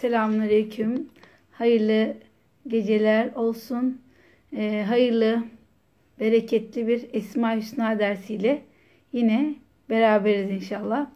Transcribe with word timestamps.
Selamünaleyküm. 0.00 1.08
Hayırlı 1.52 2.14
geceler 2.68 3.32
olsun. 3.34 4.00
Ee, 4.56 4.84
hayırlı, 4.88 5.44
bereketli 6.20 6.88
bir 6.88 7.06
Esma 7.12 7.56
Hüsna 7.56 7.98
dersiyle 7.98 8.62
yine 9.12 9.54
beraberiz 9.90 10.50
inşallah. 10.50 11.06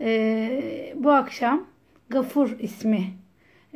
Ee, 0.00 0.94
bu 0.96 1.10
akşam 1.10 1.66
Gafur 2.08 2.56
ismi 2.60 3.04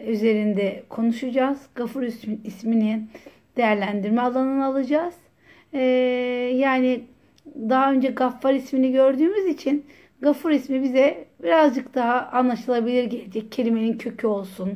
üzerinde 0.06 0.82
konuşacağız. 0.88 1.58
Gafur 1.74 2.03
ismi, 2.03 2.38
ismini 2.44 3.06
değerlendirme 3.56 4.21
alanına 4.21 4.66
alacağız. 4.66 5.14
Ee, 5.72 5.80
yani 6.54 7.00
daha 7.69 7.92
önce 7.92 8.08
Gaffar 8.08 8.54
ismini 8.54 8.92
gördüğümüz 8.92 9.46
için 9.46 9.87
Gafur 10.22 10.50
ismi 10.50 10.82
bize 10.82 11.24
birazcık 11.42 11.94
daha 11.94 12.28
anlaşılabilir 12.32 13.04
gelecek. 13.04 13.52
Kelimenin 13.52 13.98
kökü 13.98 14.26
olsun. 14.26 14.71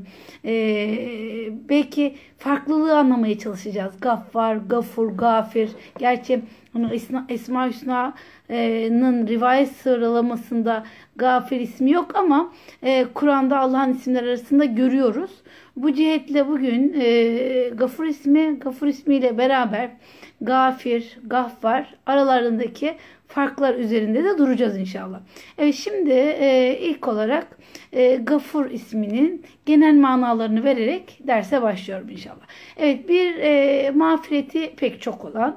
Ee, 0.45 1.49
belki 1.69 2.15
farklılığı 2.39 2.99
anlamaya 2.99 3.39
çalışacağız. 3.39 3.95
Gaffar, 4.01 4.57
Gafur, 4.57 5.09
Gafir. 5.09 5.71
Gerçi 5.99 6.41
Esma 7.29 7.69
Hüsna'nın 7.69 9.27
rivayet 9.27 9.73
sıralamasında 9.73 10.85
Gafir 11.17 11.61
ismi 11.61 11.91
yok 11.91 12.17
ama 12.17 12.53
e, 12.83 13.07
Kur'an'da 13.15 13.59
Allah'ın 13.59 13.93
isimler 13.93 14.23
arasında 14.23 14.65
görüyoruz. 14.65 15.31
Bu 15.77 15.93
cihetle 15.93 16.49
bugün 16.49 16.97
e, 17.01 17.69
Gafur 17.75 18.05
ismi, 18.05 18.59
Gafur 18.59 18.87
ismiyle 18.87 19.39
beraber 19.39 19.91
Gafir, 20.41 21.19
Gaffar 21.25 21.95
aralarındaki 22.07 22.97
farklar 23.29 23.75
üzerinde 23.75 24.25
de 24.25 24.39
duracağız 24.39 24.79
inşallah. 24.79 25.21
Evet 25.59 25.75
şimdi 25.75 26.11
e, 26.11 26.79
ilk 26.81 27.09
olarak 27.09 27.59
e, 27.93 28.17
Gafur 28.17 28.71
isminin 28.71 29.45
genel 29.67 29.95
manalarını 29.95 30.65
vererek 30.65 31.19
derse 31.27 31.63
başlıyorum 31.63 32.09
inşallah. 32.09 32.47
Evet 32.77 33.09
bir 33.09 33.37
e, 33.37 33.91
mağfireti 33.91 34.75
pek 34.77 35.03
çok 35.03 35.25
olan, 35.25 35.57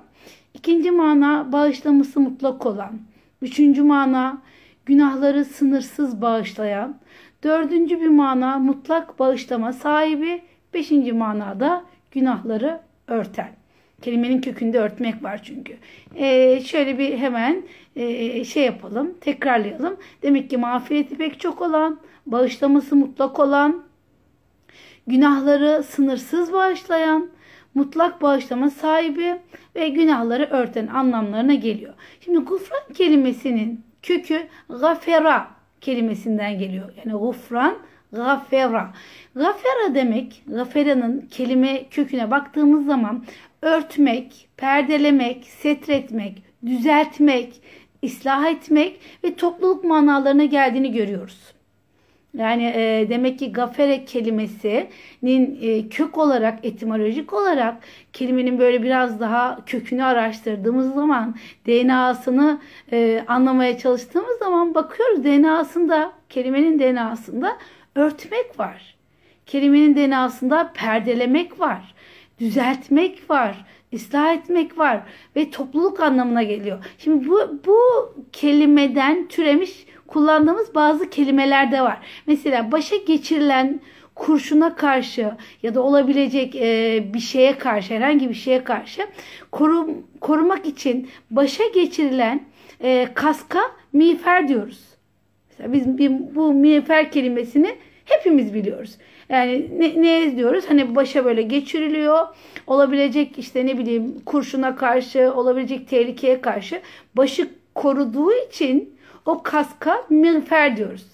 ikinci 0.53 0.92
mana 0.92 1.52
bağışlaması 1.52 2.20
mutlak 2.20 2.66
olan, 2.66 3.00
üçüncü 3.42 3.83
mana 3.83 4.42
günahları 4.86 5.45
sınırsız 5.45 6.22
bağışlayan, 6.22 6.98
dördüncü 7.44 8.02
bir 8.02 8.08
mana 8.08 8.59
mutlak 8.59 9.20
bağışlama 9.20 9.73
sahibi, 9.73 10.42
beşinci 10.73 11.14
manada 11.14 11.83
günahları 12.11 12.81
örten. 13.08 13.58
Kelimenin 14.02 14.42
kökünde 14.42 14.80
örtmek 14.80 15.23
var 15.23 15.42
çünkü. 15.44 15.78
Ee, 16.16 16.61
şöyle 16.66 16.97
bir 16.97 17.17
hemen 17.17 17.64
e, 17.95 18.44
şey 18.44 18.66
yapalım, 18.66 19.14
tekrarlayalım. 19.22 19.97
Demek 20.23 20.50
ki 20.50 20.58
mağfireti 20.58 21.17
pek 21.17 21.39
çok 21.39 21.61
olan, 21.61 22.00
bağışlaması 22.25 22.95
mutlak 22.95 23.39
olan, 23.39 23.83
günahları 25.08 25.83
sınırsız 25.83 26.53
bağışlayan, 26.53 27.30
mutlak 27.73 28.22
bağışlama 28.22 28.70
sahibi 28.70 29.36
ve 29.75 29.89
günahları 29.89 30.44
örten 30.44 30.88
anlamlarına 30.88 31.53
geliyor. 31.53 31.94
Şimdi 32.22 32.38
gufran 32.38 32.94
kelimesinin 32.94 33.83
kökü 34.02 34.47
gafera 34.70 35.47
kelimesinden 35.81 36.59
geliyor. 36.59 36.89
Yani 36.97 37.17
gufran 37.17 37.75
gafera. 38.11 38.94
Gafera 39.36 39.95
demek, 39.95 40.44
gaferanın 40.47 41.27
kelime 41.31 41.89
köküne 41.89 42.31
baktığımız 42.31 42.86
zaman 42.86 43.23
örtmek, 43.61 44.49
perdelemek, 44.57 45.45
setretmek, 45.45 46.43
düzeltmek, 46.65 47.61
ıslah 48.03 48.52
etmek 48.52 48.99
ve 49.23 49.35
topluluk 49.35 49.83
manalarına 49.83 50.45
geldiğini 50.45 50.91
görüyoruz. 50.91 51.53
Yani 52.37 52.63
e, 52.75 53.05
demek 53.09 53.39
ki 53.39 53.52
gafere 53.52 54.05
kelimesinin 54.05 55.59
e, 55.61 55.89
kök 55.89 56.17
olarak, 56.17 56.65
etimolojik 56.65 57.33
olarak 57.33 57.75
kelimenin 58.13 58.59
böyle 58.59 58.83
biraz 58.83 59.19
daha 59.19 59.59
kökünü 59.65 60.03
araştırdığımız 60.03 60.93
zaman, 60.93 61.35
DNA'sını 61.67 62.59
e, 62.92 63.23
anlamaya 63.27 63.77
çalıştığımız 63.77 64.37
zaman 64.39 64.75
bakıyoruz 64.75 65.23
DNA'sında, 65.23 66.11
kelimenin 66.30 66.80
DNA'sında 66.80 67.58
örtmek 67.95 68.59
var. 68.59 68.95
Kelimenin 69.45 69.95
DNA'sında 69.95 70.71
perdelemek 70.73 71.59
var 71.59 71.93
düzeltmek 72.39 73.30
var, 73.30 73.66
ıslah 73.94 74.33
etmek 74.33 74.77
var 74.77 75.02
ve 75.36 75.52
topluluk 75.52 76.00
anlamına 76.00 76.44
geliyor. 76.44 76.86
Şimdi 76.98 77.30
bu, 77.30 77.60
bu 77.66 77.80
kelimeden 78.32 79.27
türemiş 79.27 79.86
kullandığımız 80.08 80.76
bazı 80.76 81.10
kelimeler 81.10 81.72
de 81.72 81.82
var. 81.82 81.98
Mesela 82.28 82.72
başa 82.72 82.95
geçirilen 82.95 83.82
kurşuna 84.16 84.76
karşı 84.76 85.32
ya 85.64 85.76
da 85.76 85.82
olabilecek 85.82 86.55
e, 86.55 87.04
bir 87.14 87.20
şeye 87.20 87.58
karşı 87.58 87.94
herhangi 87.94 88.30
bir 88.30 88.33
şeye 88.33 88.64
karşı 88.64 89.08
korum, 89.52 90.08
korumak 90.22 90.66
için 90.66 91.10
başa 91.32 91.64
geçirilen 91.73 92.44
e, 92.83 93.08
kaska 93.14 93.60
miğfer 93.94 94.48
diyoruz. 94.48 94.83
Mesela 95.49 95.73
biz 95.73 95.98
bir, 95.98 96.36
bu 96.36 96.54
miğfer 96.54 97.11
kelimesini 97.11 97.76
hepimiz 98.05 98.54
biliyoruz. 98.54 98.98
Yani 99.30 99.70
ne, 99.80 100.02
ne 100.02 100.38
diyoruz? 100.38 100.66
Hani 100.67 100.95
başa 100.95 101.26
böyle 101.26 101.42
geçiriliyor. 101.42 102.28
Olabilecek 102.67 103.40
işte 103.40 103.66
ne 103.66 103.78
bileyim 103.78 104.22
kurşuna 104.26 104.76
karşı, 104.76 105.34
olabilecek 105.34 105.90
tehlikeye 105.90 106.42
karşı 106.42 106.82
başı 107.17 107.50
koruduğu 107.76 108.32
için 108.34 109.00
o 109.26 109.44
kaska 109.44 110.06
miğfer 110.10 110.78
diyoruz. 110.78 111.06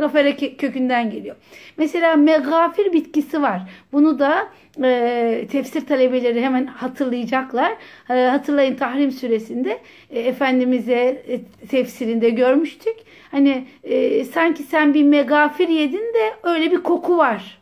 Gafere 0.00 0.36
kökünden 0.36 1.10
geliyor. 1.10 1.36
Mesela 1.76 2.16
megafir 2.16 2.92
bitkisi 2.92 3.42
var. 3.42 3.62
Bunu 3.92 4.18
da 4.18 4.48
e, 4.84 5.46
tefsir 5.50 5.86
talebeleri 5.86 6.42
hemen 6.42 6.66
hatırlayacaklar. 6.66 7.72
E, 8.10 8.14
hatırlayın 8.14 8.74
Tahrim 8.74 9.12
suresinde 9.12 9.78
e, 10.10 10.20
Efendimiz'e 10.20 11.22
e, 11.28 11.40
tefsirinde 11.66 12.30
görmüştük. 12.30 12.96
Hani 13.30 13.64
e, 13.84 14.24
sanki 14.24 14.62
sen 14.62 14.94
bir 14.94 15.02
megafir 15.02 15.68
yedin 15.68 16.14
de 16.14 16.32
öyle 16.42 16.72
bir 16.72 16.82
koku 16.82 17.18
var 17.18 17.60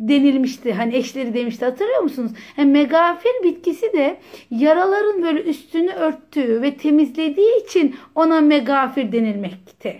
denilmişti. 0.00 0.72
Hani 0.72 0.96
eşleri 0.96 1.34
demişti 1.34 1.64
hatırlıyor 1.64 2.00
musunuz? 2.00 2.32
Yani 2.56 2.70
megafir 2.70 3.32
bitkisi 3.44 3.92
de 3.92 4.16
yaraların 4.50 5.22
böyle 5.22 5.42
üstünü 5.42 5.90
örttüğü 5.90 6.62
ve 6.62 6.74
temizlediği 6.74 7.64
için 7.64 7.96
ona 8.14 8.40
megafir 8.40 9.12
denilmekte. 9.12 9.96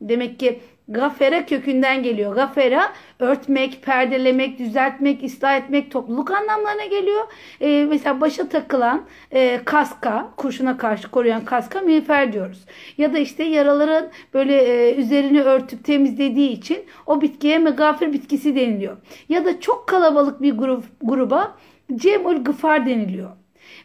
Demek 0.00 0.38
ki 0.38 0.60
Gafere 0.90 1.46
kökünden 1.46 2.02
geliyor. 2.02 2.34
Gafera 2.34 2.92
örtmek, 3.18 3.82
perdelemek, 3.82 4.58
düzeltmek, 4.58 5.24
ıslah 5.24 5.56
etmek 5.56 5.90
topluluk 5.90 6.30
anlamlarına 6.30 6.84
geliyor. 6.84 7.24
Ee, 7.60 7.86
mesela 7.88 8.20
başa 8.20 8.48
takılan 8.48 9.06
e, 9.32 9.60
kaska, 9.64 10.30
kurşuna 10.36 10.76
karşı 10.76 11.10
koruyan 11.10 11.44
kaska 11.44 11.80
miğfer 11.80 12.32
diyoruz. 12.32 12.64
Ya 12.98 13.12
da 13.12 13.18
işte 13.18 13.44
yaraların 13.44 14.08
böyle 14.34 14.54
e, 14.54 14.94
üzerini 14.94 15.42
örtüp 15.42 15.84
temizlediği 15.84 16.50
için 16.50 16.78
o 17.06 17.20
bitkiye 17.20 17.58
megafir 17.58 18.12
bitkisi 18.12 18.56
deniliyor. 18.56 18.96
Ya 19.28 19.44
da 19.44 19.60
çok 19.60 19.86
kalabalık 19.86 20.42
bir 20.42 20.52
grup, 20.52 20.84
gruba 21.02 21.56
cemul 21.94 22.44
gıfar 22.44 22.86
deniliyor. 22.86 23.30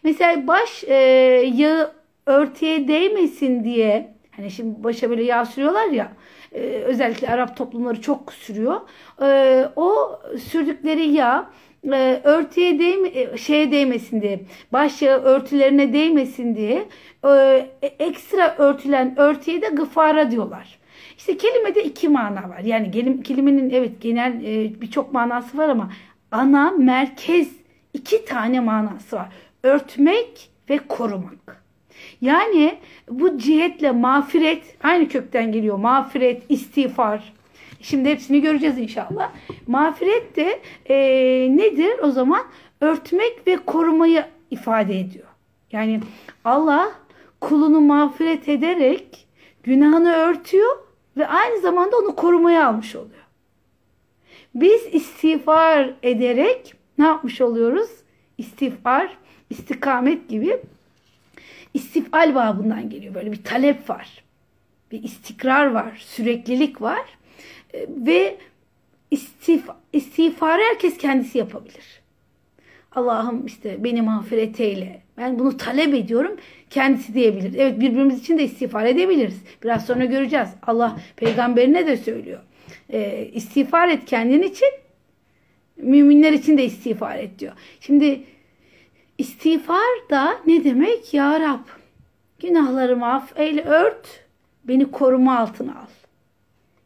Mesela 0.03 0.47
baş 0.47 0.83
e, 0.83 0.93
yağı 1.55 1.91
örtüye 2.25 2.87
değmesin 2.87 3.63
diye 3.63 4.15
hani 4.31 4.51
şimdi 4.51 4.83
başa 4.83 5.09
böyle 5.09 5.23
yağ 5.23 5.45
sürüyorlar 5.45 5.87
ya 5.87 6.11
e, 6.55 6.59
özellikle 6.59 7.27
Arap 7.29 7.57
toplumları 7.57 8.01
çok 8.01 8.33
sürüyor. 8.33 8.81
E, 9.21 9.69
o 9.75 10.19
sürdükleri 10.39 11.07
yağ 11.07 11.49
e, 11.93 12.21
örtüye 12.23 12.79
değme, 12.79 13.37
şeye 13.37 13.71
değmesin 13.71 14.21
diye, 14.21 14.39
baş 14.73 15.01
yağı 15.01 15.21
örtülerine 15.21 15.93
değmesin 15.93 16.55
diye 16.55 16.85
ekstra 17.99 18.55
örtülen 18.57 19.13
örtüye 19.17 19.61
de 19.61 19.67
gıfara 19.67 20.31
diyorlar. 20.31 20.79
İşte 21.17 21.37
kelimede 21.37 21.83
iki 21.83 22.09
mana 22.09 22.49
var. 22.49 22.59
Yani 22.59 22.91
kelimenin 23.23 23.69
evet 23.69 24.01
genel 24.01 24.41
birçok 24.81 25.13
manası 25.13 25.57
var 25.57 25.69
ama 25.69 25.91
ana, 26.31 26.71
merkez 26.71 27.47
iki 27.93 28.25
tane 28.25 28.59
manası 28.59 29.15
var. 29.15 29.29
Örtmek 29.63 30.49
ve 30.69 30.77
korumak. 30.77 31.64
Yani 32.21 32.77
bu 33.09 33.37
cihetle 33.37 33.91
mağfiret 33.91 34.77
aynı 34.83 35.07
kökten 35.07 35.51
geliyor. 35.51 35.77
Mağfiret, 35.77 36.43
istiğfar. 36.49 37.33
Şimdi 37.81 38.09
hepsini 38.09 38.41
göreceğiz 38.41 38.77
inşallah. 38.77 39.31
Mağfiret 39.67 40.35
de 40.35 40.59
e, 40.85 40.97
nedir 41.57 41.99
o 42.03 42.11
zaman? 42.11 42.41
Örtmek 42.81 43.47
ve 43.47 43.57
korumayı 43.57 44.25
ifade 44.51 44.99
ediyor. 44.99 45.27
Yani 45.71 45.99
Allah 46.45 46.91
kulunu 47.41 47.81
mağfiret 47.81 48.49
ederek 48.49 49.27
günahını 49.63 50.13
örtüyor 50.13 50.77
ve 51.17 51.27
aynı 51.27 51.61
zamanda 51.61 51.97
onu 51.97 52.15
korumaya 52.15 52.67
almış 52.67 52.95
oluyor. 52.95 53.25
Biz 54.55 54.81
istiğfar 54.91 55.93
ederek 56.03 56.73
ne 56.97 57.05
yapmış 57.05 57.41
oluyoruz? 57.41 57.89
İstiğfar, 58.37 59.17
istikamet 59.49 60.29
gibi 60.29 60.61
istifal 61.75 62.35
babından 62.35 62.89
geliyor. 62.89 63.15
Böyle 63.15 63.31
bir 63.31 63.43
talep 63.43 63.89
var. 63.89 64.23
Bir 64.91 65.03
istikrar 65.03 65.65
var, 65.65 65.97
süreklilik 66.05 66.81
var. 66.81 67.01
E, 67.73 67.85
ve 67.89 68.37
istiğfarı 69.93 70.61
herkes 70.61 70.97
kendisi 70.97 71.37
yapabilir. 71.37 72.01
Allah'ım 72.91 73.45
işte 73.45 73.83
beni 73.83 74.01
mağfiret 74.01 74.59
eyle. 74.59 75.01
Ben 75.17 75.39
bunu 75.39 75.57
talep 75.57 75.93
ediyorum. 75.93 76.37
Kendisi 76.69 77.13
diyebilir. 77.13 77.53
Evet 77.57 77.79
birbirimiz 77.79 78.19
için 78.19 78.37
de 78.37 78.43
istiğfar 78.43 78.85
edebiliriz. 78.85 79.41
Biraz 79.63 79.85
sonra 79.85 80.05
göreceğiz. 80.05 80.49
Allah 80.67 80.99
peygamberine 81.15 81.87
de 81.87 81.97
söylüyor. 81.97 82.39
E, 82.89 83.29
istiğfar 83.33 83.87
et 83.87 84.05
kendin 84.05 84.41
için. 84.41 84.69
Müminler 85.77 86.33
için 86.33 86.57
de 86.57 86.65
istiğfar 86.65 87.17
et 87.17 87.39
diyor. 87.39 87.53
Şimdi 87.79 88.23
istiğfar 89.17 90.09
da 90.09 90.37
ne 90.47 90.63
demek? 90.63 91.13
Ya 91.13 91.39
Rab 91.39 91.67
günahlarımı 92.39 93.13
af 93.13 93.39
eyle 93.39 93.63
ört. 93.63 94.25
Beni 94.63 94.91
koruma 94.91 95.39
altına 95.39 95.71
al. 95.71 95.87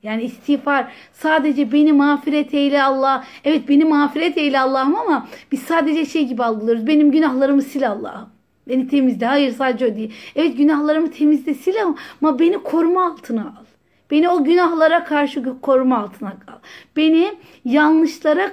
Yani 0.03 0.23
istiğfar 0.23 0.93
sadece 1.13 1.71
beni 1.71 1.93
mağfiret 1.93 2.53
eyle 2.53 2.83
Allah. 2.83 3.25
Evet 3.43 3.69
beni 3.69 3.85
mağfiret 3.85 4.37
eyle 4.37 4.59
Allah'ım 4.59 4.95
ama 4.95 5.27
biz 5.51 5.61
sadece 5.61 6.05
şey 6.05 6.27
gibi 6.27 6.43
algılıyoruz. 6.43 6.87
Benim 6.87 7.11
günahlarımı 7.11 7.61
sil 7.71 7.83
Allah'ım. 7.89 8.29
Beni 8.67 8.87
temizle. 8.87 9.25
Hayır 9.25 9.51
sadece 9.51 9.87
o 9.87 9.95
değil. 9.95 10.13
Evet 10.35 10.57
günahlarımı 10.57 11.11
temizle 11.11 11.53
sil 11.63 11.77
ama 12.21 12.39
beni 12.39 12.63
koruma 12.63 13.05
altına 13.05 13.41
al. 13.41 13.65
Beni 14.11 14.29
o 14.29 14.43
günahlara 14.43 15.03
karşı 15.03 15.61
koruma 15.61 15.97
altına 15.97 16.29
al. 16.29 16.59
Beni 16.95 17.37
yanlışlara 17.65 18.51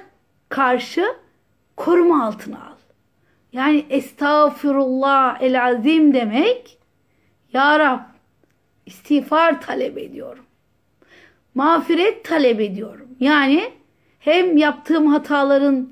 karşı 0.49 1.07
koruma 1.77 2.25
altına 2.27 2.57
al. 2.57 2.76
Yani 3.57 3.85
estağfurullah 3.91 5.43
el 5.43 5.65
azim 5.65 6.15
demek 6.15 6.79
Ya 7.53 7.79
Rab 7.79 8.01
istiğfar 8.87 9.61
talep 9.61 9.99
ediyorum 9.99 10.47
mağfiret 11.57 12.25
talep 12.25 12.61
ediyorum. 12.61 13.09
Yani 13.21 13.71
hem 14.19 14.57
yaptığım 14.57 15.07
hataların 15.07 15.89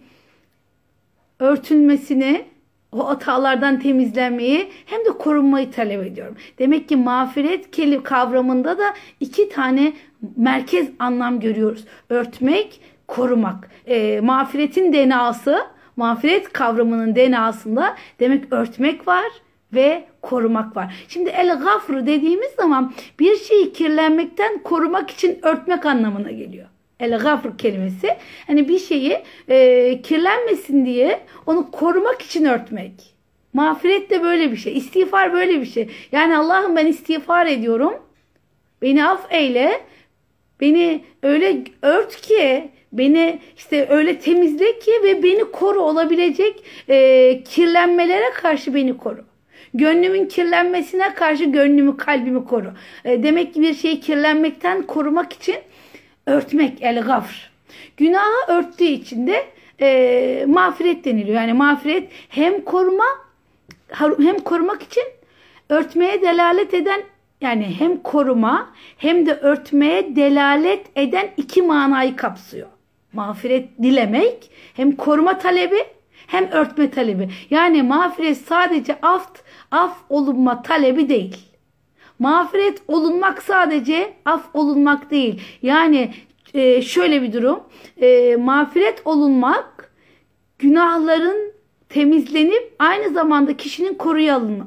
örtülmesini, 1.38 2.44
o 2.93 3.08
hatalardan 3.08 3.81
temizlenmeyi 3.81 4.69
hem 4.87 5.05
de 5.05 5.08
korunmayı 5.08 5.70
talep 5.70 6.06
ediyorum. 6.06 6.37
Demek 6.58 6.88
ki 6.88 6.96
mağfiret 6.96 7.70
kelime 7.70 8.02
kavramında 8.02 8.78
da 8.78 8.94
iki 9.20 9.49
tane 9.49 9.93
merkez 10.37 10.88
anlam 10.99 11.40
görüyoruz. 11.40 11.84
Örtmek, 12.08 12.81
korumak. 13.08 13.70
E, 13.87 14.20
mağfiretin 14.20 14.93
DNA'sı, 14.93 15.58
mağfiret 15.96 16.52
kavramının 16.52 17.14
DNA'sında 17.14 17.96
demek 18.20 18.52
örtmek 18.52 19.08
var 19.08 19.26
ve 19.75 20.05
korumak 20.23 20.76
var. 20.76 20.94
Şimdi 21.08 21.31
el 21.31 21.58
gafru 21.58 22.06
dediğimiz 22.06 22.50
zaman 22.50 22.93
bir 23.19 23.37
şeyi 23.37 23.73
kirlenmekten 23.73 24.58
korumak 24.58 25.11
için 25.11 25.38
örtmek 25.43 25.87
anlamına 25.87 26.31
geliyor. 26.31 26.67
El 27.00 27.19
gafr 27.19 27.58
kelimesi 27.58 28.17
hani 28.46 28.69
bir 28.69 28.79
şeyi 28.79 29.23
e, 29.49 30.02
kirlenmesin 30.02 30.87
diye 30.87 31.20
onu 31.46 31.70
korumak 31.70 32.23
için 32.23 32.44
örtmek. 32.44 33.14
Mağfiret 33.52 34.11
de 34.11 34.23
böyle 34.23 34.52
bir 34.52 34.56
şey. 34.56 34.76
İstiğfar 34.76 35.32
böyle 35.32 35.61
bir 35.61 35.67
şey. 35.67 35.88
Yani 36.12 36.37
Allah'ım 36.37 36.76
ben 36.76 36.87
istiğfar 36.87 37.47
ediyorum. 37.47 37.94
Beni 38.82 39.06
af 39.08 39.32
eyle. 39.32 39.81
Beni 40.61 41.05
öyle 41.23 41.64
ört 41.82 42.17
ki 42.20 42.70
beni 42.99 43.38
işte 43.56 43.87
öyle 43.91 44.19
temizle 44.19 44.79
ki 44.79 44.91
ve 45.05 45.23
beni 45.23 45.44
koru 45.44 45.81
olabilecek 45.81 46.64
e, 46.88 47.41
kirlenmelere 47.44 48.31
karşı 48.31 48.75
beni 48.75 48.96
koru. 48.96 49.25
Gönlümün 49.75 50.26
kirlenmesine 50.26 51.14
karşı 51.14 51.44
gönlümü, 51.44 51.96
kalbimi 51.96 52.44
koru. 52.44 52.73
E, 53.05 53.23
demek 53.23 53.55
ki 53.55 53.62
bir 53.62 53.75
şeyi 53.75 54.00
kirlenmekten 54.00 54.82
korumak 54.82 55.32
için 55.32 55.56
örtmek 56.26 56.82
el 56.82 57.02
gafr. 57.02 57.50
Günahı 57.96 58.46
örttüğü 58.49 58.85
için 58.85 59.26
de 59.26 59.44
e, 59.81 60.44
mağfiret 60.47 61.05
deniliyor. 61.05 61.40
Yani 61.40 61.52
mağfiret 61.52 62.08
hem 62.29 62.64
koruma 62.64 63.05
hem 64.19 64.38
korumak 64.38 64.82
için 64.82 65.05
örtmeye 65.69 66.23
delalet 66.23 66.75
eden 66.75 67.02
yani 67.40 67.75
hem 67.79 68.02
koruma 68.02 68.73
hem 68.99 69.26
de 69.26 69.35
örtmeye 69.35 70.17
delalet 70.17 70.87
eden 70.97 71.31
iki 71.37 71.62
manayı 71.62 72.17
kapsıyor. 72.17 72.69
Mağfiret 73.14 73.69
dilemek 73.82 74.50
hem 74.75 74.96
koruma 74.96 75.38
talebi 75.38 75.78
hem 76.26 76.50
örtme 76.50 76.90
talebi. 76.90 77.28
Yani 77.50 77.82
mağfiret 77.82 78.37
sadece 78.37 78.99
af, 79.02 79.28
af 79.70 79.96
olunma 80.08 80.62
talebi 80.62 81.08
değil. 81.08 81.37
Mağfiret 82.19 82.82
olunmak 82.88 83.43
sadece 83.43 84.12
af 84.25 84.44
olunmak 84.55 85.11
değil. 85.11 85.43
Yani 85.62 86.14
e, 86.55 86.82
şöyle 86.82 87.22
bir 87.22 87.32
durum. 87.32 87.61
E, 88.00 88.37
mağfiret 88.37 89.02
olunmak 89.05 89.93
günahların 90.58 91.52
temizlenip 91.88 92.75
aynı 92.78 93.14
zamanda 93.14 93.56
kişinin 93.56 93.94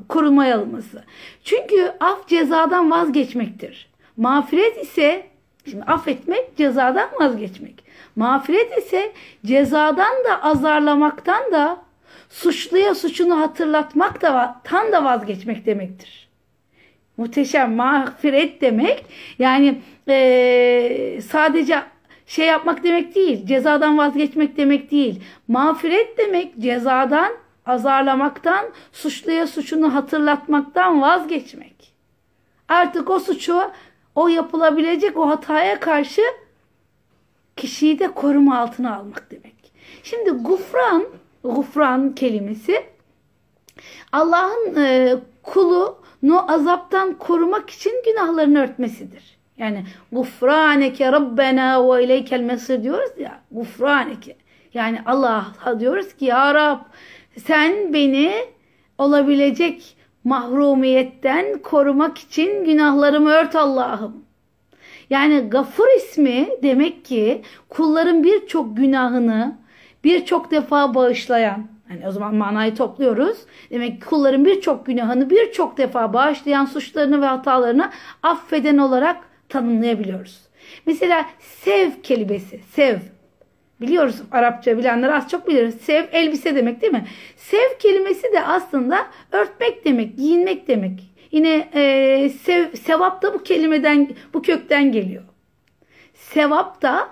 korumaya 0.07 0.57
alınması. 0.57 1.03
Çünkü 1.43 1.91
af 1.99 2.27
cezadan 2.27 2.91
vazgeçmektir. 2.91 3.89
Mağfiret 4.17 4.83
ise 4.83 5.25
şimdi 5.69 5.83
affetmek 5.83 6.57
cezadan 6.57 7.09
vazgeçmek. 7.19 7.83
Mağfiret 8.15 8.77
ise 8.77 9.11
cezadan 9.45 10.23
da 10.25 10.43
azarlamaktan 10.43 11.51
da 11.51 11.77
suçluya 12.29 12.95
suçunu 12.95 13.39
hatırlatmak 13.39 14.21
da 14.21 14.61
tan 14.63 14.91
da 14.91 15.05
vazgeçmek 15.05 15.65
demektir. 15.65 16.27
Muhteşem 17.17 17.75
mağfiret 17.75 18.61
demek 18.61 19.05
yani 19.39 19.81
e, 20.07 21.19
sadece 21.29 21.83
şey 22.27 22.45
yapmak 22.47 22.83
demek 22.83 23.15
değil, 23.15 23.45
cezadan 23.45 23.97
vazgeçmek 23.97 24.57
demek 24.57 24.91
değil. 24.91 25.23
Mağfiret 25.47 26.17
demek 26.17 26.59
cezadan, 26.59 27.31
azarlamaktan, 27.65 28.65
suçluya 28.91 29.47
suçunu 29.47 29.93
hatırlatmaktan 29.93 31.01
vazgeçmek. 31.01 31.93
Artık 32.67 33.09
o 33.09 33.19
suçu, 33.19 33.61
o 34.17 34.27
yapılabilecek 34.27 35.17
o 35.17 35.29
hataya 35.29 35.79
karşı 35.79 36.21
kişiyi 37.55 37.99
de 37.99 38.07
koruma 38.07 38.59
altına 38.59 38.95
almak 38.95 39.31
demek. 39.31 39.73
Şimdi 40.03 40.29
gufran, 40.29 41.05
gufran 41.43 42.15
kelimesi 42.15 42.83
Allah'ın 44.11 44.75
e, 44.75 45.15
kulunu 45.43 46.51
azaptan 46.51 47.13
korumak 47.13 47.69
için 47.69 48.01
günahlarını 48.05 48.63
örtmesidir. 48.63 49.37
Yani 49.57 49.85
gufraneke 50.11 51.11
rabbena 51.11 51.89
ve 51.89 52.03
ileykel 52.03 52.41
mesir 52.41 52.83
diyoruz 52.83 53.11
ya. 53.19 53.41
Gufraneke. 53.51 54.35
Yani 54.73 55.01
Allah'a 55.05 55.79
diyoruz 55.79 56.13
ki 56.13 56.25
ya 56.25 56.53
Rab 56.53 56.79
sen 57.45 57.93
beni 57.93 58.45
olabilecek 58.97 59.96
mahrumiyetten 60.27 61.57
korumak 61.57 62.17
için 62.17 62.65
günahlarımı 62.65 63.29
ört 63.29 63.55
Allah'ım. 63.55 64.25
Yani 65.09 65.39
Gafur 65.49 65.87
ismi 65.97 66.47
demek 66.63 67.05
ki 67.05 67.41
kulların 67.69 68.23
birçok 68.23 68.77
günahını 68.77 69.57
birçok 70.03 70.51
defa 70.51 70.95
bağışlayan. 70.95 71.67
Yani 71.89 72.07
o 72.07 72.11
zaman 72.11 72.35
manayı 72.35 72.75
topluyoruz. 72.75 73.37
Demek 73.69 74.01
ki 74.01 74.07
kulların 74.07 74.45
birçok 74.45 74.85
günahını 74.85 75.29
birçok 75.29 75.77
defa 75.77 76.13
bağışlayan 76.13 76.65
suçlarını 76.65 77.21
ve 77.21 77.25
hatalarını 77.25 77.91
affeden 78.23 78.77
olarak 78.77 79.17
tanımlayabiliyoruz. 79.49 80.41
Mesela 80.85 81.25
sev 81.39 81.91
kelimesi, 82.03 82.59
sev. 82.71 82.97
Biliyoruz 83.81 84.21
Arapça 84.31 84.77
bilenler 84.77 85.09
az 85.09 85.29
çok 85.29 85.47
bilir. 85.47 85.71
Sev 85.71 86.05
elbise 86.11 86.55
demek 86.55 86.81
değil 86.81 86.93
mi? 86.93 87.07
Sev 87.35 87.77
kelimesi 87.79 88.33
de 88.33 88.43
aslında 88.43 89.07
örtmek 89.31 89.85
demek, 89.85 90.17
giyinmek 90.17 90.67
demek. 90.67 91.03
Yine 91.31 91.69
e, 91.73 92.29
sev, 92.29 92.75
sevap 92.75 93.21
da 93.21 93.33
bu 93.33 93.43
kelimeden, 93.43 94.09
bu 94.33 94.41
kökten 94.41 94.91
geliyor. 94.91 95.23
Sevap 96.13 96.81
da 96.81 97.07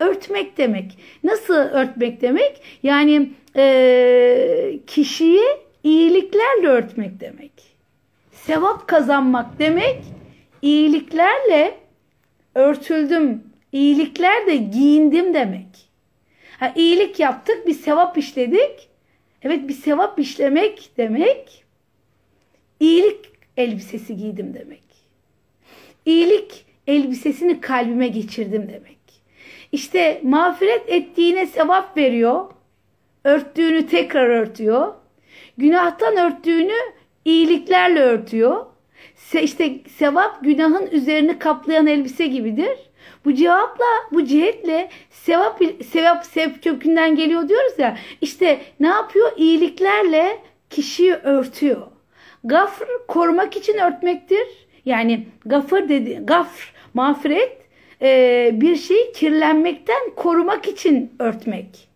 örtmek 0.00 0.58
demek. 0.58 0.98
Nasıl 1.24 1.54
örtmek 1.54 2.20
demek? 2.20 2.62
Yani 2.82 3.30
e, 3.56 4.78
kişiyi 4.86 5.42
iyiliklerle 5.82 6.68
örtmek 6.68 7.20
demek. 7.20 7.52
Sevap 8.32 8.88
kazanmak 8.88 9.58
demek 9.58 10.02
iyiliklerle 10.62 11.74
örtüldüm, 12.54 13.42
iyilikler 13.72 14.46
de 14.46 14.56
giyindim 14.56 15.34
demek. 15.34 15.93
Ha, 16.60 16.72
iyilik 16.76 17.20
yaptık, 17.20 17.66
bir 17.66 17.74
sevap 17.74 18.18
işledik. 18.18 18.88
Evet 19.42 19.68
bir 19.68 19.74
sevap 19.74 20.18
işlemek 20.18 20.90
demek 20.96 21.64
iyilik 22.80 23.32
elbisesi 23.56 24.16
giydim 24.16 24.54
demek. 24.54 24.82
İyilik 26.06 26.64
elbisesini 26.86 27.60
kalbime 27.60 28.08
geçirdim 28.08 28.68
demek. 28.72 28.98
İşte 29.72 30.20
mağfiret 30.22 30.88
ettiğine 30.88 31.46
sevap 31.46 31.96
veriyor. 31.96 32.44
Örttüğünü 33.24 33.86
tekrar 33.86 34.28
örtüyor. 34.28 34.94
Günahtan 35.58 36.16
örttüğünü 36.16 36.76
iyiliklerle 37.24 38.00
örtüyor. 38.00 38.66
İşte 39.42 39.80
sevap 39.98 40.44
günahın 40.44 40.86
üzerini 40.86 41.38
kaplayan 41.38 41.86
elbise 41.86 42.26
gibidir. 42.26 42.78
Bu 43.24 43.34
cevapla, 43.34 43.84
bu 44.12 44.24
cihetle 44.24 44.88
sevap, 45.10 45.60
sevap, 45.92 46.26
sevap 46.26 46.62
kökünden 46.62 47.16
geliyor 47.16 47.48
diyoruz 47.48 47.78
ya. 47.78 47.96
İşte 48.20 48.60
ne 48.80 48.86
yapıyor? 48.88 49.32
İyiliklerle 49.36 50.38
kişiyi 50.70 51.14
örtüyor. 51.14 51.82
Gafr 52.44 52.84
korumak 53.08 53.56
için 53.56 53.78
örtmektir. 53.78 54.66
Yani 54.84 55.26
gafır 55.46 55.88
dedi, 55.88 56.20
gafr, 56.24 56.72
mağfiret 56.94 57.58
e, 58.02 58.50
bir 58.54 58.76
şeyi 58.76 59.12
kirlenmekten 59.12 60.10
korumak 60.16 60.68
için 60.68 61.12
örtmek. 61.18 61.88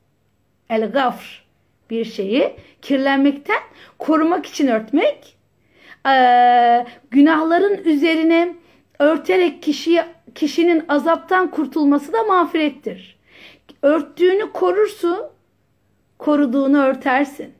El 0.70 0.90
gafr 0.92 1.44
bir 1.90 2.04
şeyi 2.04 2.56
kirlenmekten 2.82 3.60
korumak 3.98 4.46
için 4.46 4.68
örtmek. 4.68 5.36
E, 6.08 6.14
günahların 7.10 7.84
üzerine 7.84 8.54
örterek 8.98 9.62
kişiyi, 9.62 10.02
kişinin 10.38 10.84
azaptan 10.88 11.50
kurtulması 11.50 12.12
da 12.12 12.22
mağfirettir. 12.22 13.18
Örttüğünü 13.82 14.52
korursun, 14.52 15.18
koruduğunu 16.18 16.82
örtersin. 16.82 17.54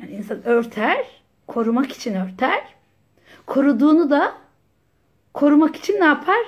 Yani 0.00 0.10
insan 0.12 0.46
örter, 0.46 1.06
korumak 1.46 1.92
için 1.92 2.14
örter. 2.14 2.64
Koruduğunu 3.46 4.10
da 4.10 4.32
korumak 5.34 5.76
için 5.76 6.00
ne 6.00 6.04
yapar? 6.04 6.44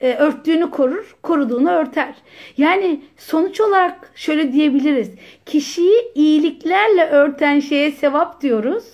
E, 0.00 0.14
örttüğünü 0.14 0.70
korur, 0.70 1.16
koruduğunu 1.22 1.70
örter. 1.70 2.14
Yani 2.56 3.00
sonuç 3.16 3.60
olarak 3.60 4.12
şöyle 4.14 4.52
diyebiliriz. 4.52 5.10
Kişiyi 5.46 6.12
iyiliklerle 6.14 7.06
örten 7.06 7.60
şeye 7.60 7.92
sevap 7.92 8.40
diyoruz. 8.40 8.84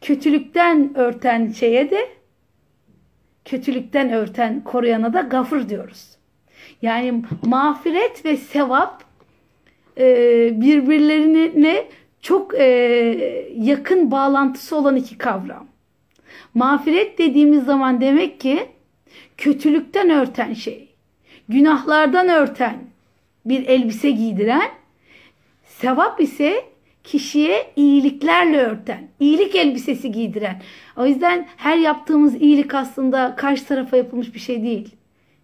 Kötülükten 0.00 0.92
örten 0.94 1.50
şeye 1.52 1.90
de 1.90 2.21
kötülükten 3.44 4.12
örten, 4.12 4.64
koruyana 4.64 5.12
da 5.12 5.20
gafır 5.20 5.68
diyoruz. 5.68 6.16
Yani 6.82 7.22
mağfiret 7.46 8.24
ve 8.24 8.36
sevap 8.36 9.04
e, 9.98 10.04
birbirlerine 10.60 11.84
çok 12.20 12.54
e, 12.54 12.64
yakın 13.56 14.10
bağlantısı 14.10 14.76
olan 14.76 14.96
iki 14.96 15.18
kavram. 15.18 15.66
Mağfiret 16.54 17.18
dediğimiz 17.18 17.64
zaman 17.64 18.00
demek 18.00 18.40
ki 18.40 18.68
kötülükten 19.36 20.10
örten 20.10 20.54
şey, 20.54 20.88
günahlardan 21.48 22.28
örten 22.28 22.78
bir 23.44 23.66
elbise 23.66 24.10
giydiren, 24.10 24.70
sevap 25.64 26.20
ise 26.20 26.64
kişiye 27.04 27.72
iyiliklerle 27.76 28.58
örten, 28.58 29.08
iyilik 29.20 29.54
elbisesi 29.54 30.12
giydiren. 30.12 30.62
O 30.96 31.06
yüzden 31.06 31.48
her 31.56 31.76
yaptığımız 31.76 32.34
iyilik 32.34 32.74
aslında 32.74 33.36
karşı 33.36 33.66
tarafa 33.66 33.96
yapılmış 33.96 34.34
bir 34.34 34.40
şey 34.40 34.62
değil. 34.62 34.94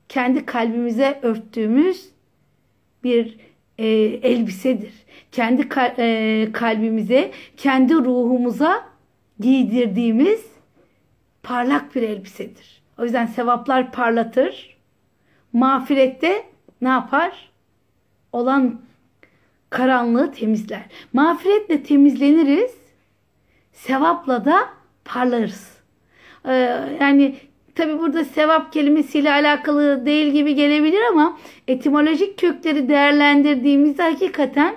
Kendi 0.09 0.47
kalbimize 0.47 1.19
örttüğümüz 1.23 2.09
bir 3.05 3.37
e, 3.79 3.87
elbisedir. 4.23 4.93
Kendi 5.33 5.69
e, 5.99 6.49
kalbimize, 6.53 7.31
kendi 7.57 7.95
ruhumuza 7.95 8.85
giydirdiğimiz 9.41 10.47
parlak 11.43 11.95
bir 11.95 12.03
elbisedir. 12.03 12.83
O 12.99 13.05
yüzden 13.05 13.27
sevaplar 13.27 13.93
parlatır. 13.93 14.77
Mağfirette 15.53 16.45
ne 16.81 16.89
yapar? 16.89 17.51
Olan 18.33 18.81
karanlığı 19.71 20.33
temizler. 20.33 20.83
Mağfiretle 21.13 21.83
temizleniriz. 21.83 22.71
Sevapla 23.73 24.45
da 24.45 24.69
parlarız. 25.05 25.79
Ee, 26.49 26.53
yani 27.01 27.35
tabi 27.75 27.99
burada 27.99 28.25
sevap 28.25 28.73
kelimesiyle 28.73 29.33
alakalı 29.33 30.07
değil 30.07 30.33
gibi 30.33 30.55
gelebilir 30.55 31.01
ama 31.11 31.39
etimolojik 31.69 32.39
kökleri 32.39 32.89
değerlendirdiğimizde 32.89 34.03
hakikaten 34.03 34.75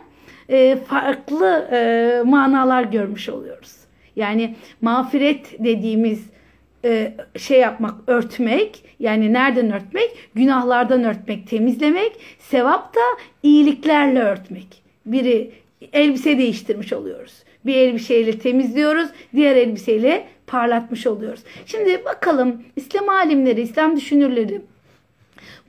e, 0.49 0.75
farklı 0.75 1.69
e, 1.71 2.21
manalar 2.25 2.83
görmüş 2.83 3.29
oluyoruz. 3.29 3.75
Yani 4.15 4.55
mağfiret 4.81 5.59
dediğimiz 5.59 6.29
e, 6.85 7.13
şey 7.37 7.59
yapmak, 7.59 7.95
örtmek. 8.07 8.83
Yani 8.99 9.33
nereden 9.33 9.71
örtmek? 9.71 10.09
Günahlardan 10.35 11.03
örtmek, 11.03 11.47
temizlemek. 11.47 12.11
Sevap 12.39 12.95
da 12.95 12.99
iyiliklerle 13.43 14.19
örtmek. 14.19 14.80
Biri 15.05 15.51
elbise 15.93 16.37
değiştirmiş 16.37 16.93
oluyoruz. 16.93 17.33
Bir 17.65 17.75
elbiseyle 17.75 18.39
temizliyoruz, 18.39 19.09
diğer 19.35 19.55
elbiseyle 19.55 20.27
parlatmış 20.47 21.07
oluyoruz. 21.07 21.41
Şimdi 21.65 22.05
bakalım 22.05 22.63
İslam 22.75 23.09
alimleri, 23.09 23.61
İslam 23.61 23.95
düşünürleri 23.95 24.61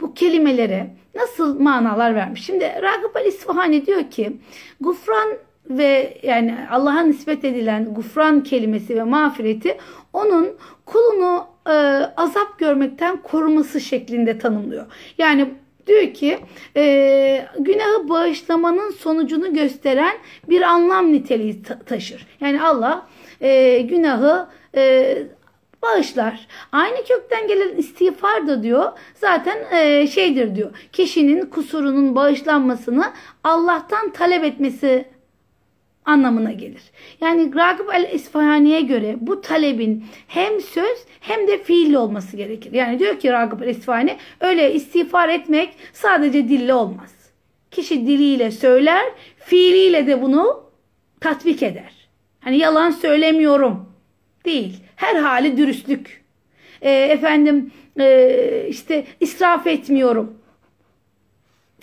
bu 0.00 0.14
kelimelere 0.14 0.90
nasıl 1.14 1.60
manalar 1.60 2.14
vermiş? 2.14 2.44
Şimdi 2.44 2.64
Ragıp 2.64 3.16
el-İsfahani 3.16 3.86
diyor 3.86 4.10
ki 4.10 4.36
gufran 4.80 5.28
ve 5.70 6.18
yani 6.22 6.56
Allah'a 6.70 7.00
nispet 7.00 7.44
edilen 7.44 7.94
gufran 7.94 8.42
kelimesi 8.42 8.96
ve 8.96 9.02
mağfireti 9.02 9.78
onun 10.12 10.48
kulunu 10.86 11.46
e, 11.66 11.72
azap 12.16 12.58
görmekten 12.58 13.16
koruması 13.16 13.80
şeklinde 13.80 14.38
tanımlıyor. 14.38 14.86
Yani 15.18 15.54
diyor 15.86 16.14
ki 16.14 16.38
e, 16.76 17.46
günahı 17.58 18.08
bağışlamanın 18.08 18.90
sonucunu 18.90 19.54
gösteren 19.54 20.16
bir 20.48 20.62
anlam 20.62 21.12
niteliği 21.12 21.62
ta- 21.62 21.78
taşır. 21.78 22.26
Yani 22.40 22.62
Allah 22.62 23.06
e, 23.40 23.78
günahı 23.80 24.46
e, 24.76 25.16
bağışlar. 25.82 26.46
Aynı 26.72 26.96
kökten 27.04 27.48
gelen 27.48 27.76
istiğfar 27.76 28.46
da 28.46 28.62
diyor 28.62 28.92
zaten 29.14 29.58
e, 29.72 30.06
şeydir 30.06 30.54
diyor. 30.56 30.70
Kişinin 30.92 31.46
kusurunun 31.46 32.14
bağışlanmasını 32.14 33.04
Allah'tan 33.44 34.10
talep 34.12 34.44
etmesi 34.44 35.04
anlamına 36.04 36.52
gelir. 36.52 36.82
Yani 37.20 37.54
Ragıp 37.54 37.94
el-İsfahani'ye 37.94 38.80
göre 38.80 39.16
bu 39.20 39.40
talebin 39.40 40.04
hem 40.28 40.60
söz 40.60 40.98
hem 41.20 41.48
de 41.48 41.62
fiilli 41.62 41.98
olması 41.98 42.36
gerekir. 42.36 42.72
Yani 42.72 42.98
diyor 42.98 43.18
ki 43.18 43.32
Ragıp 43.32 43.62
el-İsfahani 43.62 44.16
öyle 44.40 44.74
istiğfar 44.74 45.28
etmek 45.28 45.74
sadece 45.92 46.48
dille 46.48 46.74
olmaz. 46.74 47.14
Kişi 47.70 48.06
diliyle 48.06 48.50
söyler, 48.50 49.04
fiiliyle 49.36 50.06
de 50.06 50.22
bunu 50.22 50.64
tatbik 51.20 51.62
eder. 51.62 51.92
Hani 52.40 52.58
yalan 52.58 52.90
söylemiyorum 52.90 53.92
değil. 54.44 54.76
Her 54.96 55.16
hali 55.16 55.56
dürüstlük. 55.56 56.22
E, 56.82 56.90
efendim 56.90 57.70
e, 58.00 58.66
işte 58.68 59.04
israf 59.20 59.66
etmiyorum 59.66 60.41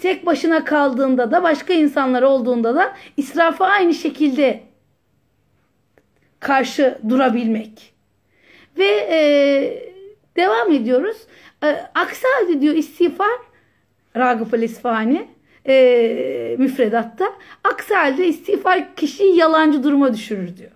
tek 0.01 0.25
başına 0.25 0.63
kaldığında 0.63 1.31
da 1.31 1.43
başka 1.43 1.73
insanlar 1.73 2.21
olduğunda 2.21 2.75
da 2.75 2.95
israfa 3.17 3.65
aynı 3.65 3.93
şekilde 3.93 4.63
karşı 6.39 6.97
durabilmek. 7.09 7.93
Ve 8.77 9.07
e, 9.11 9.19
devam 10.37 10.71
ediyoruz. 10.71 11.17
E, 11.63 11.67
aksi 11.95 12.27
halde 12.27 12.61
diyor 12.61 12.75
istiğfar 12.75 13.29
Ragıp 14.15 14.53
el-İsfahani 14.53 15.27
e, 15.67 16.55
müfredatta. 16.59 17.25
Aksi 17.63 17.95
halde 17.95 18.27
istiğfar 18.27 18.95
kişiyi 18.95 19.35
yalancı 19.35 19.83
duruma 19.83 20.13
düşürür 20.13 20.57
diyor. 20.57 20.71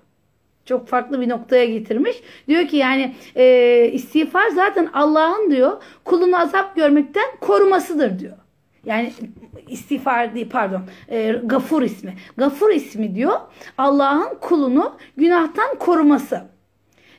Çok 0.65 0.87
farklı 0.87 1.21
bir 1.21 1.29
noktaya 1.29 1.65
getirmiş. 1.65 2.15
Diyor 2.47 2.67
ki 2.67 2.77
yani 2.77 3.15
e, 3.35 3.89
istiğfar 3.93 4.49
zaten 4.49 4.89
Allah'ın 4.93 5.51
diyor 5.51 5.83
kulunu 6.05 6.39
azap 6.39 6.75
görmekten 6.75 7.25
korumasıdır 7.41 8.19
diyor. 8.19 8.37
Yani 8.85 9.13
istiğfar 9.67 10.35
değil 10.35 10.49
pardon 10.49 10.81
e, 11.09 11.31
gafur 11.43 11.81
ismi. 11.81 12.15
Gafur 12.37 12.69
ismi 12.69 13.15
diyor 13.15 13.39
Allah'ın 13.77 14.35
kulunu 14.41 14.97
günahtan 15.17 15.75
koruması. 15.79 16.41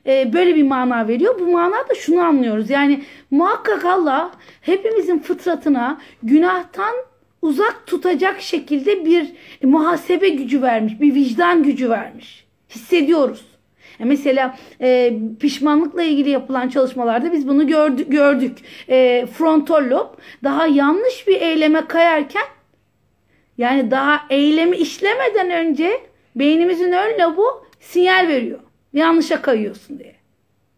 E, 0.07 0.33
böyle 0.33 0.55
bir 0.55 0.63
mana 0.63 1.09
veriyor. 1.09 1.41
Bu 1.41 1.47
manada 1.53 1.95
şunu 1.95 2.21
anlıyoruz. 2.21 2.71
Yani 2.71 3.03
muhakkak 3.31 3.85
Allah 3.85 4.31
hepimizin 4.61 5.19
fıtratına 5.19 6.01
günahtan 6.23 6.95
uzak 7.43 7.87
tutacak 7.87 8.41
şekilde 8.41 9.05
bir 9.05 9.33
muhasebe 9.63 10.29
gücü 10.29 10.63
vermiş. 10.63 11.01
Bir 11.01 11.15
vicdan 11.15 11.63
gücü 11.63 11.91
vermiş. 11.91 12.47
Hissediyoruz. 12.71 13.54
E, 14.01 14.05
mesela 14.05 14.59
e, 14.81 15.13
pişmanlıkla 15.41 16.03
ilgili 16.03 16.31
yapılan 16.31 16.69
çalışmalarda 16.69 17.33
biz 17.33 17.49
bunu 17.49 17.67
gördük. 17.67 18.13
gördük. 18.13 18.59
E, 18.89 19.27
frontal 19.27 19.91
lob 19.91 20.09
daha 20.45 20.67
yanlış 20.67 21.29
bir 21.29 21.41
eyleme 21.41 21.87
kayarken 21.87 22.45
yani 23.59 23.91
daha 23.91 24.21
eylemi 24.31 24.77
işlemeden 24.77 25.51
önce 25.51 26.01
beynimizin 26.37 26.93
ön 26.93 27.21
lobu 27.21 27.45
sinyal 27.81 28.29
veriyor. 28.29 28.61
Yanlışa 28.93 29.43
kayıyorsun 29.43 29.99
diye. 29.99 30.15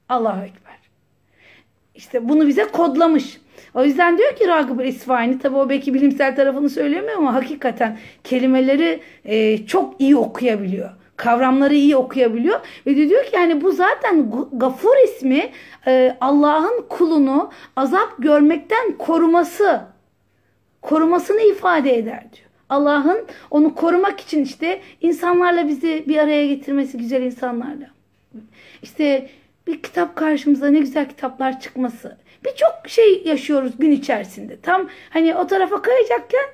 Allahu 0.08 0.44
Ekber. 0.44 0.76
İşte 1.94 2.28
bunu 2.28 2.46
bize 2.46 2.64
kodlamış. 2.64 3.40
O 3.74 3.84
yüzden 3.84 4.18
diyor 4.18 4.36
ki 4.36 4.48
Ragıp 4.48 4.86
İsfaini 4.86 5.38
tabi 5.38 5.56
o 5.56 5.68
belki 5.68 5.94
bilimsel 5.94 6.36
tarafını 6.36 6.70
söylemiyor 6.70 7.18
ama 7.18 7.34
hakikaten 7.34 7.98
kelimeleri 8.24 9.00
e, 9.24 9.66
çok 9.66 10.00
iyi 10.00 10.16
okuyabiliyor 10.16 10.90
kavramları 11.16 11.74
iyi 11.74 11.96
okuyabiliyor 11.96 12.60
ve 12.86 12.96
diyor 12.96 13.24
ki 13.24 13.36
yani 13.36 13.62
bu 13.62 13.72
zaten 13.72 14.32
Gafur 14.52 15.04
ismi 15.04 15.50
e, 15.86 16.16
Allah'ın 16.20 16.86
kulunu 16.88 17.50
azap 17.76 18.14
görmekten 18.18 18.92
koruması 18.98 19.80
korumasını 20.82 21.40
ifade 21.40 21.98
eder 21.98 22.20
diyor. 22.20 22.46
Allah'ın 22.68 23.26
onu 23.50 23.74
korumak 23.74 24.20
için 24.20 24.44
işte 24.44 24.80
insanlarla 25.00 25.68
bizi 25.68 26.04
bir 26.08 26.18
araya 26.18 26.46
getirmesi 26.46 26.98
güzel 26.98 27.22
insanlarla. 27.22 27.90
İşte 28.82 29.30
bir 29.66 29.82
kitap 29.82 30.16
karşımıza 30.16 30.68
ne 30.68 30.78
güzel 30.78 31.08
kitaplar 31.08 31.60
çıkması. 31.60 32.16
Birçok 32.44 32.88
şey 32.88 33.22
yaşıyoruz 33.24 33.72
gün 33.78 33.90
içerisinde. 33.90 34.60
Tam 34.60 34.88
hani 35.10 35.34
o 35.36 35.46
tarafa 35.46 35.82
kayacakken 35.82 36.46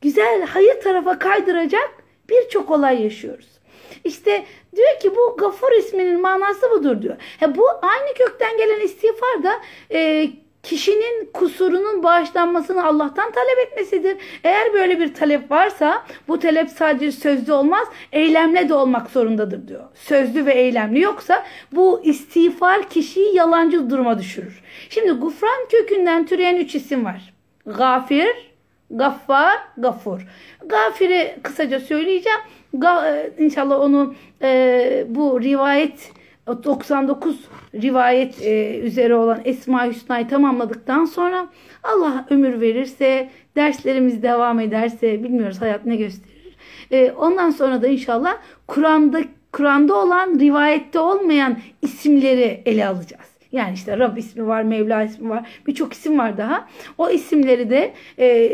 güzel 0.00 0.46
hayır 0.46 0.80
tarafa 0.80 1.18
kaydıracak 1.18 1.90
birçok 2.30 2.70
olay 2.70 3.02
yaşıyoruz. 3.02 3.59
İşte 4.04 4.44
diyor 4.76 5.00
ki 5.02 5.10
bu 5.16 5.36
gafur 5.36 5.72
isminin 5.72 6.20
manası 6.20 6.70
budur 6.70 7.02
diyor. 7.02 7.16
He, 7.38 7.56
bu 7.56 7.66
aynı 7.82 8.14
kökten 8.14 8.56
gelen 8.58 8.80
istiğfar 8.80 9.42
da 9.42 9.52
e, 9.92 10.30
kişinin 10.62 11.30
kusurunun 11.32 12.02
bağışlanmasını 12.02 12.86
Allah'tan 12.86 13.32
talep 13.32 13.58
etmesidir. 13.66 14.16
Eğer 14.44 14.72
böyle 14.72 15.00
bir 15.00 15.14
talep 15.14 15.50
varsa 15.50 16.04
bu 16.28 16.38
talep 16.38 16.70
sadece 16.70 17.12
sözlü 17.12 17.52
olmaz, 17.52 17.88
eylemle 18.12 18.68
de 18.68 18.74
olmak 18.74 19.10
zorundadır 19.10 19.68
diyor. 19.68 19.84
Sözlü 19.94 20.46
ve 20.46 20.52
eylemli 20.52 21.00
yoksa 21.00 21.44
bu 21.72 22.00
istiğfar 22.04 22.88
kişiyi 22.88 23.36
yalancı 23.36 23.90
duruma 23.90 24.18
düşürür. 24.18 24.62
Şimdi 24.90 25.10
gufran 25.10 25.68
kökünden 25.70 26.26
türeyen 26.26 26.56
üç 26.56 26.74
isim 26.74 27.04
var. 27.04 27.34
Gafir, 27.66 28.50
Gaffar, 28.90 29.58
Gafur. 29.76 30.20
Gafir'i 30.66 31.36
kısaca 31.42 31.80
söyleyeceğim. 31.80 32.40
Ga, 32.74 33.26
inşallah 33.38 33.80
onu 33.80 34.14
e, 34.42 35.06
bu 35.08 35.42
rivayet 35.42 36.12
99 36.46 37.48
rivayet 37.74 38.42
e, 38.42 38.78
üzere 38.78 39.14
olan 39.14 39.40
Esma 39.44 39.86
Hüsna'yı 39.86 40.28
tamamladıktan 40.28 41.04
sonra 41.04 41.48
Allah 41.82 42.26
ömür 42.30 42.60
verirse, 42.60 43.30
derslerimiz 43.56 44.22
devam 44.22 44.60
ederse 44.60 45.24
bilmiyoruz 45.24 45.60
hayat 45.60 45.86
ne 45.86 45.96
gösterir. 45.96 46.56
E, 46.90 47.12
ondan 47.12 47.50
sonra 47.50 47.82
da 47.82 47.86
inşallah 47.88 48.36
Kur'an'da 48.66 49.20
Kur'an'da 49.52 49.94
olan, 49.94 50.38
rivayette 50.40 50.98
olmayan 50.98 51.58
isimleri 51.82 52.62
ele 52.66 52.86
alacağız. 52.86 53.29
Yani 53.52 53.74
işte 53.74 53.98
Rab 53.98 54.16
ismi 54.16 54.46
var, 54.46 54.62
Mevla 54.62 55.02
ismi 55.02 55.30
var, 55.30 55.48
birçok 55.66 55.92
isim 55.92 56.18
var 56.18 56.38
daha. 56.38 56.68
O 56.98 57.10
isimleri 57.10 57.70
de 57.70 57.94
e, 58.18 58.50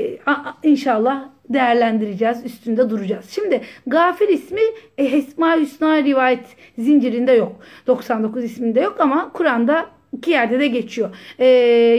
inşallah 0.62 1.28
değerlendireceğiz, 1.48 2.44
üstünde 2.44 2.90
duracağız. 2.90 3.30
Şimdi 3.30 3.60
Gafir 3.86 4.28
ismi 4.28 4.60
e, 4.98 5.04
Esma 5.04 5.56
Hüsna 5.56 6.02
rivayet 6.02 6.46
zincirinde 6.78 7.32
yok. 7.32 7.56
99 7.86 8.44
isminde 8.44 8.80
yok 8.80 9.00
ama 9.00 9.32
Kur'an'da 9.32 9.86
iki 10.12 10.30
yerde 10.30 10.60
de 10.60 10.66
geçiyor. 10.66 11.16
Ee, 11.38 11.46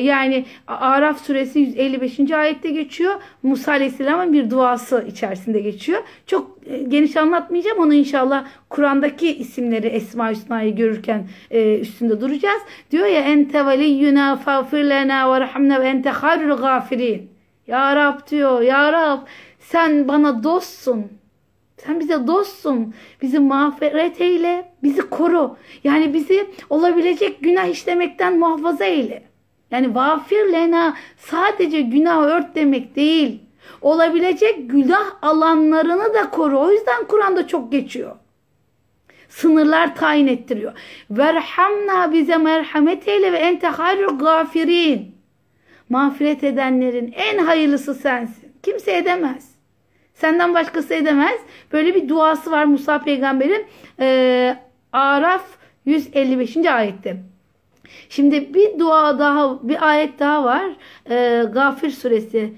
yani 0.03 0.45
Araf 0.67 1.25
suresi 1.25 1.59
155. 1.59 2.31
ayette 2.31 2.69
geçiyor. 2.69 3.13
Musa 3.43 3.71
Aleyhisselam'ın 3.71 4.33
bir 4.33 4.49
duası 4.49 5.05
içerisinde 5.07 5.59
geçiyor. 5.59 6.03
Çok 6.27 6.57
e, 6.65 6.77
geniş 6.77 7.17
anlatmayacağım. 7.17 7.79
Onu 7.79 7.93
inşallah 7.93 8.45
Kur'an'daki 8.69 9.37
isimleri 9.37 9.87
Esma 9.87 10.31
Hüsna'yı 10.31 10.75
görürken 10.75 11.27
e, 11.51 11.79
üstünde 11.79 12.21
duracağız. 12.21 12.61
Diyor 12.91 13.05
ya 13.05 13.21
ente 13.21 13.65
veliyyuna 13.65 14.35
fagfir 14.35 14.83
lena 14.83 15.33
ve 15.33 15.39
rahmna 15.39 15.81
ve 15.81 15.87
ente 15.87 16.09
hayrul 16.09 16.57
gafirin. 16.57 17.29
Ya 17.67 17.95
Rab 17.95 18.31
diyor. 18.31 18.61
Ya 18.61 18.91
Rab 18.93 19.19
sen 19.59 20.07
bana 20.07 20.43
dostsun. 20.43 21.16
Sen 21.77 21.99
bize 21.99 22.27
dostsun. 22.27 22.93
Bizi 23.21 23.39
mağfiret 23.39 24.21
eyle. 24.21 24.71
Bizi 24.83 25.01
koru. 25.01 25.57
Yani 25.83 26.13
bizi 26.13 26.47
olabilecek 26.69 27.41
günah 27.41 27.65
işlemekten 27.65 28.39
muhafaza 28.39 28.85
eyle. 28.85 29.23
Yani 29.71 29.95
vafir 29.95 30.51
lena 30.51 30.97
sadece 31.17 31.81
günah 31.81 32.23
ört 32.23 32.55
demek 32.55 32.95
değil. 32.95 33.39
Olabilecek 33.81 34.69
günah 34.69 35.05
alanlarını 35.21 36.13
da 36.13 36.29
koru. 36.29 36.59
O 36.59 36.71
yüzden 36.71 37.07
Kur'an'da 37.07 37.47
çok 37.47 37.71
geçiyor. 37.71 38.15
Sınırlar 39.29 39.95
tayin 39.95 40.27
ettiriyor. 40.27 40.73
Verhamna 41.11 42.13
bize 42.13 42.37
merhamet 42.37 43.07
eyle 43.07 43.31
ve 43.31 43.37
ente 43.37 43.67
hayrul 43.67 44.19
gafirin. 44.19 45.15
Mağfiret 45.89 46.43
edenlerin 46.43 47.13
en 47.15 47.37
hayırlısı 47.37 47.95
sensin. 47.95 48.51
Kimse 48.63 48.97
edemez. 48.97 49.56
Senden 50.17 50.53
başkası 50.53 50.93
edemez. 50.93 51.39
Böyle 51.73 51.95
bir 51.95 52.09
duası 52.09 52.51
var 52.51 52.65
Musa 52.65 53.03
peygamberin. 53.03 53.65
Ee, 53.99 54.57
Araf 54.93 55.43
155. 55.85 56.57
ayette. 56.57 57.17
Şimdi 58.09 58.53
bir 58.53 58.79
dua 58.79 59.19
daha, 59.19 59.67
bir 59.67 59.87
ayet 59.89 60.19
daha 60.19 60.43
var. 60.43 60.65
Ee, 61.09 61.43
Gafir 61.53 61.89
suresi 61.89 62.53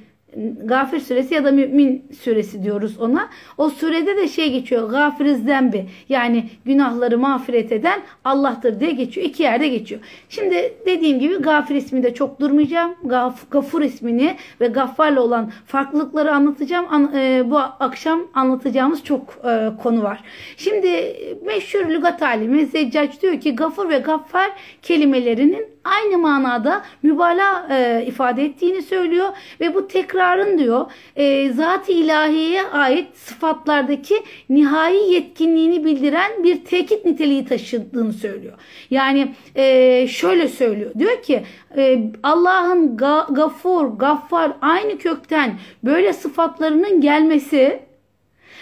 Gafir 0.64 1.00
suresi 1.00 1.34
ya 1.34 1.46
da 1.46 1.52
Mümin 1.52 2.06
suresi 2.22 2.64
diyoruz 2.64 3.00
ona. 3.00 3.30
O 3.58 3.70
surede 3.70 4.18
de 4.18 4.28
şey 4.28 4.52
geçiyor. 4.52 4.90
Gafir 4.90 5.26
zembi 5.26 5.86
yani 6.10 6.50
günahları 6.66 7.18
mağfiret 7.18 7.72
eden 7.72 8.02
Allah'tır 8.24 8.80
diye 8.80 8.92
geçiyor. 8.92 9.28
İki 9.28 9.44
yerde 9.44 9.68
geçiyor. 9.68 10.02
Şimdi 10.30 10.74
dediğim 10.86 11.20
gibi 11.20 11.36
Gafir 11.36 11.76
isminde 11.76 12.14
çok 12.14 12.40
durmayacağım. 12.40 12.96
Gaf, 13.04 13.52
Gafur 13.52 13.82
ismini 13.82 14.36
ve 14.62 14.68
Gaffar'la 14.68 15.22
olan 15.22 15.52
farklılıkları 15.66 16.34
anlatacağım. 16.34 16.86
An, 16.90 17.12
e, 17.16 17.44
bu 17.52 17.58
akşam 17.58 18.28
anlatacağımız 18.34 19.04
çok 19.04 19.38
e, 19.46 19.70
konu 19.84 20.04
var. 20.04 20.24
Şimdi 20.58 21.16
meşhur 21.46 21.90
lügat 21.90 22.22
alimi 22.22 22.66
Zeccac 22.66 23.22
diyor 23.22 23.40
ki 23.40 23.56
Gafur 23.56 23.90
ve 23.90 23.98
Gaffar 23.98 24.50
kelimelerinin 24.82 25.79
aynı 25.84 26.18
manada 26.18 26.84
mübalağa 27.04 27.68
e, 27.72 28.06
ifade 28.06 28.46
ettiğini 28.46 28.82
söylüyor 28.82 29.30
ve 29.60 29.76
bu 29.76 29.88
tekrarın 29.88 30.58
diyor 30.58 30.92
e, 31.16 31.50
zat-ı 31.54 31.92
ilahiyeye 31.92 32.64
ait 32.64 33.18
sıfatlardaki 33.18 34.24
nihai 34.50 35.14
yetkinliğini 35.14 35.86
bildiren 35.86 36.44
bir 36.44 36.66
tekit 36.66 37.06
niteliği 37.06 37.46
taşıdığını 37.46 38.14
söylüyor. 38.14 38.54
Yani 38.90 39.34
e, 39.56 40.08
şöyle 40.08 40.48
söylüyor 40.48 40.92
diyor 41.00 41.22
ki 41.24 41.44
e, 41.78 42.12
Allah'ın 42.24 42.98
ga, 42.98 43.28
gafur, 43.30 43.86
gaffar 43.86 44.52
aynı 44.62 44.98
kökten 44.98 45.60
böyle 45.84 46.14
sıfatlarının 46.14 47.02
gelmesi 47.02 47.90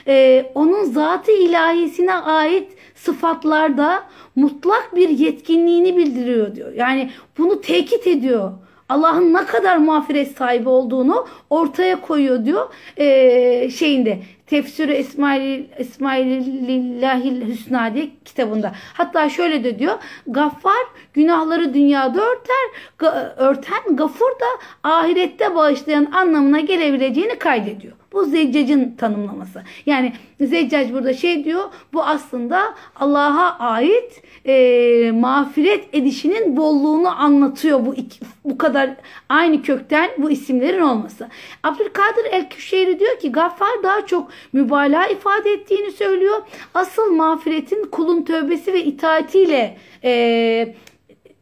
e, 0.08 0.46
onun 0.56 0.84
zatı 0.84 1.32
ilahisine 1.32 2.14
ait 2.14 2.72
sıfatlarda 2.96 4.04
mutlak 4.38 4.96
bir 4.96 5.10
yetkinliğini 5.10 5.98
bildiriyor 5.98 6.56
diyor. 6.56 6.74
Yani 6.74 7.12
bunu 7.38 7.62
tekit 7.62 8.08
ediyor. 8.08 8.52
Allah'ın 8.90 9.34
ne 9.34 9.46
kadar 9.46 9.78
mağfiret 9.78 10.38
sahibi 10.38 10.70
olduğunu 10.70 11.28
ortaya 11.50 12.02
koyuyor 12.02 12.46
diyor 12.46 12.74
ee, 12.98 13.70
şeyinde 13.70 14.20
Tefsiri 14.48 14.98
İsmail 14.98 15.64
İsmailillahil 15.80 17.48
Hüsna 17.48 17.94
diye 17.94 18.10
kitabında. 18.26 18.72
Hatta 18.94 19.30
şöyle 19.30 19.64
de 19.64 19.80
diyor. 19.80 19.96
Gaffar 20.28 20.86
günahları 21.14 21.74
dünyada 21.74 22.22
örter, 22.22 22.68
örten 23.38 23.96
gafur 23.96 24.30
da 24.30 24.90
ahirette 24.90 25.56
bağışlayan 25.56 26.12
anlamına 26.12 26.60
gelebileceğini 26.60 27.40
kaydediyor. 27.40 27.94
Bu 28.18 28.26
Zeccac'ın 28.26 28.96
tanımlaması. 28.98 29.64
Yani 29.86 30.14
Zeccac 30.42 30.94
burada 30.94 31.14
şey 31.14 31.44
diyor 31.44 31.64
bu 31.94 32.04
aslında 32.04 32.76
Allah'a 32.96 33.60
ait 33.60 34.24
e, 34.46 35.12
mağfiret 35.12 35.86
edişinin 35.94 36.58
bolluğunu 36.58 37.22
anlatıyor 37.22 37.86
bu 37.86 37.96
iki, 37.96 38.20
bu 38.46 38.58
kadar 38.58 38.90
aynı 39.30 39.62
kökten 39.62 40.10
bu 40.18 40.32
isimlerin 40.32 40.82
olması. 40.82 41.30
Abdülkadir 41.64 42.26
el-Küşeyri 42.32 43.00
diyor 43.00 43.20
ki 43.20 43.32
Gaffar 43.32 43.84
daha 43.84 44.06
çok 44.06 44.32
mübalağa 44.54 45.08
ifade 45.08 45.52
ettiğini 45.52 45.92
söylüyor. 45.92 46.42
Asıl 46.74 47.12
mağfiretin 47.12 47.84
kulun 47.92 48.24
tövbesi 48.24 48.74
ve 48.74 48.84
itaatiyle 48.84 49.78
e, 50.04 50.76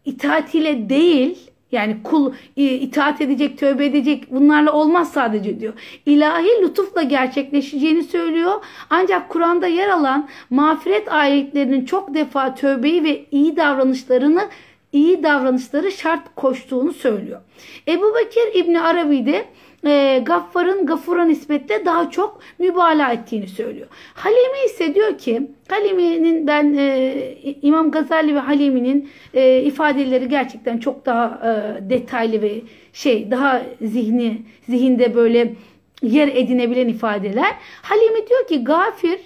itaatiyle 0.05 0.89
değil 0.89 1.51
yani 1.75 1.97
kul 2.03 2.33
itaat 2.55 3.21
edecek, 3.21 3.57
tövbe 3.57 3.85
edecek 3.85 4.31
bunlarla 4.31 4.71
olmaz 4.71 5.11
sadece 5.11 5.59
diyor. 5.59 5.73
İlahi 6.05 6.61
lütufla 6.61 7.03
gerçekleşeceğini 7.03 8.03
söylüyor. 8.03 8.53
Ancak 8.89 9.29
Kur'an'da 9.29 9.67
yer 9.67 9.89
alan 9.89 10.27
mağfiret 10.49 11.11
ayetlerinin 11.11 11.85
çok 11.85 12.13
defa 12.13 12.55
tövbeyi 12.55 13.03
ve 13.03 13.25
iyi 13.31 13.57
davranışlarını 13.57 14.49
iyi 14.91 15.23
davranışları 15.23 15.91
şart 15.91 16.35
koştuğunu 16.35 16.93
söylüyor. 16.93 17.41
Ebu 17.87 18.15
Bekir 18.15 18.59
İbni 18.59 18.81
Arabi 18.81 19.25
de 19.25 19.45
e, 19.85 20.21
Gaffar'ın 20.25 20.85
Gafur'a 20.85 21.25
nispetle 21.25 21.85
daha 21.85 22.09
çok 22.09 22.39
mübalağa 22.59 23.11
ettiğini 23.11 23.47
söylüyor. 23.47 23.87
Halimi 24.13 24.65
ise 24.65 24.95
diyor 24.95 25.17
ki 25.17 25.51
Halimi'nin 25.69 26.47
ben 26.47 26.75
e, 26.77 27.35
İmam 27.61 27.91
Gazali 27.91 28.35
ve 28.35 28.39
Halimi'nin 28.39 29.09
e, 29.33 29.61
ifadeleri 29.61 30.29
gerçekten 30.29 30.77
çok 30.77 31.05
daha 31.05 31.25
e, 31.25 31.89
detaylı 31.89 32.41
ve 32.41 32.61
şey 32.93 33.31
daha 33.31 33.61
zihni 33.81 34.41
zihinde 34.69 35.15
böyle 35.15 35.53
yer 36.01 36.27
edinebilen 36.27 36.87
ifadeler. 36.87 37.55
Halimi 37.81 38.27
diyor 38.27 38.47
ki 38.47 38.63
gafir 38.63 39.19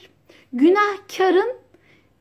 günahkarın 0.54 1.54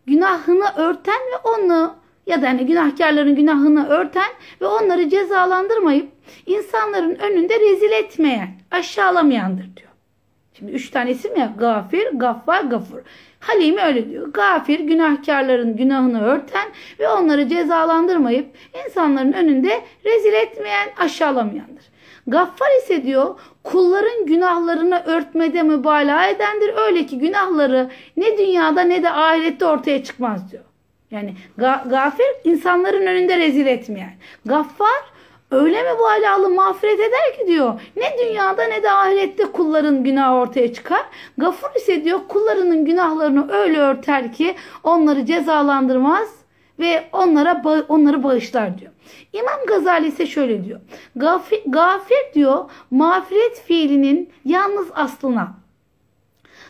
günahını 0.06 0.64
örten 0.76 1.20
ve 1.32 1.48
onu 1.56 1.94
ya 2.28 2.42
da 2.42 2.48
hani 2.48 2.66
günahkarların 2.66 3.34
günahını 3.34 3.88
örten 3.88 4.30
ve 4.60 4.66
onları 4.66 5.08
cezalandırmayıp 5.08 6.08
insanların 6.46 7.14
önünde 7.14 7.60
rezil 7.60 7.92
etmeyen, 7.92 8.48
aşağılamayandır 8.70 9.76
diyor. 9.76 9.88
Şimdi 10.58 10.72
üç 10.72 10.90
tane 10.90 11.10
isim 11.10 11.36
ya 11.36 11.52
gafir, 11.58 12.08
gaffar, 12.12 12.60
gafur. 12.60 12.98
Halime 13.40 13.82
öyle 13.82 14.10
diyor. 14.10 14.32
Gafir 14.32 14.80
günahkarların 14.80 15.76
günahını 15.76 16.24
örten 16.24 16.68
ve 17.00 17.08
onları 17.08 17.48
cezalandırmayıp 17.48 18.46
insanların 18.86 19.32
önünde 19.32 19.80
rezil 20.04 20.32
etmeyen, 20.32 20.88
aşağılamayandır. 20.98 21.84
Gaffar 22.26 22.68
ise 22.82 23.04
diyor 23.04 23.40
kulların 23.64 24.26
günahlarını 24.26 25.02
örtmede 25.06 25.62
mübalağa 25.62 26.26
edendir. 26.26 26.74
Öyle 26.76 27.06
ki 27.06 27.18
günahları 27.18 27.90
ne 28.16 28.38
dünyada 28.38 28.80
ne 28.80 29.02
de 29.02 29.10
ahirette 29.10 29.66
ortaya 29.66 30.04
çıkmaz 30.04 30.52
diyor. 30.52 30.64
Yani 31.10 31.34
ga 31.58 31.84
gafir 31.86 32.26
insanların 32.44 33.06
önünde 33.06 33.38
rezil 33.38 33.66
etmeyen. 33.66 34.12
Gaffar 34.44 35.04
öyle 35.50 35.82
mi 35.82 35.88
bu 35.98 36.06
alalı 36.06 36.50
mağfiret 36.50 37.00
eder 37.00 37.38
ki 37.38 37.46
diyor. 37.46 37.80
Ne 37.96 38.16
dünyada 38.18 38.64
ne 38.64 38.82
de 38.82 38.90
ahirette 38.90 39.44
kulların 39.44 40.04
günahı 40.04 40.34
ortaya 40.34 40.72
çıkar. 40.72 41.02
Gafur 41.38 41.74
ise 41.76 42.04
diyor 42.04 42.20
kullarının 42.28 42.84
günahlarını 42.84 43.52
öyle 43.52 43.78
örter 43.78 44.32
ki 44.32 44.54
onları 44.84 45.26
cezalandırmaz 45.26 46.28
ve 46.78 47.08
onlara 47.12 47.62
onları 47.88 48.22
bağışlar 48.22 48.78
diyor. 48.78 48.92
İmam 49.32 49.66
Gazali 49.68 50.08
ise 50.08 50.26
şöyle 50.26 50.64
diyor. 50.64 50.80
Gafir, 51.16 51.62
gafir 51.66 52.34
diyor 52.34 52.70
mağfiret 52.90 53.62
fiilinin 53.66 54.30
yalnız 54.44 54.88
aslına. 54.94 55.54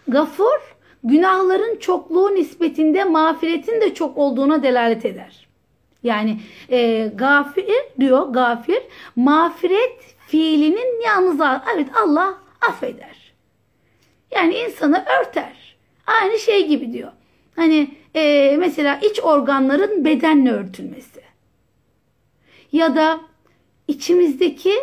Gafur 0.08 0.77
günahların 1.08 1.78
çokluğu 1.78 2.34
nispetinde 2.34 3.04
mağfiretin 3.04 3.80
de 3.80 3.94
çok 3.94 4.18
olduğuna 4.18 4.62
delalet 4.62 5.04
eder. 5.04 5.48
Yani 6.02 6.40
e, 6.70 7.10
gafir 7.14 7.66
diyor 8.00 8.28
gafir 8.28 8.82
mağfiret 9.16 10.16
fiilinin 10.26 11.04
yalnız 11.04 11.40
evet 11.74 11.88
Allah 12.04 12.38
affeder. 12.68 13.32
Yani 14.30 14.54
insanı 14.54 15.04
örter. 15.20 15.76
Aynı 16.06 16.38
şey 16.38 16.68
gibi 16.68 16.92
diyor. 16.92 17.12
Hani 17.56 17.90
e, 18.14 18.56
mesela 18.58 19.00
iç 19.02 19.20
organların 19.20 20.04
bedenle 20.04 20.52
örtülmesi. 20.52 21.20
Ya 22.72 22.96
da 22.96 23.20
içimizdeki 23.88 24.74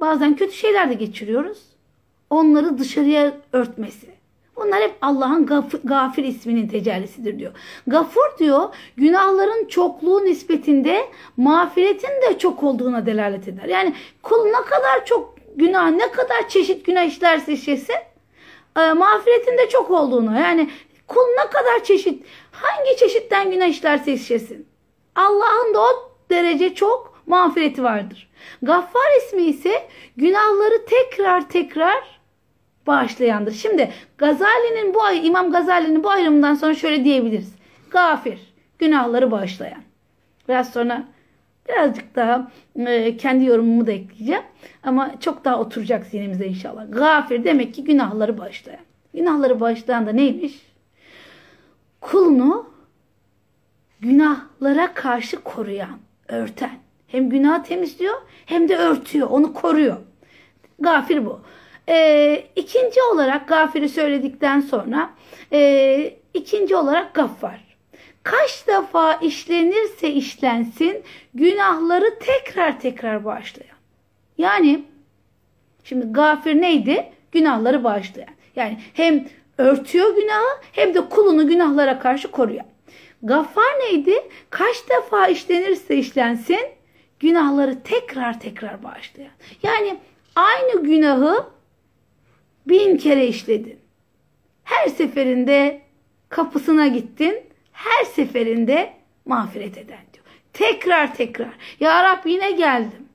bazen 0.00 0.36
kötü 0.36 0.52
şeyler 0.52 0.90
de 0.90 0.94
geçiriyoruz. 0.94 1.58
Onları 2.30 2.78
dışarıya 2.78 3.36
örtmesi. 3.52 4.11
Bunlar 4.56 4.82
hep 4.82 4.94
Allah'ın 5.02 5.46
gafir, 5.84 6.24
isminin 6.24 6.68
tecellisidir 6.68 7.38
diyor. 7.38 7.52
Gafur 7.86 8.38
diyor 8.38 8.74
günahların 8.96 9.68
çokluğu 9.68 10.24
nispetinde 10.24 11.08
mağfiretin 11.36 12.08
de 12.08 12.38
çok 12.38 12.62
olduğuna 12.62 13.06
delalet 13.06 13.48
eder. 13.48 13.64
Yani 13.64 13.94
kul 14.22 14.44
ne 14.44 14.64
kadar 14.64 15.04
çok 15.04 15.34
günah, 15.56 15.90
ne 15.90 16.10
kadar 16.10 16.48
çeşit 16.48 16.86
günah 16.86 17.04
işlerse 17.04 17.52
işlesin 17.52 17.96
e, 18.76 18.92
mağfiretin 18.92 19.58
de 19.58 19.68
çok 19.68 19.90
olduğunu. 19.90 20.38
Yani 20.38 20.70
kul 21.08 21.26
ne 21.38 21.50
kadar 21.50 21.84
çeşit, 21.84 22.24
hangi 22.52 22.96
çeşitten 22.96 23.50
günah 23.50 23.66
işlerse 23.66 24.12
işlesin. 24.12 24.68
Allah'ın 25.14 25.74
da 25.74 25.80
o 25.80 26.12
derece 26.30 26.74
çok 26.74 27.22
mağfireti 27.26 27.82
vardır. 27.82 28.30
Gaffar 28.62 29.18
ismi 29.18 29.42
ise 29.42 29.88
günahları 30.16 30.84
tekrar 30.84 31.48
tekrar 31.48 32.21
bağışlayandır. 32.86 33.52
Şimdi 33.52 33.90
Gazali'nin 34.18 34.94
bu 34.94 35.12
İmam 35.12 35.50
Gazali'nin 35.50 36.04
bu 36.04 36.10
ayrımından 36.10 36.54
sonra 36.54 36.74
şöyle 36.74 37.04
diyebiliriz. 37.04 37.54
Gafir, 37.90 38.38
günahları 38.78 39.30
bağışlayan. 39.30 39.82
Biraz 40.48 40.72
sonra 40.72 41.04
birazcık 41.68 42.16
daha 42.16 42.50
e, 42.76 43.16
kendi 43.16 43.44
yorumumu 43.44 43.86
da 43.86 43.92
ekleyeceğim. 43.92 44.42
Ama 44.82 45.20
çok 45.20 45.44
daha 45.44 45.60
oturacak 45.60 46.06
zihnimize 46.06 46.46
inşallah. 46.46 46.84
Gafir 46.90 47.44
demek 47.44 47.74
ki 47.74 47.84
günahları 47.84 48.38
bağışlayan. 48.38 48.80
Günahları 49.14 49.60
bağışlayan 49.60 50.06
da 50.06 50.12
neymiş? 50.12 50.66
Kulunu 52.00 52.70
günahlara 54.00 54.94
karşı 54.94 55.42
koruyan, 55.42 55.98
örten. 56.28 56.70
Hem 57.06 57.30
günah 57.30 57.64
temizliyor 57.64 58.14
hem 58.46 58.68
de 58.68 58.76
örtüyor, 58.76 59.30
onu 59.30 59.54
koruyor. 59.54 59.96
Gafir 60.80 61.26
bu. 61.26 61.40
E, 61.88 62.44
ikinci 62.56 63.02
olarak 63.12 63.48
gafiri 63.48 63.88
söyledikten 63.88 64.60
sonra 64.60 65.10
e, 65.52 66.14
ikinci 66.34 66.76
olarak 66.76 67.14
gaffar. 67.14 67.60
Kaç 68.22 68.66
defa 68.66 69.14
işlenirse 69.14 70.10
işlensin 70.10 71.02
günahları 71.34 72.18
tekrar 72.18 72.80
tekrar 72.80 73.24
bağışlayan. 73.24 73.76
Yani 74.38 74.84
şimdi 75.84 76.06
gafir 76.12 76.60
neydi? 76.60 77.12
Günahları 77.32 77.84
bağışlayan. 77.84 78.34
Yani 78.56 78.78
hem 78.94 79.28
örtüyor 79.58 80.16
günahı 80.16 80.60
hem 80.72 80.94
de 80.94 81.08
kulunu 81.08 81.48
günahlara 81.48 81.98
karşı 81.98 82.30
koruyan. 82.30 82.66
Gaffar 83.22 83.80
neydi? 83.80 84.14
Kaç 84.50 84.76
defa 84.90 85.26
işlenirse 85.26 85.96
işlensin 85.96 86.60
günahları 87.20 87.82
tekrar 87.82 88.40
tekrar 88.40 88.82
bağışlayan. 88.82 89.30
Yani 89.62 89.96
aynı 90.36 90.82
günahı 90.82 91.46
bin 92.66 92.96
kere 92.96 93.26
işledin. 93.26 93.78
Her 94.64 94.88
seferinde 94.88 95.80
kapısına 96.28 96.86
gittin. 96.86 97.34
Her 97.72 98.04
seferinde 98.04 98.92
mağfiret 99.26 99.78
eden 99.78 100.00
diyor. 100.12 100.24
Tekrar 100.52 101.14
tekrar. 101.14 101.52
Ya 101.80 102.04
Rab 102.04 102.26
yine 102.26 102.52
geldim. 102.52 103.08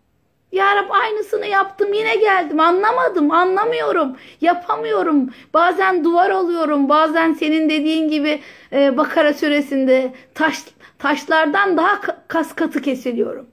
Ya 0.51 0.75
Rab 0.75 0.89
aynısını 0.89 1.45
yaptım 1.45 1.93
yine 1.93 2.15
geldim. 2.15 2.59
Anlamadım, 2.59 3.31
anlamıyorum, 3.31 4.17
yapamıyorum. 4.41 5.29
Bazen 5.53 6.03
duvar 6.03 6.29
oluyorum, 6.29 6.89
bazen 6.89 7.33
senin 7.33 7.69
dediğin 7.69 8.09
gibi 8.09 8.41
e, 8.73 8.97
Bakara 8.97 9.33
suresinde 9.33 10.13
taş, 10.33 10.63
taşlardan 10.99 11.77
daha 11.77 12.01
kas 12.27 12.55
katı 12.55 12.81
kesiliyorum. 12.81 13.47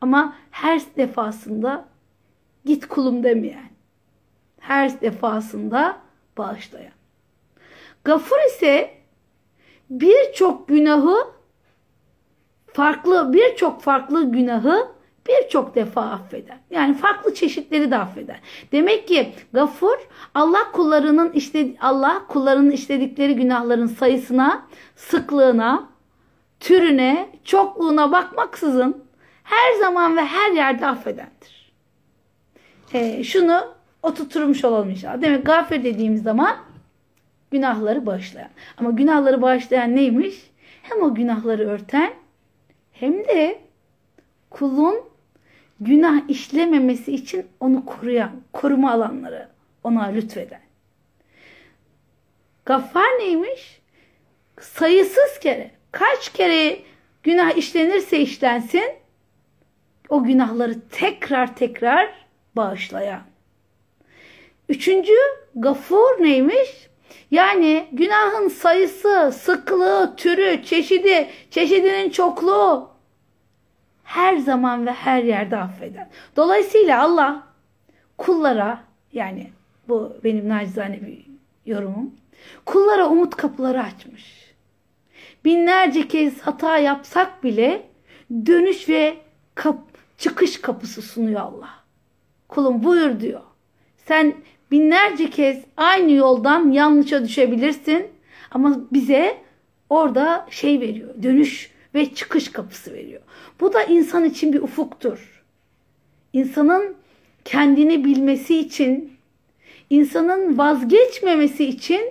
Ama 0.00 0.36
her 0.50 0.80
defasında 0.96 1.88
git 2.64 2.88
kulum 2.88 3.24
demeyen 3.24 3.70
her 4.68 5.00
defasında 5.00 5.96
bağışlayan. 6.38 6.92
Gafur 8.04 8.36
ise 8.46 8.90
birçok 9.90 10.68
günahı 10.68 11.16
farklı 12.72 13.32
birçok 13.32 13.82
farklı 13.82 14.32
günahı 14.32 14.88
birçok 15.28 15.74
defa 15.74 16.02
affeder. 16.02 16.56
Yani 16.70 16.94
farklı 16.94 17.34
çeşitleri 17.34 17.90
de 17.90 17.96
affeder. 17.96 18.40
Demek 18.72 19.08
ki 19.08 19.32
gafur 19.52 19.96
Allah 20.34 20.72
kullarının 20.72 21.32
işte 21.32 21.68
Allah 21.80 22.22
kullarının 22.28 22.70
işledikleri 22.70 23.36
günahların 23.36 23.86
sayısına, 23.86 24.66
sıklığına, 24.96 25.88
türüne, 26.60 27.28
çokluğuna 27.44 28.12
bakmaksızın 28.12 29.04
her 29.42 29.72
zaman 29.80 30.16
ve 30.16 30.24
her 30.24 30.52
yerde 30.52 30.86
affedendir. 30.86 31.72
Ee, 32.94 33.24
şunu 33.24 33.75
oturturmuş 34.06 34.64
olalım 34.64 34.90
inşallah. 34.90 35.22
Demek 35.22 35.46
gafir 35.46 35.84
dediğimiz 35.84 36.22
zaman 36.22 36.56
günahları 37.50 38.06
bağışlayan. 38.06 38.50
Ama 38.76 38.90
günahları 38.90 39.42
bağışlayan 39.42 39.96
neymiş? 39.96 40.50
Hem 40.82 41.02
o 41.02 41.14
günahları 41.14 41.68
örten 41.68 42.12
hem 42.92 43.24
de 43.24 43.58
kulun 44.50 45.00
günah 45.80 46.28
işlememesi 46.28 47.14
için 47.14 47.46
onu 47.60 47.84
koruyan, 47.84 48.30
koruma 48.52 48.92
alanları 48.92 49.48
ona 49.84 50.04
lütfeden. 50.04 50.60
Gaffar 52.64 53.18
neymiş? 53.18 53.80
Sayısız 54.60 55.38
kere, 55.40 55.70
kaç 55.92 56.32
kere 56.32 56.78
günah 57.22 57.56
işlenirse 57.56 58.18
işlensin, 58.18 58.90
o 60.08 60.24
günahları 60.24 60.88
tekrar 60.88 61.56
tekrar 61.56 62.14
bağışlayan. 62.56 63.22
Üçüncü 64.68 65.12
gafur 65.54 66.22
neymiş? 66.22 66.88
Yani 67.30 67.88
günahın 67.92 68.48
sayısı, 68.48 69.32
sıklığı, 69.32 70.14
türü, 70.16 70.62
çeşidi, 70.64 71.28
çeşidinin 71.50 72.10
çokluğu 72.10 72.90
her 74.04 74.36
zaman 74.36 74.86
ve 74.86 74.92
her 74.92 75.22
yerde 75.22 75.56
affeden. 75.56 76.10
Dolayısıyla 76.36 77.02
Allah 77.02 77.46
kullara 78.18 78.84
yani 79.12 79.50
bu 79.88 80.16
benim 80.24 80.48
nacizane 80.48 81.00
bir 81.06 81.26
yorumum. 81.66 82.14
Kullara 82.66 83.08
umut 83.08 83.36
kapıları 83.36 83.82
açmış. 83.82 84.54
Binlerce 85.44 86.08
kez 86.08 86.40
hata 86.40 86.78
yapsak 86.78 87.44
bile 87.44 87.88
dönüş 88.46 88.88
ve 88.88 89.16
kap, 89.54 89.78
çıkış 90.18 90.60
kapısı 90.60 91.02
sunuyor 91.02 91.40
Allah. 91.40 91.70
Kulum 92.48 92.84
buyur 92.84 93.20
diyor. 93.20 93.40
Sen 93.96 94.34
binlerce 94.70 95.30
kez 95.30 95.58
aynı 95.76 96.12
yoldan 96.12 96.70
yanlışa 96.70 97.24
düşebilirsin 97.24 98.06
Ama 98.50 98.80
bize 98.92 99.36
orada 99.90 100.46
şey 100.50 100.80
veriyor. 100.80 101.14
Dönüş 101.22 101.70
ve 101.94 102.14
çıkış 102.14 102.52
kapısı 102.52 102.94
veriyor. 102.94 103.22
Bu 103.60 103.72
da 103.72 103.82
insan 103.82 104.24
için 104.24 104.52
bir 104.52 104.62
ufuktur. 104.62 105.42
İnsanın 106.32 106.94
kendini 107.44 108.04
bilmesi 108.04 108.58
için, 108.58 109.12
insanın 109.90 110.58
vazgeçmemesi 110.58 111.64
için 111.64 112.10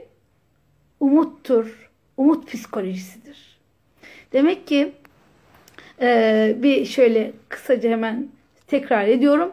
umuttur. 0.99 1.89
Umut 2.17 2.47
psikolojisidir. 2.53 3.57
Demek 4.33 4.67
ki 4.67 4.91
e, 6.01 6.55
bir 6.59 6.85
şöyle 6.85 7.31
kısaca 7.49 7.89
hemen 7.89 8.27
tekrar 8.67 9.07
ediyorum. 9.07 9.51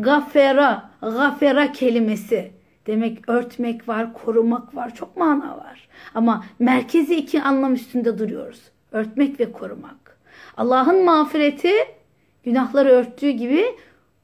Gafera, 0.00 0.90
gafera 1.00 1.72
kelimesi 1.72 2.52
demek 2.86 3.28
örtmek 3.28 3.88
var, 3.88 4.12
korumak 4.12 4.74
var, 4.74 4.94
çok 4.94 5.16
mana 5.16 5.58
var. 5.58 5.88
Ama 6.14 6.44
merkezi 6.58 7.14
iki 7.16 7.42
anlam 7.42 7.74
üstünde 7.74 8.18
duruyoruz. 8.18 8.62
Örtmek 8.92 9.40
ve 9.40 9.52
korumak. 9.52 10.18
Allah'ın 10.56 11.04
mağfireti 11.04 11.72
günahları 12.44 12.88
örttüğü 12.88 13.30
gibi 13.30 13.64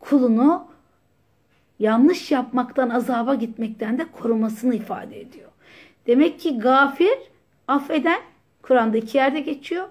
kulunu 0.00 0.68
yanlış 1.78 2.30
yapmaktan, 2.30 2.90
azaba 2.90 3.34
gitmekten 3.34 3.98
de 3.98 4.06
korumasını 4.12 4.74
ifade 4.74 5.20
ediyor. 5.20 5.50
Demek 6.06 6.40
ki 6.40 6.58
gafir, 6.58 7.18
affeden, 7.68 8.20
Kur'an'da 8.62 8.96
iki 8.96 9.16
yerde 9.16 9.40
geçiyor. 9.40 9.88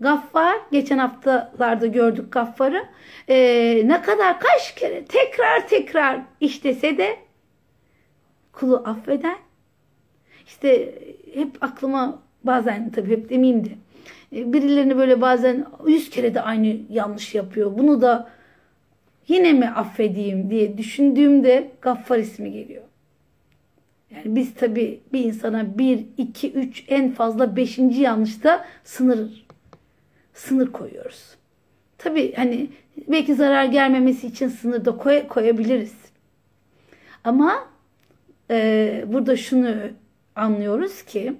Gaffar, 0.00 0.56
geçen 0.72 0.98
haftalarda 0.98 1.86
gördük 1.86 2.32
Gaffar'ı. 2.32 2.84
Ee, 3.28 3.82
ne 3.84 4.02
kadar 4.02 4.40
kaç 4.40 4.74
kere 4.74 5.04
tekrar 5.04 5.68
tekrar 5.68 6.20
işlese 6.40 6.98
de 6.98 7.16
kulu 8.52 8.82
affeden. 8.86 9.36
İşte 10.46 10.94
hep 11.34 11.56
aklıma 11.60 12.22
bazen 12.44 12.90
tabii 12.90 13.10
hep 13.10 13.30
demeyeyim 13.30 13.64
de 13.64 13.70
birilerini 14.32 14.96
böyle 14.96 15.20
bazen 15.20 15.66
yüz 15.86 16.10
kere 16.10 16.34
de 16.34 16.40
aynı 16.40 16.76
yanlış 16.90 17.34
yapıyor. 17.34 17.78
Bunu 17.78 18.00
da 18.00 18.30
yine 19.28 19.52
mi 19.52 19.68
affedeyim 19.68 20.50
diye 20.50 20.78
düşündüğümde 20.78 21.70
Gaffar 21.82 22.18
ismi 22.18 22.52
geliyor. 22.52 22.82
Yani 24.10 24.36
biz 24.36 24.54
tabii 24.54 25.00
bir 25.12 25.24
insana 25.24 25.78
bir, 25.78 26.04
iki, 26.18 26.52
üç 26.52 26.84
en 26.88 27.12
fazla 27.12 27.56
beşinci 27.56 28.00
yanlışta 28.00 28.64
sınır 28.84 29.46
sınır 30.40 30.72
koyuyoruz. 30.72 31.36
Tabii 31.98 32.34
hani 32.34 32.70
belki 33.08 33.34
zarar 33.34 33.64
gelmemesi 33.64 34.26
için 34.26 34.48
sınır 34.48 34.84
da 34.84 34.96
koy, 34.96 35.28
koyabiliriz. 35.28 35.94
Ama 37.24 37.68
e, 38.50 39.04
burada 39.06 39.36
şunu 39.36 39.76
anlıyoruz 40.36 41.02
ki 41.02 41.34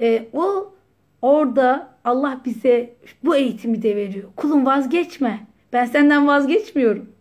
e, 0.00 0.28
o 0.32 0.74
orada 1.22 1.94
Allah 2.04 2.40
bize 2.44 2.94
bu 3.24 3.36
eğitimi 3.36 3.82
de 3.82 3.96
veriyor. 3.96 4.28
Kulum 4.36 4.66
vazgeçme. 4.66 5.46
Ben 5.72 5.84
senden 5.84 6.26
vazgeçmiyorum. 6.26 7.12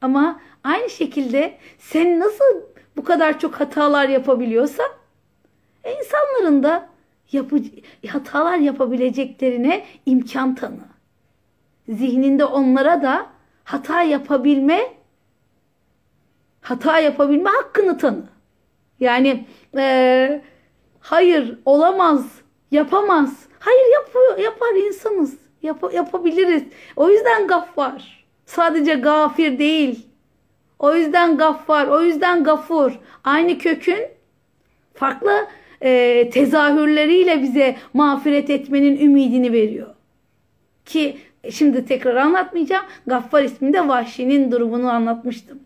Ama 0.00 0.40
aynı 0.64 0.90
şekilde 0.90 1.58
sen 1.78 2.20
nasıl 2.20 2.62
bu 2.96 3.04
kadar 3.04 3.38
çok 3.38 3.54
hatalar 3.54 4.08
yapabiliyorsan 4.08 4.90
e, 5.84 5.94
insanların 5.96 6.62
da 6.62 6.91
yapı, 7.32 7.56
hatalar 8.08 8.56
yapabileceklerine 8.56 9.84
imkan 10.06 10.54
tanı. 10.54 10.92
Zihninde 11.88 12.44
onlara 12.44 13.02
da 13.02 13.26
hata 13.64 14.02
yapabilme 14.02 14.80
hata 16.60 16.98
yapabilme 16.98 17.50
hakkını 17.50 17.98
tanı. 17.98 18.24
Yani 19.00 19.46
e, 19.76 20.42
hayır 21.00 21.58
olamaz, 21.64 22.40
yapamaz. 22.70 23.46
Hayır 23.58 23.92
yapıyor, 23.92 24.38
yapar 24.38 24.74
insanız. 24.86 25.38
Yap, 25.62 25.94
yapabiliriz. 25.94 26.62
O 26.96 27.08
yüzden 27.10 27.46
gaffar. 27.46 28.24
Sadece 28.46 28.94
gafir 28.94 29.58
değil. 29.58 30.06
O 30.78 30.94
yüzden 30.94 31.36
gaffar, 31.36 31.86
o 31.86 32.02
yüzden 32.02 32.44
gafur. 32.44 32.92
Aynı 33.24 33.58
kökün 33.58 34.06
farklı 34.94 35.46
e, 35.82 36.30
tezahürleriyle 36.30 37.42
bize 37.42 37.76
mağfiret 37.94 38.50
etmenin 38.50 39.00
ümidini 39.00 39.52
veriyor. 39.52 39.94
Ki 40.84 41.16
şimdi 41.50 41.84
tekrar 41.84 42.16
anlatmayacağım. 42.16 42.84
Gaffar 43.06 43.42
isminde 43.42 43.88
Vahşi'nin 43.88 44.52
durumunu 44.52 44.90
anlatmıştım. 44.90 45.58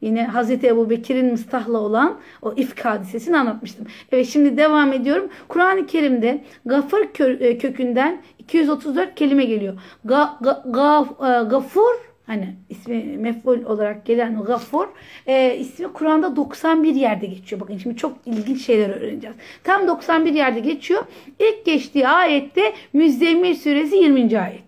Yine 0.00 0.24
Hazreti 0.24 0.66
Ebu 0.66 0.90
Bekir'in 0.90 1.30
mıstahla 1.30 1.78
olan 1.78 2.18
o 2.42 2.52
ifk 2.56 2.84
hadisesini 2.84 3.38
anlatmıştım. 3.38 3.86
Evet 4.12 4.26
şimdi 4.26 4.56
devam 4.56 4.92
ediyorum. 4.92 5.28
Kur'an-ı 5.48 5.86
Kerim'de 5.86 6.44
Gafar 6.66 7.00
e, 7.40 7.58
kökünden 7.58 8.22
234 8.38 9.14
kelime 9.14 9.44
geliyor. 9.44 9.74
Ga, 10.04 10.38
ga, 10.40 10.62
ga, 10.66 11.00
e, 11.00 11.48
gafur 11.48 12.09
hani 12.30 12.54
ismi 12.68 13.02
mef'ul 13.02 13.64
olarak 13.64 14.06
gelen 14.06 14.42
Gafur 14.42 14.88
e, 15.26 15.56
ismi 15.56 15.92
Kur'an'da 15.92 16.36
91 16.36 16.94
yerde 16.94 17.26
geçiyor. 17.26 17.60
Bakın 17.60 17.78
şimdi 17.78 17.96
çok 17.96 18.16
ilginç 18.26 18.66
şeyler 18.66 18.90
öğreneceğiz. 18.90 19.36
Tam 19.64 19.88
91 19.88 20.34
yerde 20.34 20.60
geçiyor. 20.60 21.04
İlk 21.38 21.64
geçtiği 21.64 22.08
ayette 22.08 22.72
Müzzemmil 22.92 23.54
suresi 23.54 23.96
20. 23.96 24.40
ayet. 24.40 24.62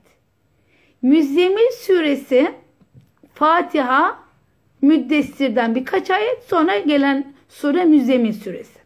Müzzemmil 1.03 1.71
suresi 1.81 2.53
Fatiha 3.35 4.19
Müddessir'den 4.83 5.75
birkaç 5.75 6.11
ayet 6.11 6.43
sonra 6.49 6.79
gelen 6.79 7.35
sure 7.49 7.85
Müzzemmil 7.85 8.33
suresi. 8.33 8.79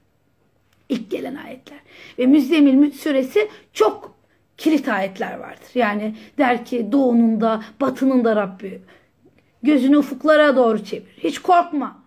İlk 0.89 1.11
gelen 1.11 1.35
ayetler. 1.35 1.79
Ve 2.19 2.27
Müzzemmil 2.27 2.93
suresi 2.93 3.49
çok 3.73 4.16
kilit 4.59 4.89
ayetler 4.89 5.39
vardır. 5.39 5.69
Yani 5.75 6.15
der 6.39 6.65
ki 6.65 6.89
doğunun 6.93 7.41
da 7.41 7.63
batının 7.81 8.25
da 8.25 8.37
Rabbi. 8.37 8.81
Gözünü 9.63 9.97
ufuklara 9.97 10.57
doğru 10.57 10.85
çevir. 10.85 11.17
Hiç 11.19 11.39
korkma. 11.39 12.07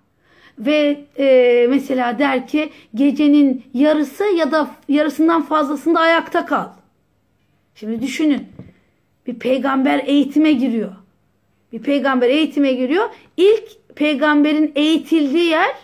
Ve 0.59 1.05
e, 1.19 1.67
mesela 1.69 2.19
der 2.19 2.47
ki 2.47 2.69
gecenin 2.95 3.63
yarısı 3.73 4.23
ya 4.23 4.51
da 4.51 4.67
yarısından 4.89 5.41
fazlasında 5.41 5.99
ayakta 5.99 6.45
kal. 6.45 6.67
Şimdi 7.75 8.01
düşünün. 8.01 8.47
Bir 9.27 9.39
peygamber 9.39 10.03
eğitime 10.05 10.51
giriyor. 10.51 10.91
Bir 11.73 11.79
peygamber 11.79 12.29
eğitime 12.29 12.73
giriyor. 12.73 13.09
İlk 13.38 13.95
peygamberin 13.95 14.71
eğitildiği 14.75 15.45
yer 15.45 15.75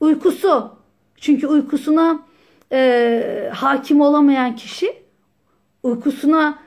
uykusu. 0.00 0.76
Çünkü 1.20 1.46
uykusuna 1.46 2.26
e, 2.72 3.50
hakim 3.54 4.00
olamayan 4.00 4.56
kişi 4.56 5.05
uykusuna 5.86 6.58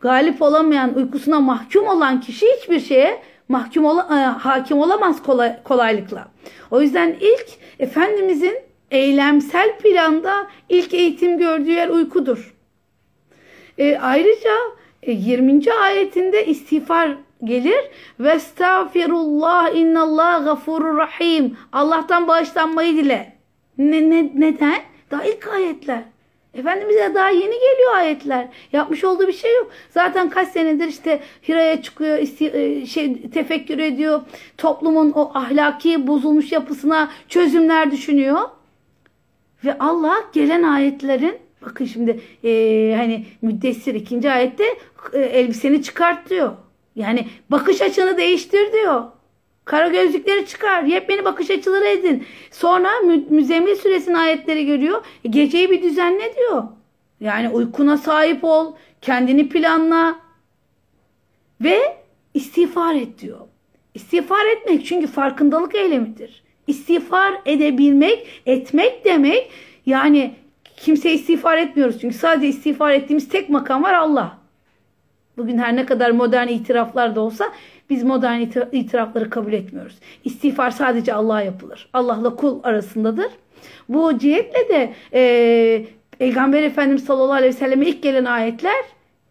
galip 0.00 0.42
olamayan, 0.42 0.94
uykusuna 0.94 1.40
mahkum 1.40 1.86
olan 1.86 2.20
kişi 2.20 2.46
hiçbir 2.56 2.80
şeye 2.80 3.22
mahkum 3.48 3.84
ola, 3.84 4.02
e, 4.02 4.14
hakim 4.38 4.78
olamaz 4.78 5.22
kolay, 5.22 5.62
kolaylıkla. 5.62 6.28
O 6.70 6.80
yüzden 6.80 7.16
ilk 7.20 7.46
Efendimizin 7.78 8.58
eylemsel 8.90 9.78
planda 9.78 10.46
ilk 10.68 10.94
eğitim 10.94 11.38
gördüğü 11.38 11.70
yer 11.70 11.88
uykudur. 11.88 12.54
E, 13.78 13.98
ayrıca 13.98 14.54
e, 15.02 15.12
20. 15.12 15.72
ayetinde 15.72 16.46
istiğfar 16.46 17.16
gelir. 17.44 17.80
Ve 18.20 18.30
estağfirullah 18.30 19.74
innallah 19.74 20.44
gafurur 20.44 20.96
rahim. 20.96 21.56
Allah'tan 21.72 22.28
bağışlanmayı 22.28 22.96
dile. 22.96 23.32
Ne, 23.78 24.10
ne, 24.10 24.30
neden? 24.34 24.80
Daha 25.10 25.24
ilk 25.24 25.48
ayetler. 25.48 26.02
Efendimiz'e 26.58 27.14
daha 27.14 27.30
yeni 27.30 27.54
geliyor 27.54 27.94
ayetler. 27.94 28.48
Yapmış 28.72 29.04
olduğu 29.04 29.28
bir 29.28 29.32
şey 29.32 29.56
yok. 29.56 29.70
Zaten 29.90 30.30
kaç 30.30 30.48
senedir 30.48 30.88
işte 30.88 31.20
Hira'ya 31.48 31.82
çıkıyor, 31.82 32.18
e, 32.18 32.86
şey 32.86 33.30
tefekkür 33.30 33.78
ediyor. 33.78 34.20
Toplumun 34.58 35.10
o 35.10 35.30
ahlaki 35.34 36.06
bozulmuş 36.06 36.52
yapısına 36.52 37.10
çözümler 37.28 37.90
düşünüyor. 37.90 38.40
Ve 39.64 39.78
Allah 39.78 40.16
gelen 40.32 40.62
ayetlerin 40.62 41.38
bakın 41.62 41.84
şimdi 41.84 42.20
e, 42.44 42.94
hani 42.96 43.26
müddessir 43.42 43.94
ikinci 43.94 44.30
ayette 44.30 44.64
e, 45.12 45.18
elbiseni 45.18 45.82
çıkart 45.82 46.30
diyor. 46.30 46.52
Yani 46.96 47.26
bakış 47.50 47.82
açını 47.82 48.18
değiştir 48.18 48.72
diyor. 48.72 49.04
Kara 49.68 49.88
gözlükleri 49.88 50.46
çıkar. 50.46 50.82
Yepyeni 50.82 51.24
bakış 51.24 51.50
açıları 51.50 51.86
edin. 51.86 52.26
Sonra 52.50 52.88
mü 53.00 53.24
müzemmil 53.30 53.74
suresinin 53.74 54.14
ayetleri 54.14 54.66
görüyor. 54.66 55.04
E, 55.24 55.28
geceyi 55.28 55.70
bir 55.70 55.82
düzenle 55.82 56.34
diyor. 56.36 56.64
Yani 57.20 57.48
uykuna 57.48 57.96
sahip 57.96 58.44
ol. 58.44 58.74
Kendini 59.02 59.48
planla. 59.48 60.20
Ve 61.60 61.96
istiğfar 62.34 62.94
et 62.94 63.18
diyor. 63.18 63.40
İstiğfar 63.94 64.46
etmek 64.46 64.86
çünkü 64.86 65.06
farkındalık 65.06 65.74
eylemidir. 65.74 66.42
İstiğfar 66.66 67.34
edebilmek, 67.46 68.26
etmek 68.46 69.04
demek 69.04 69.50
yani 69.86 70.34
kimse 70.76 71.12
istiğfar 71.12 71.58
etmiyoruz. 71.58 72.00
Çünkü 72.00 72.14
sadece 72.14 72.48
istiğfar 72.48 72.92
ettiğimiz 72.92 73.28
tek 73.28 73.50
makam 73.50 73.82
var 73.82 73.94
Allah. 73.94 74.38
Bugün 75.36 75.58
her 75.58 75.76
ne 75.76 75.86
kadar 75.86 76.10
modern 76.10 76.48
itiraflar 76.48 77.14
da 77.14 77.20
olsa 77.20 77.52
biz 77.90 78.02
modern 78.04 78.40
itirafları 78.72 79.30
kabul 79.30 79.52
etmiyoruz. 79.52 79.98
İstiğfar 80.24 80.70
sadece 80.70 81.14
Allah'a 81.14 81.42
yapılır. 81.42 81.88
Allah'la 81.92 82.36
kul 82.36 82.60
arasındadır. 82.62 83.28
Bu 83.88 84.18
cihetle 84.18 84.68
de 84.68 84.92
e, 85.12 85.84
Peygamber 86.18 86.62
Efendimiz 86.62 87.04
sallallahu 87.04 87.32
aleyhi 87.32 87.54
ve 87.54 87.58
selleme 87.58 87.86
ilk 87.86 88.02
gelen 88.02 88.24
ayetler 88.24 88.84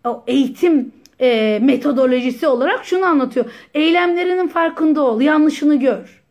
o 0.05 0.23
eğitim 0.27 0.91
e, 1.21 1.59
metodolojisi 1.61 2.47
olarak 2.47 2.85
şunu 2.85 3.05
anlatıyor. 3.05 3.45
Eylemlerinin 3.73 4.47
farkında 4.47 5.01
ol, 5.01 5.21
yanlışını 5.21 5.75
gör. 5.75 6.23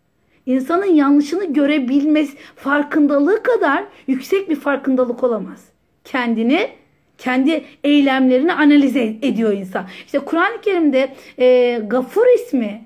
İnsanın 0.46 0.94
yanlışını 0.94 1.44
görebilmesi 1.52 2.36
farkındalığı 2.56 3.42
kadar 3.42 3.84
yüksek 4.06 4.50
bir 4.50 4.56
farkındalık 4.56 5.24
olamaz. 5.24 5.64
Kendini 6.04 6.68
kendi 7.18 7.64
eylemlerini 7.84 8.52
analiz 8.52 8.96
ediyor 8.96 9.52
insan. 9.52 9.86
İşte 10.06 10.18
Kur'an-ı 10.18 10.60
Kerim'de 10.60 11.14
e, 11.38 11.78
Gafur 11.86 12.26
ismi 12.34 12.84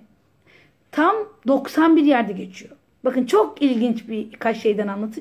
tam 0.92 1.16
91 1.46 2.02
yerde 2.02 2.32
geçiyor. 2.32 2.76
Bakın 3.04 3.26
çok 3.26 3.62
ilginç 3.62 4.08
bir 4.08 4.32
birkaç 4.32 4.56
şeyden 4.56 4.88
anlat 4.88 5.14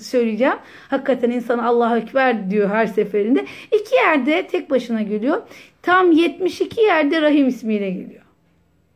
söyleyeceğim. 0.00 0.56
Hakikaten 0.88 1.30
insan 1.30 1.58
Allahu 1.58 1.96
Ekber 1.96 2.50
diyor 2.50 2.70
her 2.70 2.86
seferinde. 2.86 3.46
İki 3.72 3.94
yerde 3.94 4.46
tek 4.46 4.70
başına 4.70 5.02
geliyor. 5.02 5.42
Tam 5.82 6.12
72 6.12 6.80
yerde 6.80 7.22
Rahim 7.22 7.48
ismiyle 7.48 7.90
geliyor. 7.90 8.22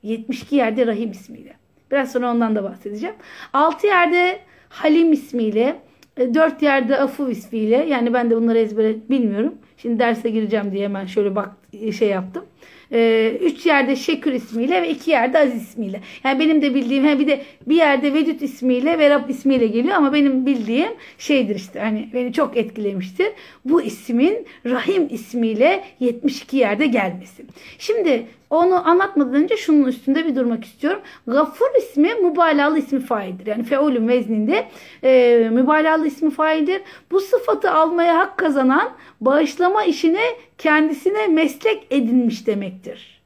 72 0.03 0.57
yerde 0.57 0.87
Rahim 0.87 1.11
ismiyle. 1.11 1.55
Biraz 1.91 2.13
sonra 2.13 2.31
ondan 2.31 2.57
da 2.57 2.65
bahsedeceğim. 2.65 3.15
6 3.53 3.87
yerde 3.87 4.39
Halim 4.69 5.13
ismiyle, 5.13 5.77
4 6.19 6.63
yerde 6.63 6.97
Afu 6.97 7.31
ismiyle. 7.31 7.77
Yani 7.77 8.15
ben 8.15 8.31
de 8.31 8.37
bunları 8.37 8.59
ezbere 8.59 8.97
bilmiyorum. 9.11 9.55
Şimdi 9.77 9.99
derse 9.99 10.31
gireceğim 10.31 10.73
diye 10.73 10.85
hemen 10.85 11.07
şöyle 11.07 11.37
bak 11.37 11.51
şey 11.99 12.09
yaptım. 12.09 12.45
Ee, 12.93 13.39
üç 13.41 13.67
yerde 13.67 13.97
Şekür 13.97 14.33
ismiyle 14.33 14.83
ve 14.83 14.91
iki 14.91 15.11
yerde 15.11 15.39
Aziz 15.39 15.63
ismiyle. 15.63 16.01
Yani 16.25 16.41
benim 16.41 16.63
de 16.63 16.75
bildiğim 16.75 17.05
he 17.05 17.19
bir 17.19 17.27
de 17.27 17.43
bir 17.67 17.77
yerde 17.77 18.15
Vedüt 18.15 18.43
ismiyle 18.43 18.99
ve 18.99 19.11
Rab 19.11 19.29
ismiyle 19.29 19.67
geliyor 19.67 19.95
ama 19.95 20.13
benim 20.13 20.47
bildiğim 20.47 20.93
şeydir 21.19 21.55
işte 21.55 21.81
hani 21.81 22.09
beni 22.15 22.33
çok 22.33 22.57
etkilemiştir. 22.57 23.29
Bu 23.65 23.83
ismin 23.83 24.47
Rahim 24.67 25.07
ismiyle 25.11 25.85
72 26.01 26.57
yerde 26.57 26.87
gelmesi. 26.87 27.45
Şimdi 27.79 28.27
onu 28.51 28.89
anlatmadan 28.89 29.35
önce 29.35 29.57
şunun 29.57 29.85
üstünde 29.85 30.27
bir 30.27 30.37
durmak 30.37 30.65
istiyorum. 30.65 31.01
Gafur 31.27 31.67
ismi 31.79 32.15
mübalağalı 32.15 32.79
ismi 32.79 33.01
faildir. 33.01 33.47
Yani 33.47 33.63
feulün 33.63 34.09
vezninde 34.09 34.69
e, 35.05 35.49
mübalağalı 35.53 36.07
ismi 36.07 36.31
faildir. 36.31 36.83
Bu 37.11 37.21
sıfatı 37.21 37.71
almaya 37.71 38.19
hak 38.19 38.39
kazanan 38.39 38.93
bağışlama 39.21 39.85
işini 39.85 40.21
kendisine 40.59 41.27
meslek 41.27 41.87
edinmiş 41.91 42.47
demektir. 42.47 43.23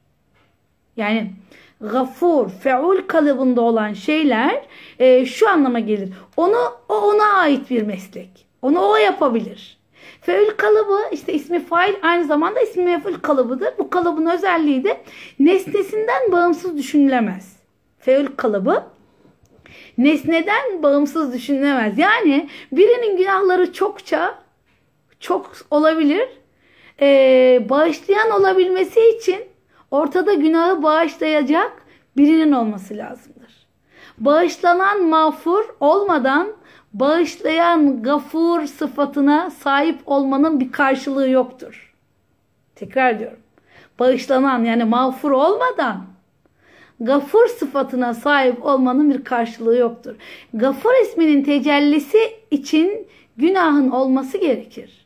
Yani 0.97 1.31
gafur, 1.81 2.49
feul 2.49 3.07
kalıbında 3.07 3.61
olan 3.61 3.93
şeyler 3.93 4.65
e, 4.99 5.25
şu 5.25 5.49
anlama 5.49 5.79
gelir. 5.79 6.09
Onu 6.37 6.57
o 6.89 6.95
ona 6.95 7.33
ait 7.33 7.69
bir 7.69 7.81
meslek. 7.81 8.45
Onu 8.61 8.79
o 8.79 8.95
yapabilir. 8.95 9.81
Feül 10.21 10.49
kalıbı 10.57 10.99
işte 11.11 11.33
ismi 11.33 11.65
fail 11.65 11.93
aynı 12.01 12.25
zamanda 12.25 12.61
ismi 12.61 12.83
meful 12.83 13.13
kalıbıdır. 13.13 13.73
Bu 13.77 13.89
kalıbın 13.89 14.25
özelliği 14.25 14.83
de 14.83 15.01
nesnesinden 15.39 16.31
bağımsız 16.31 16.77
düşünülemez. 16.77 17.55
Feül 17.99 18.27
kalıbı 18.37 18.83
nesneden 19.97 20.83
bağımsız 20.83 21.33
düşünülemez. 21.33 21.97
Yani 21.97 22.49
birinin 22.71 23.17
günahları 23.17 23.73
çokça 23.73 24.35
çok 25.19 25.51
olabilir. 25.71 26.40
Ee, 27.01 27.65
bağışlayan 27.69 28.31
olabilmesi 28.31 28.99
için 29.09 29.39
ortada 29.91 30.33
günahı 30.33 30.83
bağışlayacak 30.83 31.71
birinin 32.17 32.51
olması 32.51 32.97
lazımdır. 32.97 33.67
Bağışlanan 34.17 35.03
mağfur 35.03 35.63
olmadan 35.79 36.47
bağışlayan 36.93 38.03
gafur 38.03 38.65
sıfatına 38.65 39.49
sahip 39.49 39.99
olmanın 40.05 40.59
bir 40.59 40.71
karşılığı 40.71 41.29
yoktur. 41.29 41.93
Tekrar 42.75 43.19
diyorum. 43.19 43.39
Bağışlanan 43.99 44.63
yani 44.63 44.83
mağfur 44.83 45.31
olmadan 45.31 46.05
gafur 46.99 47.47
sıfatına 47.47 48.13
sahip 48.13 48.65
olmanın 48.65 49.11
bir 49.11 49.23
karşılığı 49.23 49.77
yoktur. 49.77 50.15
Gafur 50.53 50.93
isminin 51.03 51.43
tecellisi 51.43 52.19
için 52.51 53.07
günahın 53.37 53.89
olması 53.89 54.37
gerekir. 54.37 55.00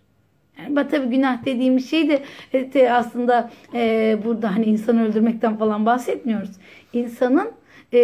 Yani 0.59 0.87
tabii 0.89 1.07
günah 1.07 1.45
dediğimiz 1.45 1.89
şey 1.89 2.09
de, 2.09 2.23
de 2.53 2.91
aslında 2.91 3.51
e, 3.73 4.17
burada 4.25 4.55
hani 4.55 4.65
insanı 4.65 5.07
öldürmekten 5.07 5.57
falan 5.57 5.85
bahsetmiyoruz. 5.85 6.51
İnsanın 6.93 7.51
e, 7.93 7.99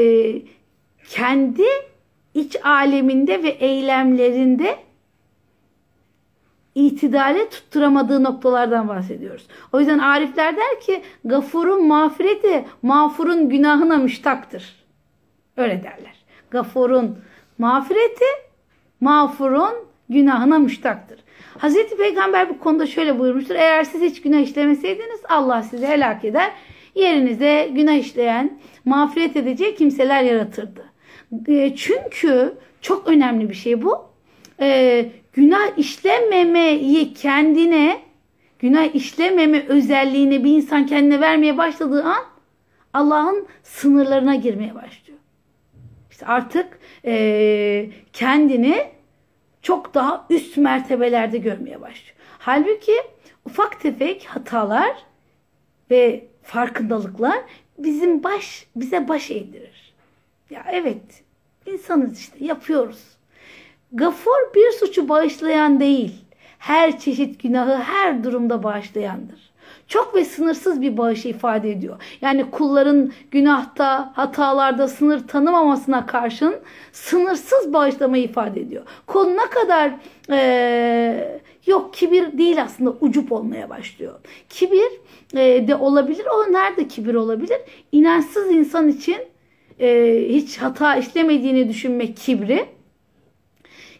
kendi 1.09 1.63
iç 2.33 2.55
aleminde 2.65 3.43
ve 3.43 3.49
eylemlerinde 3.49 4.75
itidale 6.75 7.49
tutturamadığı 7.49 8.23
noktalardan 8.23 8.87
bahsediyoruz. 8.87 9.47
O 9.73 9.79
yüzden 9.79 9.99
arifler 9.99 10.57
der 10.57 10.79
ki 10.81 11.01
gafurun 11.25 11.87
mağfireti 11.87 12.65
mağfurun 12.81 13.49
günahına 13.49 13.97
müştaktır. 13.97 14.75
Öyle 15.57 15.83
derler. 15.83 16.25
Gafurun 16.51 17.17
mağfireti 17.57 18.25
mağfurun 19.01 19.90
günahına 20.11 20.59
müştaktır. 20.59 21.19
Hazreti 21.57 21.97
Peygamber 21.97 22.49
bu 22.49 22.59
konuda 22.59 22.87
şöyle 22.87 23.19
buyurmuştur. 23.19 23.55
Eğer 23.55 23.83
siz 23.83 24.01
hiç 24.01 24.21
günah 24.21 24.39
işlemeseydiniz 24.39 25.19
Allah 25.29 25.63
sizi 25.63 25.87
helak 25.87 26.25
eder. 26.25 26.51
Yerinize 26.95 27.69
günah 27.71 27.93
işleyen, 27.93 28.59
mağfiret 28.85 29.35
edecek 29.35 29.77
kimseler 29.77 30.23
yaratırdı. 30.23 30.85
E, 31.47 31.75
çünkü 31.75 32.53
çok 32.81 33.07
önemli 33.07 33.49
bir 33.49 33.53
şey 33.53 33.81
bu. 33.81 34.05
E, 34.61 35.09
günah 35.33 35.77
işlememeyi 35.77 37.13
kendine, 37.13 37.99
günah 38.59 38.95
işlememe 38.95 39.65
özelliğini 39.67 40.43
bir 40.43 40.51
insan 40.51 40.85
kendine 40.85 41.21
vermeye 41.21 41.57
başladığı 41.57 42.03
an 42.03 42.23
Allah'ın 42.93 43.47
sınırlarına 43.63 44.35
girmeye 44.35 44.75
başlıyor. 44.75 45.19
İşte 46.11 46.25
artık 46.25 46.79
e, 47.05 47.89
kendini 48.13 48.83
çok 49.61 49.93
daha 49.93 50.25
üst 50.29 50.57
mertebelerde 50.57 51.37
görmeye 51.37 51.81
başlıyor. 51.81 52.15
Halbuki 52.39 52.95
ufak 53.45 53.81
tefek 53.81 54.25
hatalar 54.25 54.95
ve 55.91 56.25
farkındalıklar 56.43 57.39
bizim 57.77 58.23
baş 58.23 58.65
bize 58.75 59.07
baş 59.07 59.31
eğdirir. 59.31 59.93
Ya 60.49 60.65
evet 60.71 61.23
insanız 61.65 62.19
işte 62.19 62.45
yapıyoruz. 62.45 63.03
Gafur 63.91 64.53
bir 64.55 64.71
suçu 64.71 65.09
bağışlayan 65.09 65.79
değil. 65.79 66.25
Her 66.59 66.99
çeşit 66.99 67.43
günahı 67.43 67.75
her 67.75 68.23
durumda 68.23 68.63
bağışlayandır. 68.63 69.50
Çok 69.91 70.15
ve 70.15 70.25
sınırsız 70.25 70.81
bir 70.81 70.97
bağışı 70.97 71.27
ifade 71.27 71.71
ediyor. 71.71 72.01
Yani 72.21 72.51
kulların 72.51 73.11
günahta, 73.31 74.11
hatalarda 74.15 74.87
sınır 74.87 75.27
tanımamasına 75.27 76.05
karşın 76.05 76.55
sınırsız 76.91 77.73
bağışlamayı 77.73 78.23
ifade 78.23 78.61
ediyor. 78.61 78.83
Kul 79.07 79.27
ne 79.27 79.49
kadar 79.49 79.91
ee, 80.29 81.41
yok 81.65 81.93
kibir 81.93 82.37
değil 82.37 82.61
aslında 82.61 82.93
ucup 83.01 83.31
olmaya 83.31 83.69
başlıyor. 83.69 84.19
Kibir 84.49 84.91
e, 85.33 85.67
de 85.67 85.75
olabilir. 85.75 86.25
O 86.35 86.53
nerede 86.53 86.87
kibir 86.87 87.15
olabilir? 87.15 87.57
İnançsız 87.91 88.51
insan 88.51 88.87
için 88.87 89.17
e, 89.79 90.19
hiç 90.29 90.57
hata 90.57 90.95
işlemediğini 90.95 91.69
düşünmek 91.69 92.17
kibri. 92.17 92.65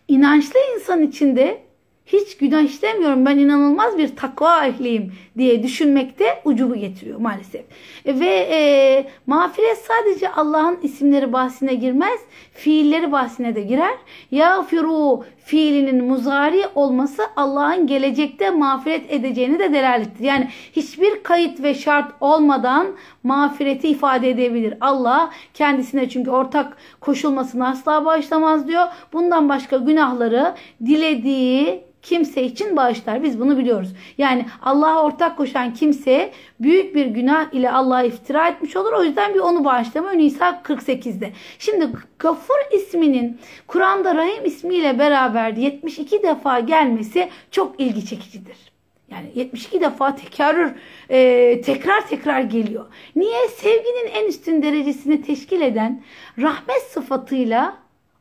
İnançlı 0.08 0.60
insan 0.75 1.01
içinde 1.01 1.71
hiç 2.13 2.38
günah 2.38 2.62
işlemiyorum 2.62 3.26
ben 3.26 3.38
inanılmaz 3.38 3.97
bir 3.97 4.15
takva 4.15 4.65
ehliyim 4.65 5.13
diye 5.38 5.63
düşünmekte 5.63 6.41
ucubu 6.45 6.76
getiriyor 6.76 7.19
maalesef. 7.19 7.65
Ve 8.06 8.47
e, 8.52 9.06
mağfiret 9.28 9.78
sadece 9.78 10.32
Allah'ın 10.32 10.80
isimleri 10.84 11.34
bahsine 11.34 11.74
girmez, 11.74 12.19
fiilleri 12.54 13.12
bahsine 13.12 13.56
de 13.56 13.62
girer. 13.62 13.95
Yağfiru 14.32 15.24
fiilinin 15.43 16.06
muzari 16.06 16.63
olması 16.75 17.23
Allah'ın 17.36 17.88
gelecekte 17.88 18.49
mağfiret 18.49 19.13
edeceğini 19.13 19.60
de 19.60 19.73
delalettir. 19.73 20.23
Yani 20.23 20.49
hiçbir 20.73 21.23
kayıt 21.23 21.63
ve 21.63 21.73
şart 21.73 22.12
olmadan 22.19 22.87
mağfireti 23.23 23.87
ifade 23.87 24.29
edebilir. 24.29 24.73
Allah 24.81 25.31
kendisine 25.54 26.10
çünkü 26.10 26.29
ortak 26.31 26.77
koşulmasını 27.00 27.67
asla 27.67 28.06
bağışlamaz 28.06 28.67
diyor. 28.67 28.87
Bundan 29.13 29.50
başka 29.50 29.77
günahları 29.77 30.56
dilediği 30.85 31.92
kimse 32.02 32.44
için 32.44 32.77
bağışlar. 32.77 33.23
Biz 33.23 33.39
bunu 33.39 33.58
biliyoruz. 33.58 33.89
Yani 34.17 34.46
Allah'a 34.62 35.04
ortak 35.04 35.37
koşan 35.37 35.73
kimse 35.73 36.31
büyük 36.60 36.96
bir 36.96 37.06
günah 37.06 37.54
ile 37.54 37.71
Allah'a 37.71 38.04
iftira 38.04 38.48
etmiş 38.48 38.75
olur. 38.75 38.94
O 38.94 39.04
yüzden 39.04 39.33
bir 39.33 39.39
onu 39.39 39.65
bağışlama. 39.65 40.12
Nisa 40.12 40.62
48'de. 40.63 41.31
Şimdi 41.60 41.87
Gafur 42.19 42.56
isminin 42.73 43.39
Kur'an'da 43.67 44.15
Rahim 44.15 44.46
ismiyle 44.46 45.00
beraber 45.00 45.31
72 45.58 46.23
defa 46.23 46.60
gelmesi 46.60 47.29
çok 47.52 47.79
ilgi 47.79 48.06
çekicidir. 48.06 48.71
Yani 49.12 49.32
72 49.36 49.82
defa 49.82 50.15
tekrar 50.15 50.75
e, 51.10 51.62
tekrar 51.62 52.08
tekrar 52.08 52.42
geliyor. 52.42 52.86
Niye? 53.15 53.48
Sevginin 53.48 54.10
en 54.13 54.27
üstün 54.27 54.62
derecesini 54.62 55.21
teşkil 55.21 55.62
eden 55.62 56.04
rahmet 56.38 56.82
sıfatıyla 56.82 57.77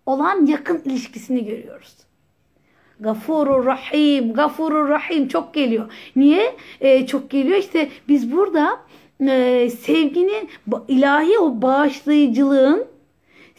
olan 0.07 0.47
yakın 0.47 0.83
ilişkisini 0.85 1.45
görüyoruz. 1.45 1.97
Gafurur 3.01 3.67
Rahim, 3.67 4.33
Gafurur 4.33 4.89
Rahim 4.89 5.29
çok 5.29 5.55
geliyor. 5.55 5.93
Niye? 6.17 6.57
Ee, 6.81 7.07
çok 7.07 7.31
geliyor 7.31 7.59
işte 7.59 7.89
biz 8.09 8.33
burada 8.33 8.81
e, 9.21 9.71
sevginin 9.71 10.49
ilahi 10.89 11.39
o 11.39 11.63
bağışlayıcılığın 11.63 12.87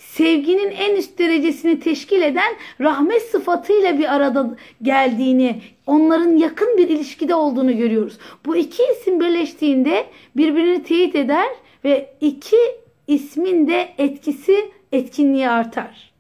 sevginin 0.08 0.72
en 0.72 0.96
üst 0.96 1.20
derecesini 1.20 1.80
teşkil 1.80 2.22
eden 2.22 2.54
rahmet 2.82 3.22
sıfatıyla 3.22 3.98
bir 3.98 4.16
arada 4.16 4.56
geldiğini, 4.82 5.62
onların 5.86 6.38
yakın 6.38 6.78
bir 6.78 6.90
ilişkide 6.90 7.36
olduğunu 7.36 7.78
görüyoruz. 7.78 8.18
Bu 8.46 8.56
iki 8.56 8.84
isim 8.84 9.20
birleştiğinde 9.20 10.06
birbirini 10.38 10.84
teyit 10.84 11.16
eder 11.16 11.48
ve 11.84 12.14
iki 12.22 12.58
ismin 13.08 13.68
de 13.68 13.90
etkisi, 13.98 14.72
etkinliği 14.92 15.50
artar. 15.50 16.12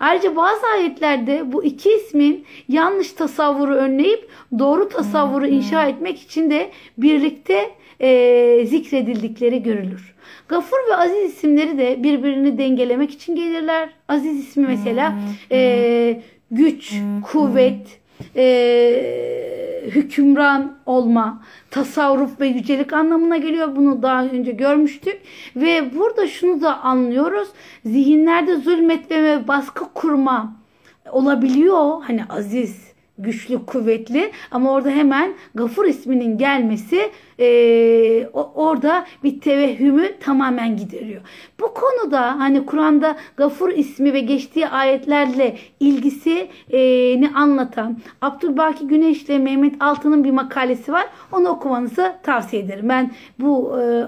Ayrıca 0.00 0.36
bazı 0.36 0.66
ayetlerde 0.66 1.52
bu 1.52 1.64
iki 1.64 1.90
ismin 1.90 2.44
yanlış 2.68 3.12
tasavvuru 3.12 3.74
önleyip 3.74 4.28
doğru 4.58 4.88
tasavvuru 4.88 5.46
inşa 5.46 5.86
etmek 5.86 6.20
için 6.20 6.50
de 6.50 6.70
birlikte 6.98 7.70
e, 8.00 8.66
zikredildikleri 8.66 9.62
görülür. 9.62 10.13
Gafur 10.48 10.76
ve 10.90 10.96
Aziz 10.96 11.34
isimleri 11.34 11.78
de 11.78 12.02
birbirini 12.02 12.58
dengelemek 12.58 13.10
için 13.10 13.36
gelirler. 13.36 13.88
Aziz 14.08 14.48
ismi 14.48 14.66
mesela 14.66 15.14
e, 15.50 16.22
güç, 16.50 16.94
kuvvet, 17.22 18.00
e, 18.36 18.44
hükümran 19.86 20.78
olma, 20.86 21.42
tasarruf 21.70 22.40
ve 22.40 22.46
yücelik 22.46 22.92
anlamına 22.92 23.36
geliyor. 23.36 23.76
Bunu 23.76 24.02
daha 24.02 24.24
önce 24.24 24.52
görmüştük. 24.52 25.20
Ve 25.56 25.94
burada 25.94 26.26
şunu 26.26 26.60
da 26.60 26.80
anlıyoruz. 26.80 27.48
Zihinlerde 27.84 28.56
zulmetme 28.56 29.22
ve 29.22 29.48
baskı 29.48 29.84
kurma 29.94 30.56
olabiliyor. 31.10 32.02
Hani 32.02 32.24
aziz, 32.28 32.93
güçlü, 33.18 33.66
kuvvetli 33.66 34.32
ama 34.50 34.72
orada 34.72 34.90
hemen 34.90 35.34
Gafur 35.54 35.84
isminin 35.84 36.38
gelmesi 36.38 37.10
e, 37.40 38.26
orada 38.54 39.06
bir 39.24 39.40
tevehhümü 39.40 40.18
tamamen 40.18 40.76
gideriyor. 40.76 41.20
Bu 41.60 41.74
konuda 41.74 42.38
hani 42.38 42.66
Kur'an'da 42.66 43.16
Gafur 43.36 43.70
ismi 43.70 44.12
ve 44.12 44.20
geçtiği 44.20 44.68
ayetlerle 44.68 45.56
ilgisini 45.80 47.30
anlatan 47.34 47.98
Abdülbaki 48.22 48.86
Güneş 48.86 49.22
ile 49.22 49.38
Mehmet 49.38 49.74
Altı'nın 49.80 50.24
bir 50.24 50.30
makalesi 50.30 50.92
var. 50.92 51.06
Onu 51.32 51.48
okumanızı 51.48 52.12
tavsiye 52.22 52.62
ederim. 52.62 52.88
Ben 52.88 53.10
bu 53.38 53.80
e, 53.80 54.06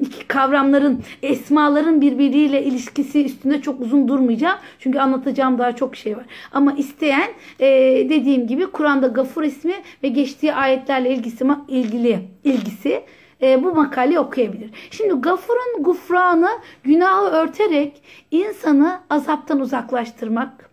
iki 0.00 0.28
kavramların, 0.28 1.00
esmaların 1.22 2.00
birbiriyle 2.00 2.64
ilişkisi 2.64 3.24
üstünde 3.24 3.60
çok 3.62 3.80
uzun 3.80 4.08
durmayacağım. 4.08 4.58
Çünkü 4.78 4.98
anlatacağım 4.98 5.58
daha 5.58 5.76
çok 5.76 5.96
şey 5.96 6.16
var. 6.16 6.24
Ama 6.52 6.72
isteyen 6.72 7.30
e, 7.60 7.85
dediğim 8.10 8.46
gibi 8.46 8.66
Kur'an'da 8.66 9.06
Gafur 9.06 9.42
ismi 9.42 9.74
ve 10.02 10.08
geçtiği 10.08 10.54
ayetlerle 10.54 11.10
ilgisi 11.10 11.44
ilgili 11.68 11.86
ilgili 11.86 12.28
ilgisi 12.44 13.04
e, 13.42 13.64
bu 13.64 13.74
makaleyi 13.74 14.18
okuyabilir. 14.18 14.70
Şimdi 14.90 15.14
gafurun 15.14 15.82
gufranı 15.82 16.50
günahı 16.84 17.24
örterek 17.26 18.02
insanı 18.30 19.00
azaptan 19.10 19.60
uzaklaştırmak. 19.60 20.70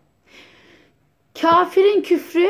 Kafirin 1.42 2.02
küfrü 2.02 2.48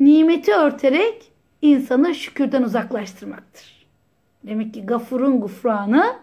nimeti 0.00 0.54
örterek 0.54 1.32
insanı 1.62 2.14
şükürden 2.14 2.62
uzaklaştırmaktır. 2.62 3.86
Demek 4.42 4.74
ki 4.74 4.86
gafurun 4.86 5.40
gufranı 5.40 6.16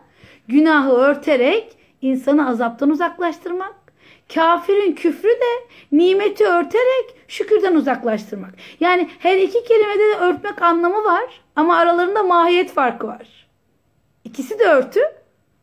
günahı 0.47 0.91
örterek 0.91 1.77
insanı 2.01 2.49
azaptan 2.49 2.89
uzaklaştırmak. 2.89 3.82
Kafirin 4.33 4.93
küfrü 4.93 5.29
de 5.29 5.75
nimeti 5.91 6.45
örterek 6.45 7.15
şükürden 7.27 7.75
uzaklaştırmak. 7.75 8.53
Yani 8.79 9.09
her 9.19 9.37
iki 9.37 9.63
kelimede 9.63 9.99
de 9.99 10.15
örtmek 10.15 10.61
anlamı 10.61 11.03
var 11.03 11.41
ama 11.55 11.77
aralarında 11.77 12.23
mahiyet 12.23 12.73
farkı 12.73 13.07
var. 13.07 13.47
İkisi 14.23 14.59
de 14.59 14.63
örtü 14.63 15.01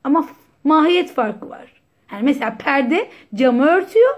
ama 0.05 0.29
mahiyet 0.65 1.15
farkı 1.15 1.51
var. 1.51 1.83
Yani 2.13 2.23
mesela 2.23 2.57
perde 2.59 3.11
camı 3.35 3.67
örtüyor. 3.67 4.15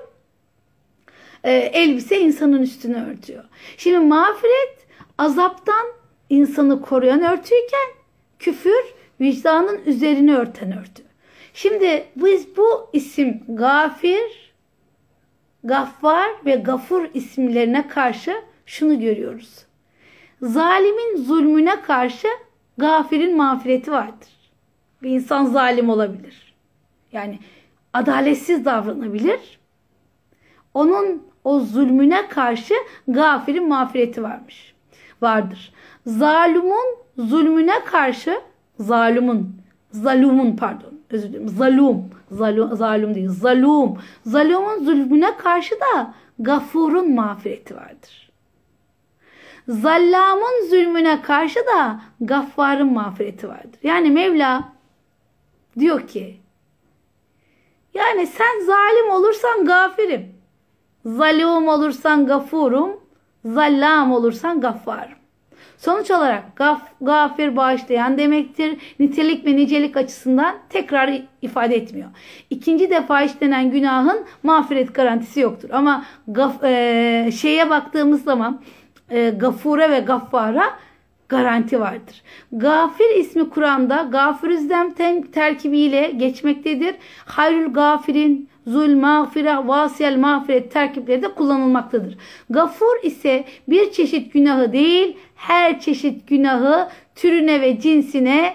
E, 1.45 1.53
elbise 1.53 2.21
insanın 2.21 2.63
üstünü 2.63 3.11
örtüyor. 3.11 3.45
Şimdi 3.77 3.99
mağfiret 3.99 4.87
azaptan 5.19 5.87
insanı 6.31 6.83
koruyan 6.83 7.23
örtüyken 7.23 7.89
küfür 8.39 8.95
vicdanın 9.21 9.81
üzerini 9.87 10.37
örten 10.37 10.79
örtü. 10.79 11.03
Şimdi 11.55 12.07
biz 12.17 12.57
bu 12.57 12.91
isim 12.93 13.43
gafir, 13.49 14.53
gaffar 15.65 16.31
ve 16.47 16.55
gafur 16.57 17.09
isimlerine 17.15 17.89
karşı 17.89 18.37
şunu 18.67 19.01
görüyoruz. 19.01 19.67
Zalimin 20.43 21.17
zulmüne 21.17 21.83
karşı 21.83 22.29
gafirin 22.79 23.37
mağfireti 23.37 23.93
vardır. 23.93 24.29
Bir 25.03 25.11
insan 25.11 25.45
zalim 25.45 25.91
olabilir. 25.91 26.55
Yani 27.13 27.39
adaletsiz 27.93 28.65
davranabilir. 28.65 29.61
Onun 30.75 31.23
o 31.45 31.61
zulmüne 31.61 32.29
karşı 32.29 32.75
gafirin 33.09 33.69
mağfireti 33.69 34.23
varmış. 34.23 34.75
Vardır. 35.23 35.73
Zalumun 36.07 36.97
zulmüne 37.19 37.85
karşı 37.85 38.41
zalumun, 38.79 39.57
zalumun 39.91 40.57
pardon 40.57 41.02
özür 41.13 41.29
dilerim. 41.29 41.49
Zalum, 41.49 42.11
zalu, 42.31 42.77
zalum 42.77 43.15
değil, 43.15 43.29
zalum. 43.29 43.99
Zalumun 44.27 44.85
zulmüne 44.85 45.37
karşı 45.37 45.75
da 45.81 46.15
gafurun 46.39 47.15
mağfireti 47.15 47.77
vardır. 47.77 48.31
Zallamın 49.69 50.69
zulmüne 50.71 51.23
karşı 51.23 51.61
da 51.61 52.01
gaffarın 52.21 52.93
mağfireti 52.93 53.49
vardır. 53.49 53.81
Yani 53.83 54.11
Mevla 54.11 54.73
diyor 55.79 56.07
ki 56.07 56.41
yani 57.95 58.27
sen 58.27 58.67
zalim 58.67 59.11
olursan 59.11 59.65
gafirim. 59.65 60.35
Zalum 61.05 61.69
olursan 61.69 62.27
gafurum. 62.27 63.01
Zallam 63.45 64.13
olursan 64.13 64.61
gaffarım. 64.61 65.22
Sonuç 65.85 66.11
olarak 66.11 66.57
gaf, 66.57 66.83
gafir 67.01 67.57
bağışlayan 67.57 68.19
demektir. 68.19 68.79
Nitelik 69.01 69.47
ve 69.47 69.57
nicelik 69.57 69.97
açısından 69.97 70.55
tekrar 70.69 71.23
ifade 71.43 71.77
etmiyor. 71.77 72.09
İkinci 72.51 72.91
defa 72.91 73.23
işlenen 73.23 73.71
günahın 73.71 74.25
mağfiret 74.43 74.95
garantisi 74.95 75.41
yoktur. 75.41 75.71
Ama 75.73 76.05
gaf, 76.29 76.65
e, 76.65 77.31
şeye 77.41 77.71
baktığımız 77.71 78.25
zaman 78.25 78.61
e, 79.11 79.31
gafure 79.31 79.91
ve 79.91 80.01
gaffara 80.01 80.65
garanti 81.29 81.81
vardır. 81.81 82.23
Gafir 82.53 83.17
ismi 83.17 83.51
Kur'an'da 83.51 84.09
gafirizdem 84.13 84.95
terkibiyle 85.33 86.11
geçmektedir. 86.11 86.95
Hayrül 87.25 87.73
gafirin, 87.73 88.49
zul, 88.67 88.97
mağfire, 88.97 89.69
vasiyel, 89.69 90.17
mağfiret 90.17 90.73
terkipleri 90.73 91.23
de 91.23 91.35
kullanılmaktadır. 91.35 92.19
Gafur 92.51 93.05
ise 93.05 93.45
bir 93.69 93.93
çeşit 93.93 94.33
günahı 94.33 94.73
değil, 94.73 95.17
her 95.35 95.81
çeşit 95.81 96.29
günahı 96.29 96.89
türüne 97.15 97.61
ve 97.61 97.81
cinsine 97.81 98.55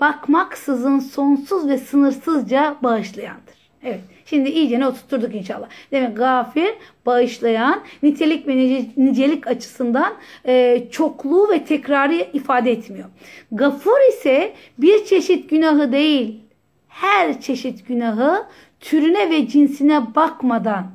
bakmaksızın 0.00 0.98
sonsuz 0.98 1.68
ve 1.68 1.78
sınırsızca 1.78 2.76
bağışlayandır. 2.82 3.58
Evet. 3.82 4.00
Şimdi 4.26 4.48
iyice 4.48 4.80
ne 4.80 4.86
oturtturduk 4.86 5.34
inşallah. 5.34 5.68
Demek 5.92 6.16
gafir, 6.16 6.74
bağışlayan, 7.06 7.82
nitelik 8.02 8.48
ve 8.48 8.56
nicelik 8.96 9.46
açısından 9.46 10.14
e, 10.46 10.84
çokluğu 10.90 11.50
ve 11.50 11.64
tekrarı 11.64 12.14
ifade 12.32 12.70
etmiyor. 12.70 13.08
Gafur 13.52 14.08
ise 14.08 14.54
bir 14.78 15.04
çeşit 15.04 15.50
günahı 15.50 15.92
değil, 15.92 16.40
her 16.88 17.40
çeşit 17.40 17.88
günahı 17.88 18.46
türüne 18.80 19.30
ve 19.30 19.48
cinsine 19.48 20.14
bakmadan 20.14 20.86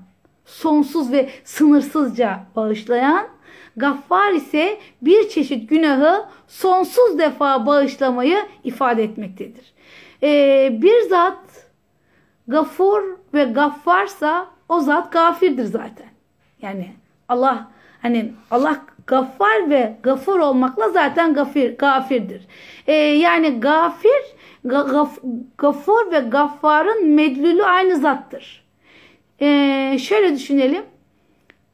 sonsuz 0.45 1.11
ve 1.11 1.29
sınırsızca 1.43 2.39
bağışlayan, 2.55 3.27
Gaffar 3.75 4.31
ise 4.31 4.79
bir 5.01 5.29
çeşit 5.29 5.69
günahı 5.69 6.25
sonsuz 6.47 7.19
defa 7.19 7.65
bağışlamayı 7.65 8.37
ifade 8.63 9.03
etmektedir. 9.03 9.73
Ee, 10.23 10.69
bir 10.81 11.01
zat 11.01 11.69
gafur 12.47 13.01
ve 13.33 13.43
gaffarsa 13.43 14.47
o 14.69 14.79
zat 14.79 15.11
gafirdir 15.11 15.65
zaten. 15.65 16.07
Yani 16.61 16.91
Allah 17.29 17.71
hani 18.01 18.33
Allah 18.51 18.79
gaffar 19.07 19.69
ve 19.69 19.97
gafur 20.03 20.39
olmakla 20.39 20.89
zaten 20.89 21.33
gafir, 21.33 21.77
gafirdir. 21.77 22.47
Ee, 22.87 22.93
yani 22.93 23.59
gafir 23.59 24.21
gaf, 24.65 25.17
gafur 25.57 26.11
ve 26.11 26.19
gaffarın 26.19 27.07
medlülü 27.07 27.63
aynı 27.63 27.97
zattır. 27.97 28.63
Ee, 29.41 29.97
şöyle 29.99 30.35
düşünelim. 30.35 30.83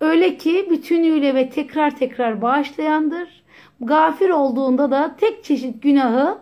Öyle 0.01 0.37
ki 0.37 0.67
bütünüyle 0.69 1.35
ve 1.35 1.49
tekrar 1.49 1.97
tekrar 1.97 2.41
bağışlayandır. 2.41 3.43
Gafir 3.81 4.29
olduğunda 4.29 4.91
da 4.91 5.15
tek 5.19 5.43
çeşit 5.43 5.83
günahı 5.83 6.37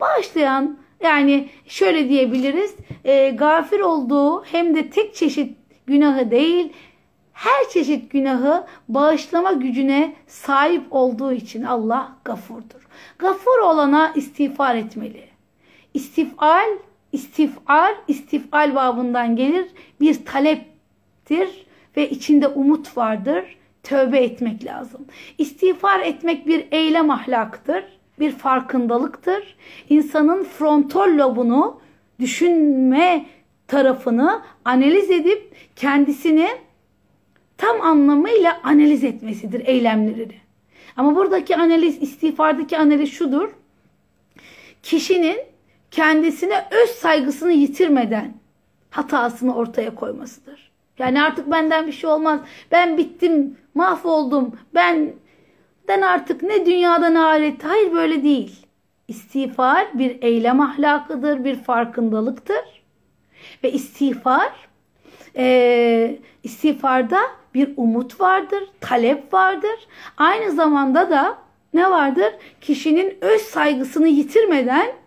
bağışlayan 0.00 0.78
yani 1.02 1.48
şöyle 1.66 2.08
diyebiliriz. 2.08 2.74
E, 3.04 3.30
gafir 3.30 3.80
olduğu 3.80 4.44
hem 4.44 4.76
de 4.76 4.90
tek 4.90 5.14
çeşit 5.14 5.56
günahı 5.86 6.30
değil, 6.30 6.72
her 7.32 7.68
çeşit 7.72 8.10
günahı 8.10 8.66
bağışlama 8.88 9.52
gücüne 9.52 10.14
sahip 10.26 10.82
olduğu 10.90 11.32
için 11.32 11.62
Allah 11.62 12.16
gafurdur. 12.24 12.88
Gafur 13.18 13.58
olana 13.58 14.12
istiğfar 14.16 14.74
etmeli. 14.74 15.33
İstifal, 15.94 16.68
istifal, 17.12 17.94
istifal 18.08 18.74
babından 18.74 19.36
gelir. 19.36 19.66
Bir 20.00 20.24
taleptir 20.24 21.66
ve 21.96 22.10
içinde 22.10 22.48
umut 22.48 22.96
vardır. 22.96 23.56
Tövbe 23.82 24.18
etmek 24.18 24.64
lazım. 24.64 25.06
İstiğfar 25.38 26.00
etmek 26.00 26.46
bir 26.46 26.66
eylem 26.70 27.10
ahlakıdır. 27.10 27.84
Bir 28.20 28.30
farkındalıktır. 28.30 29.56
İnsanın 29.88 30.44
frontal 30.44 31.18
lobunu 31.18 31.80
düşünme 32.20 33.26
tarafını 33.68 34.42
analiz 34.64 35.10
edip 35.10 35.56
kendisini 35.76 36.48
tam 37.58 37.80
anlamıyla 37.80 38.60
analiz 38.64 39.04
etmesidir 39.04 39.66
eylemlerini. 39.66 40.34
Ama 40.96 41.16
buradaki 41.16 41.56
analiz, 41.56 42.02
istiğfardaki 42.02 42.78
analiz 42.78 43.12
şudur. 43.12 43.48
Kişinin 44.82 45.53
kendisine 45.94 46.66
öz 46.70 46.90
saygısını 46.90 47.52
yitirmeden 47.52 48.34
hatasını 48.90 49.56
ortaya 49.56 49.94
koymasıdır. 49.94 50.70
Yani 50.98 51.22
artık 51.22 51.50
benden 51.50 51.86
bir 51.86 51.92
şey 51.92 52.10
olmaz. 52.10 52.40
Ben 52.72 52.98
bittim, 52.98 53.56
mahvoldum. 53.74 54.52
Ben 54.74 55.12
ben 55.88 56.02
artık 56.02 56.42
ne 56.42 56.66
dünyada 56.66 57.08
ne 57.08 57.20
ahirette. 57.20 57.68
Hayır 57.68 57.92
böyle 57.92 58.22
değil. 58.22 58.66
İstiğfar 59.08 59.86
bir 59.94 60.22
eylem 60.22 60.60
ahlakıdır, 60.60 61.44
bir 61.44 61.56
farkındalıktır. 61.56 62.82
Ve 63.64 63.72
istiğfar, 63.72 64.52
e, 65.36 66.18
istiğfarda 66.42 67.20
bir 67.54 67.70
umut 67.76 68.20
vardır, 68.20 68.64
talep 68.80 69.34
vardır. 69.34 69.88
Aynı 70.16 70.52
zamanda 70.52 71.10
da 71.10 71.38
ne 71.74 71.90
vardır? 71.90 72.34
Kişinin 72.60 73.18
öz 73.20 73.42
saygısını 73.42 74.08
yitirmeden 74.08 75.03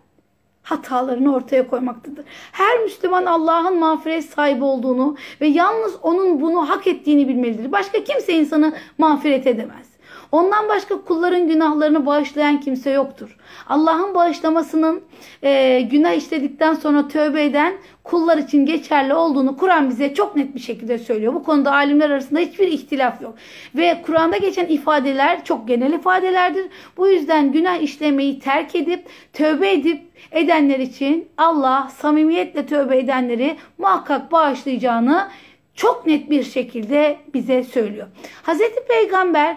hatalarını 0.68 1.34
ortaya 1.34 1.66
koymaktadır. 1.66 2.24
Her 2.52 2.78
Müslüman 2.78 3.26
Allah'ın 3.26 3.78
mağfiret 3.78 4.24
sahibi 4.24 4.64
olduğunu 4.64 5.16
ve 5.40 5.46
yalnız 5.46 5.96
onun 6.02 6.40
bunu 6.40 6.68
hak 6.68 6.86
ettiğini 6.86 7.28
bilmelidir. 7.28 7.72
Başka 7.72 8.04
kimse 8.04 8.32
insanı 8.32 8.72
mağfiret 8.98 9.46
edemez. 9.46 9.98
Ondan 10.32 10.68
başka 10.68 11.00
kulların 11.00 11.48
günahlarını 11.48 12.06
bağışlayan 12.06 12.60
kimse 12.60 12.90
yoktur. 12.90 13.36
Allah'ın 13.68 14.14
bağışlamasının 14.14 15.02
e, 15.42 15.80
günah 15.80 16.12
işledikten 16.12 16.74
sonra 16.74 17.08
tövbe 17.08 17.44
eden 17.44 17.74
kullar 18.04 18.38
için 18.38 18.66
geçerli 18.66 19.14
olduğunu 19.14 19.56
Kur'an 19.56 19.90
bize 19.90 20.14
çok 20.14 20.36
net 20.36 20.54
bir 20.54 20.60
şekilde 20.60 20.98
söylüyor. 20.98 21.34
Bu 21.34 21.42
konuda 21.42 21.72
alimler 21.72 22.10
arasında 22.10 22.40
hiçbir 22.40 22.68
ihtilaf 22.68 23.22
yok. 23.22 23.34
Ve 23.74 24.02
Kur'an'da 24.06 24.36
geçen 24.36 24.66
ifadeler 24.66 25.44
çok 25.44 25.68
genel 25.68 25.92
ifadelerdir. 25.92 26.66
Bu 26.96 27.08
yüzden 27.08 27.52
günah 27.52 27.76
işlemeyi 27.82 28.40
terk 28.40 28.74
edip 28.74 29.06
tövbe 29.32 29.72
edip 29.72 30.07
edenler 30.32 30.78
için 30.78 31.28
Allah 31.36 31.88
samimiyetle 31.96 32.66
tövbe 32.66 32.98
edenleri 32.98 33.56
muhakkak 33.78 34.32
bağışlayacağını 34.32 35.28
çok 35.74 36.06
net 36.06 36.30
bir 36.30 36.42
şekilde 36.42 37.16
bize 37.34 37.64
söylüyor. 37.64 38.06
Hazreti 38.42 38.86
Peygamber 38.88 39.56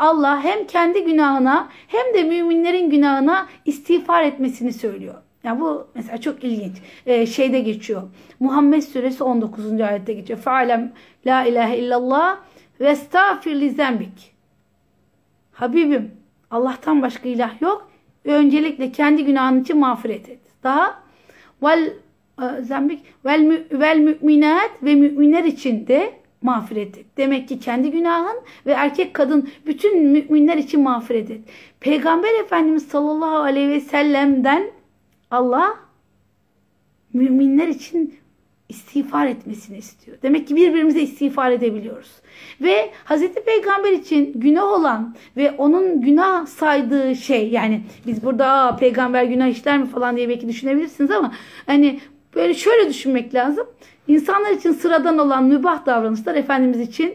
Allah 0.00 0.44
hem 0.44 0.66
kendi 0.66 1.04
günahına 1.04 1.68
hem 1.88 2.14
de 2.14 2.22
müminlerin 2.22 2.90
günahına 2.90 3.48
istiğfar 3.64 4.22
etmesini 4.22 4.72
söylüyor. 4.72 5.14
Yani 5.44 5.60
bu 5.60 5.86
mesela 5.94 6.20
çok 6.20 6.44
ilginç. 6.44 6.76
Ee, 7.06 7.26
şeyde 7.26 7.60
geçiyor. 7.60 8.02
Muhammed 8.40 8.82
suresi 8.82 9.24
19. 9.24 9.80
ayette 9.80 10.12
geçiyor. 10.12 10.38
Fe'alem 10.38 10.92
la 11.26 11.44
ilahe 11.44 11.78
illallah 11.78 12.38
ve 12.80 12.88
estağfir 12.88 13.60
li 13.60 13.70
zembik. 13.70 14.34
Habibim 15.52 16.10
Allah'tan 16.50 17.02
başka 17.02 17.28
ilah 17.28 17.60
yok. 17.62 17.90
Öncelikle 18.24 18.92
kendi 18.92 19.24
günahın 19.24 19.60
için 19.62 19.78
mağfiret 19.78 20.28
et. 20.28 20.38
Daha 20.62 21.02
vel 21.62 21.92
e, 22.42 22.62
zembik 22.62 23.00
vel, 23.24 23.64
vel 23.72 23.98
müminat 23.98 24.70
ve 24.82 24.94
müminler 24.94 25.44
için 25.44 25.86
de 25.86 26.12
mağfiret 26.42 26.98
et. 26.98 27.06
Demek 27.16 27.48
ki 27.48 27.60
kendi 27.60 27.90
günahın 27.90 28.36
ve 28.66 28.72
erkek 28.72 29.14
kadın 29.14 29.48
bütün 29.66 30.06
müminler 30.06 30.56
için 30.56 30.82
mağfiret 30.82 31.30
et. 31.30 31.40
Peygamber 31.80 32.40
Efendimiz 32.40 32.86
sallallahu 32.86 33.36
aleyhi 33.36 33.68
ve 33.68 33.80
sellem'den 33.80 34.70
Allah 35.30 35.74
müminler 37.12 37.68
için 37.68 38.14
istiğfar 38.74 39.26
etmesini 39.26 39.78
istiyor. 39.78 40.16
Demek 40.22 40.48
ki 40.48 40.56
birbirimize 40.56 41.00
istiğfar 41.00 41.50
edebiliyoruz. 41.50 42.10
Ve 42.60 42.90
Hazreti 43.04 43.44
Peygamber 43.44 43.92
için 43.92 44.32
günah 44.34 44.64
olan 44.64 45.14
ve 45.36 45.50
onun 45.50 46.00
günah 46.00 46.46
saydığı 46.46 47.16
şey 47.16 47.50
yani 47.50 47.82
biz 48.06 48.24
burada 48.24 48.76
peygamber 48.76 49.24
günah 49.24 49.48
işler 49.48 49.78
mi 49.78 49.86
falan 49.86 50.16
diye 50.16 50.28
belki 50.28 50.48
düşünebilirsiniz 50.48 51.10
ama 51.10 51.32
hani 51.66 52.00
böyle 52.34 52.54
şöyle 52.54 52.88
düşünmek 52.88 53.34
lazım. 53.34 53.66
İnsanlar 54.08 54.50
için 54.50 54.72
sıradan 54.72 55.18
olan 55.18 55.44
mübah 55.44 55.86
davranışlar 55.86 56.34
Efendimiz 56.34 56.80
için 56.80 57.14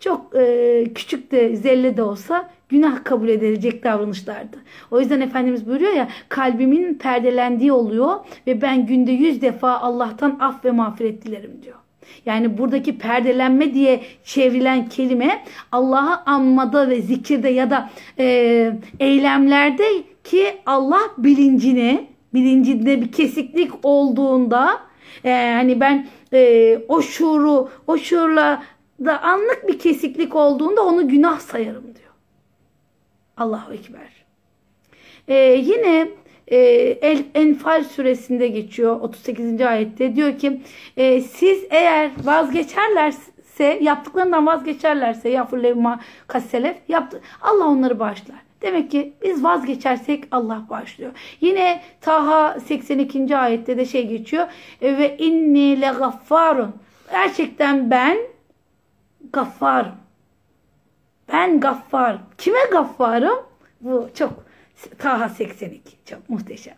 çok 0.00 0.36
e, 0.36 0.84
küçük 0.94 1.32
de 1.32 1.56
zelle 1.56 1.96
de 1.96 2.02
olsa 2.02 2.50
günah 2.68 3.04
kabul 3.04 3.28
edilecek 3.28 3.84
davranışlardı. 3.84 4.56
O 4.90 5.00
yüzden 5.00 5.20
Efendimiz 5.20 5.66
buyuruyor 5.66 5.92
ya 5.92 6.08
kalbimin 6.28 6.94
perdelendiği 6.94 7.72
oluyor 7.72 8.14
ve 8.46 8.62
ben 8.62 8.86
günde 8.86 9.12
yüz 9.12 9.42
defa 9.42 9.78
Allah'tan 9.78 10.38
af 10.40 10.64
ve 10.64 10.70
mağfiret 10.70 11.24
dilerim 11.24 11.60
diyor. 11.62 11.76
Yani 12.26 12.58
buradaki 12.58 12.98
perdelenme 12.98 13.74
diye 13.74 14.00
çevrilen 14.24 14.88
kelime 14.88 15.44
Allah'ı 15.72 16.22
anmada 16.26 16.90
ve 16.90 17.00
zikirde 17.00 17.48
ya 17.48 17.70
da 17.70 17.90
e, 18.18 18.72
eylemlerde 19.00 19.84
ki 20.24 20.46
Allah 20.66 21.00
bilincini, 21.18 22.06
bilincinde 22.34 23.00
bir 23.00 23.12
kesiklik 23.12 23.70
olduğunda 23.82 24.80
e, 25.24 25.52
hani 25.54 25.80
ben 25.80 26.06
e, 26.32 26.78
o 26.88 27.02
şuuru, 27.02 27.68
o 27.86 27.98
şuurla 27.98 28.62
da 29.04 29.22
anlık 29.22 29.68
bir 29.68 29.78
kesiklik 29.78 30.36
olduğunda 30.36 30.84
onu 30.84 31.08
günah 31.08 31.40
sayarım 31.40 31.84
diyor. 31.84 32.14
Allahu 33.36 33.72
Ekber. 33.72 34.24
E, 35.28 35.34
yine 35.64 36.08
e, 36.48 36.56
El 37.02 37.24
Enfal 37.34 37.84
suresinde 37.84 38.48
geçiyor 38.48 39.00
38. 39.00 39.60
ayette 39.60 40.16
diyor 40.16 40.38
ki 40.38 40.60
e, 40.96 41.20
siz 41.20 41.64
eğer 41.70 42.10
vazgeçerlerse 42.24 43.78
yaptıklarından 43.80 44.46
vazgeçerlerse 44.46 45.28
yafurlevma 45.28 46.00
kasselef 46.26 46.76
yaptı 46.88 47.20
Allah 47.42 47.66
onları 47.66 47.98
bağışlar. 47.98 48.36
Demek 48.62 48.90
ki 48.90 49.12
biz 49.22 49.44
vazgeçersek 49.44 50.24
Allah 50.30 50.62
başlıyor. 50.70 51.12
Yine 51.40 51.82
Taha 52.00 52.60
82. 52.60 53.36
ayette 53.36 53.76
de 53.76 53.84
şey 53.84 54.08
geçiyor. 54.08 54.46
E, 54.82 54.98
ve 54.98 55.16
inni 55.16 55.80
le 55.80 55.92
gaffarun. 55.98 56.74
Gerçekten 57.10 57.90
ben 57.90 58.18
gaffarım. 59.34 59.94
Ben 61.32 61.60
gaffar. 61.60 62.18
Kime 62.38 62.64
gaffarım? 62.72 63.38
Bu 63.80 64.08
çok 64.14 64.44
Taha 64.98 65.28
82. 65.28 65.96
Çok 66.04 66.28
muhteşem. 66.28 66.76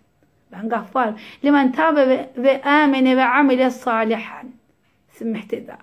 Ben 0.53 0.69
gaffar. 0.69 1.23
Limen 1.45 1.73
tabe 1.73 2.09
ve, 2.09 2.31
ve 2.37 2.63
amene 2.63 3.17
ve 3.17 3.25
amile 3.25 3.71
salihan. 3.71 4.51
Mehteda. 5.21 5.79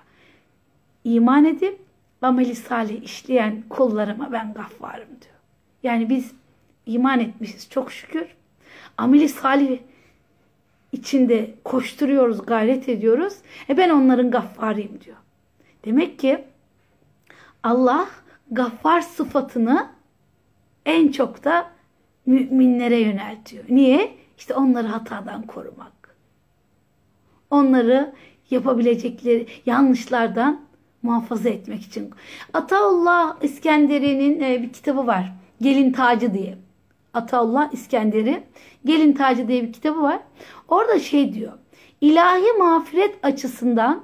İman 1.03 1.45
edip 1.45 1.79
ameli 2.21 2.55
salih 2.55 3.03
işleyen 3.03 3.63
kullarıma 3.69 4.31
ben 4.31 4.53
gaffarım 4.53 5.07
diyor. 5.07 5.35
Yani 5.83 6.09
biz 6.09 6.33
iman 6.85 7.19
etmişiz 7.19 7.69
çok 7.69 7.91
şükür. 7.91 8.27
Ameli 8.97 9.29
salih 9.29 9.79
içinde 10.91 11.53
koşturuyoruz, 11.63 12.45
gayret 12.45 12.89
ediyoruz. 12.89 13.33
E 13.69 13.77
ben 13.77 13.89
onların 13.89 14.31
gaffarıyım 14.31 15.01
diyor. 15.01 15.17
Demek 15.85 16.19
ki 16.19 16.43
Allah 17.63 18.09
gaffar 18.51 19.01
sıfatını 19.01 19.87
en 20.85 21.11
çok 21.11 21.43
da 21.43 21.71
müminlere 22.25 22.99
yöneltiyor. 22.99 23.63
Niye? 23.69 24.17
İşte 24.37 24.53
onları 24.53 24.87
hatadan 24.87 25.41
korumak. 25.41 26.15
Onları 27.49 28.13
yapabilecekleri 28.49 29.47
yanlışlardan 29.65 30.61
muhafaza 31.01 31.49
etmek 31.49 31.81
için. 31.81 32.11
Ataullah 32.53 33.43
İskenderi'nin 33.43 34.41
e, 34.41 34.61
bir 34.61 34.73
kitabı 34.73 35.07
var. 35.07 35.33
Gelin 35.61 35.91
Tacı 35.91 36.33
diye. 36.33 36.57
Ataullah 37.13 37.73
İskender'i 37.73 38.43
Gelin 38.85 39.13
Tacı 39.13 39.47
diye 39.47 39.63
bir 39.63 39.73
kitabı 39.73 40.01
var. 40.01 40.19
Orada 40.67 40.99
şey 40.99 41.33
diyor. 41.33 41.53
İlahi 42.01 42.57
mağfiret 42.59 43.25
açısından 43.25 44.03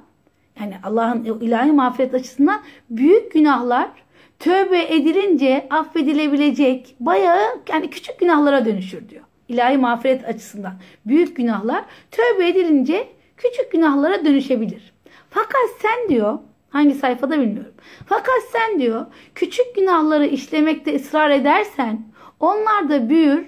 yani 0.60 0.74
Allah'ın 0.82 1.24
ilahi 1.24 1.72
mağfiret 1.72 2.14
açısından 2.14 2.60
büyük 2.90 3.32
günahlar 3.32 3.90
tövbe 4.38 4.82
edilince 4.94 5.66
affedilebilecek 5.70 6.96
bayağı 7.00 7.60
yani 7.72 7.90
küçük 7.90 8.18
günahlara 8.18 8.64
dönüşür 8.64 9.08
diyor. 9.08 9.24
İlahi 9.48 9.76
mağfiret 9.76 10.28
açısından 10.28 10.72
büyük 11.06 11.36
günahlar 11.36 11.84
tövbe 12.10 12.48
edilince 12.48 13.08
küçük 13.36 13.72
günahlara 13.72 14.24
dönüşebilir. 14.24 14.92
Fakat 15.30 15.70
sen 15.82 16.08
diyor 16.08 16.38
hangi 16.70 16.94
sayfada 16.94 17.40
bilmiyorum. 17.40 17.74
Fakat 18.06 18.42
sen 18.52 18.80
diyor 18.80 19.06
küçük 19.34 19.74
günahları 19.76 20.26
işlemekte 20.26 20.96
ısrar 20.96 21.30
edersen 21.30 22.02
onlar 22.40 22.88
da 22.88 23.08
büyür 23.08 23.46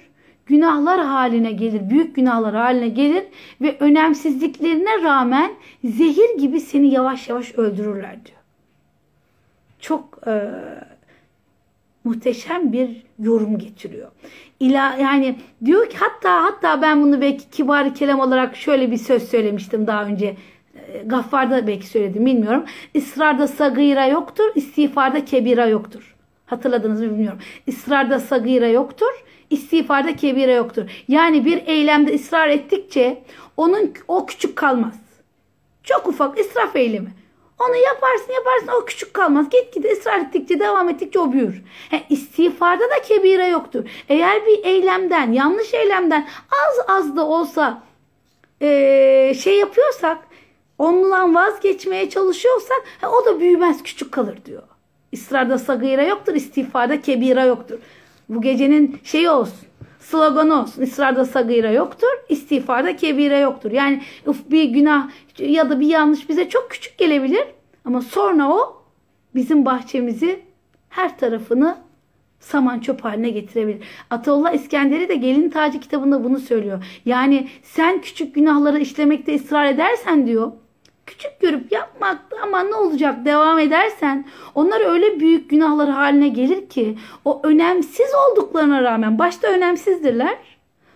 günahlar 0.53 1.01
haline 1.01 1.53
gelir, 1.53 1.91
büyük 1.91 2.17
günahlar 2.17 2.55
haline 2.55 2.89
gelir 2.89 3.25
ve 3.61 3.77
önemsizliklerine 3.81 5.03
rağmen 5.03 5.53
zehir 5.85 6.39
gibi 6.39 6.61
seni 6.61 6.91
yavaş 6.91 7.29
yavaş 7.29 7.55
öldürürler 7.55 8.17
diyor. 8.27 8.39
Çok 9.81 10.19
e, 10.27 10.51
muhteşem 12.05 12.73
bir 12.73 13.03
yorum 13.19 13.59
getiriyor. 13.59 14.11
İla, 14.61 14.97
yani 15.01 15.37
diyor 15.65 15.91
ki 15.91 15.97
hatta 16.01 16.45
hatta 16.45 16.83
ben 16.83 17.03
bunu 17.03 17.21
belki 17.21 17.51
kibar 17.51 17.95
kelam 17.95 18.21
olarak 18.21 18.57
şöyle 18.57 18.91
bir 18.91 18.97
söz 18.97 19.29
söylemiştim 19.29 19.87
daha 19.87 20.05
önce. 20.05 20.37
E, 20.93 21.03
Gaffar'da 21.07 21.67
belki 21.67 21.87
söyledim 21.87 22.27
bilmiyorum. 22.27 22.65
İsrarda 22.95 23.47
sagıra 23.49 24.07
yoktur, 24.07 24.45
istiğfarda 24.55 25.25
kebira 25.25 25.67
yoktur. 25.67 26.15
Hatırladınız 26.47 27.01
mı 27.01 27.11
bilmiyorum. 27.11 27.39
İsrarda 27.67 28.21
sagıra 28.21 28.69
yoktur, 28.69 29.25
istiğfarda 29.53 30.17
kebire 30.17 30.53
yoktur. 30.53 30.91
Yani 31.09 31.45
bir 31.45 31.67
eylemde 31.67 32.15
ısrar 32.15 32.49
ettikçe 32.49 33.23
onun 33.57 33.95
o 34.09 34.27
küçük 34.27 34.57
kalmaz. 34.57 34.95
Çok 35.83 36.09
ufak 36.09 36.39
israf 36.39 36.77
eylemi. 36.77 37.11
Onu 37.61 37.77
yaparsın 37.77 38.33
yaparsın 38.33 38.83
o 38.83 38.85
küçük 38.85 39.15
kalmaz. 39.15 39.51
Git 39.51 39.75
git 39.75 39.93
ısrar 39.93 40.19
ettikçe 40.19 40.61
devam 40.61 40.89
ettikçe 40.89 41.19
o 41.19 41.33
büyür. 41.33 41.63
He, 41.91 42.03
istiğfarda 42.11 42.85
da 42.85 43.03
kebire 43.03 43.47
yoktur. 43.47 43.85
Eğer 44.09 44.47
bir 44.47 44.65
eylemden 44.65 45.33
yanlış 45.33 45.75
eylemden 45.75 46.29
az 46.51 46.85
az 46.89 47.17
da 47.17 47.27
olsa 47.27 47.83
ee, 48.63 49.35
şey 49.39 49.59
yapıyorsak 49.59 50.19
ondan 50.79 51.35
vazgeçmeye 51.35 52.11
çalışıyorsak 52.11 52.83
he, 53.01 53.07
o 53.07 53.27
da 53.27 53.41
büyümez 53.41 53.83
küçük 53.83 54.13
kalır 54.13 54.39
diyor. 54.45 54.63
İsrarda 55.13 55.59
sagıra 55.59 56.03
yoktur 56.03 56.35
istiğfarda 56.35 57.01
kebira 57.01 57.45
yoktur. 57.45 57.79
Bu 58.29 58.43
gecenin 58.43 58.99
şeyi 59.05 59.31
olsun. 59.31 59.69
Sloganı 60.01 60.61
olsun. 60.61 60.83
İsrarda 60.83 61.25
sagıra 61.25 61.71
yoktur. 61.71 62.09
istiğfarda 62.29 62.97
kebire 62.97 63.39
yoktur. 63.39 63.71
Yani 63.71 64.03
bir 64.51 64.65
günah 64.65 65.11
ya 65.39 65.71
da 65.71 65.81
bir 65.81 65.87
yanlış 65.87 66.29
bize 66.29 66.49
çok 66.49 66.71
küçük 66.71 66.99
gelebilir. 66.99 67.45
Ama 67.85 68.01
sonra 68.03 68.53
o 68.53 68.83
bizim 69.35 69.65
bahçemizi 69.65 70.41
her 70.89 71.19
tarafını 71.19 71.77
saman 72.41 72.81
çöp 72.81 73.05
haline 73.05 73.31
getirebilir. 73.31 73.85
Ataullah 74.11 74.53
İskenderi 74.53 75.09
de 75.09 75.15
Gelin 75.15 75.51
Tacı 75.51 75.81
kitabında 75.81 76.25
bunu 76.25 76.39
söylüyor. 76.39 76.85
Yani 77.05 77.49
sen 77.63 78.01
küçük 78.01 78.35
günahları 78.35 78.79
işlemekte 78.79 79.35
ısrar 79.35 79.67
edersen 79.67 80.27
diyor 80.27 80.53
küçük 81.07 81.41
görüp 81.41 81.73
yapmak 81.73 82.19
ama 82.43 82.63
ne 82.63 82.75
olacak 82.75 83.25
devam 83.25 83.59
edersen 83.59 84.25
onlar 84.55 84.81
öyle 84.81 85.21
büyük 85.21 85.51
günahlar 85.51 85.91
haline 85.91 86.29
gelir 86.29 86.69
ki 86.69 86.99
o 87.25 87.41
önemsiz 87.45 88.11
olduklarına 88.31 88.83
rağmen 88.83 89.19
başta 89.19 89.49
önemsizdirler 89.49 90.39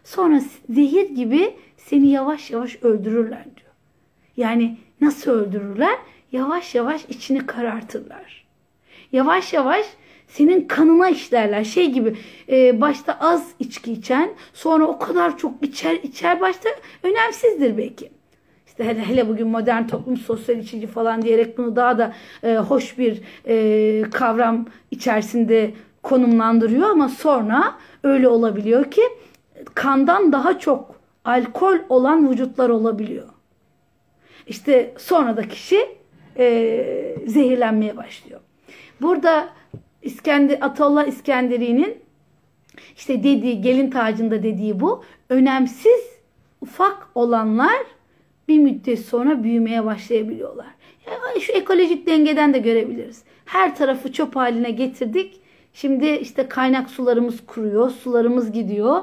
sonra 0.04 0.40
zehir 0.70 1.10
gibi 1.10 1.54
seni 1.76 2.10
yavaş 2.10 2.50
yavaş 2.50 2.82
öldürürler 2.82 3.44
diyor. 3.44 3.70
Yani 4.36 4.76
nasıl 5.00 5.30
öldürürler? 5.30 5.98
Yavaş 6.32 6.74
yavaş 6.74 7.04
içini 7.08 7.46
karartırlar. 7.46 8.46
Yavaş 9.12 9.52
yavaş 9.52 9.86
senin 10.28 10.68
kanına 10.68 11.08
işlerler. 11.08 11.64
Şey 11.64 11.90
gibi 11.90 12.16
e, 12.48 12.80
başta 12.80 13.18
az 13.20 13.50
içki 13.58 13.92
içen 13.92 14.30
sonra 14.54 14.86
o 14.86 14.98
kadar 14.98 15.38
çok 15.38 15.62
içer 15.62 15.94
içer 15.94 16.40
başta 16.40 16.68
önemsizdir 17.02 17.78
belki 17.78 18.15
işte 18.78 18.90
hele, 18.90 19.04
hele 19.06 19.28
bugün 19.28 19.48
modern 19.48 19.86
toplum 19.86 20.16
sosyal 20.16 20.58
içici 20.58 20.86
falan 20.86 21.22
diyerek 21.22 21.58
bunu 21.58 21.76
daha 21.76 21.98
da 21.98 22.12
e, 22.42 22.56
hoş 22.56 22.98
bir 22.98 23.22
e, 23.46 24.10
kavram 24.10 24.66
içerisinde 24.90 25.70
konumlandırıyor 26.02 26.90
ama 26.90 27.08
sonra 27.08 27.74
öyle 28.02 28.28
olabiliyor 28.28 28.90
ki 28.90 29.02
kandan 29.74 30.32
daha 30.32 30.58
çok 30.58 30.94
alkol 31.24 31.78
olan 31.88 32.30
vücutlar 32.30 32.68
olabiliyor. 32.68 33.28
İşte 34.46 34.94
sonra 34.98 35.36
da 35.36 35.48
kişi 35.48 35.88
e, 36.38 37.16
zehirlenmeye 37.26 37.96
başlıyor. 37.96 38.40
Burada 39.00 39.48
İskender, 40.02 40.58
Atollah 40.60 41.06
İskenderi'nin 41.06 41.98
işte 42.96 43.18
dediği 43.18 43.60
gelin 43.60 43.90
tacında 43.90 44.42
dediği 44.42 44.80
bu 44.80 45.04
önemsiz 45.28 46.00
ufak 46.60 47.08
olanlar 47.14 47.95
bir 48.48 48.58
müddet 48.58 48.98
sonra 49.00 49.42
büyümeye 49.42 49.84
başlayabiliyorlar. 49.84 50.66
Yani 51.06 51.40
şu 51.40 51.52
ekolojik 51.52 52.06
dengeden 52.06 52.54
de 52.54 52.58
görebiliriz. 52.58 53.22
Her 53.44 53.76
tarafı 53.76 54.12
çöp 54.12 54.36
haline 54.36 54.70
getirdik. 54.70 55.40
Şimdi 55.72 56.06
işte 56.06 56.48
kaynak 56.48 56.90
sularımız 56.90 57.46
kuruyor, 57.46 57.90
sularımız 57.90 58.52
gidiyor. 58.52 59.02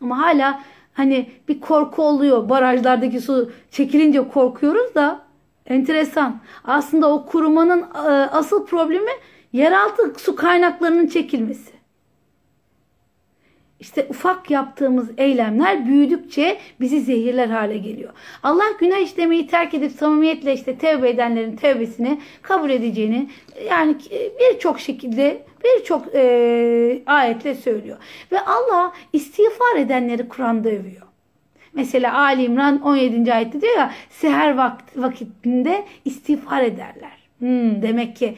Ama 0.00 0.18
hala 0.18 0.60
hani 0.92 1.30
bir 1.48 1.60
korku 1.60 2.02
oluyor. 2.02 2.48
Barajlardaki 2.48 3.20
su 3.20 3.50
çekilince 3.70 4.28
korkuyoruz 4.28 4.94
da 4.94 5.22
enteresan. 5.66 6.40
Aslında 6.64 7.12
o 7.12 7.26
kurumanın 7.26 7.80
e, 7.80 8.08
asıl 8.10 8.66
problemi 8.66 9.10
yeraltı 9.52 10.14
su 10.18 10.36
kaynaklarının 10.36 11.06
çekilmesi. 11.06 11.79
İşte 13.80 14.06
ufak 14.08 14.50
yaptığımız 14.50 15.10
eylemler 15.18 15.86
büyüdükçe 15.86 16.58
bizi 16.80 17.00
zehirler 17.00 17.48
hale 17.48 17.78
geliyor. 17.78 18.12
Allah 18.42 18.64
günah 18.80 18.98
işlemeyi 18.98 19.46
terk 19.46 19.74
edip 19.74 19.92
samimiyetle 19.92 20.54
işte 20.54 20.78
tevbe 20.78 21.10
edenlerin 21.10 21.56
tevbesini 21.56 22.20
kabul 22.42 22.70
edeceğini 22.70 23.28
yani 23.68 23.96
birçok 24.40 24.80
şekilde 24.80 25.42
birçok 25.64 26.14
e, 26.14 27.02
ayetle 27.06 27.54
söylüyor. 27.54 27.98
Ve 28.32 28.40
Allah 28.40 28.92
istiğfar 29.12 29.76
edenleri 29.76 30.28
Kur'an'da 30.28 30.68
övüyor. 30.68 31.06
Mesela 31.72 32.18
Ali 32.18 32.44
İmran 32.44 32.82
17. 32.82 33.34
ayette 33.34 33.60
diyor 33.60 33.76
ya 33.76 33.92
seher 34.10 34.56
vakt, 34.56 34.96
vakitinde 34.96 35.84
istiğfar 36.04 36.62
ederler. 36.62 37.18
Hmm, 37.38 37.82
demek 37.82 38.16
ki 38.16 38.34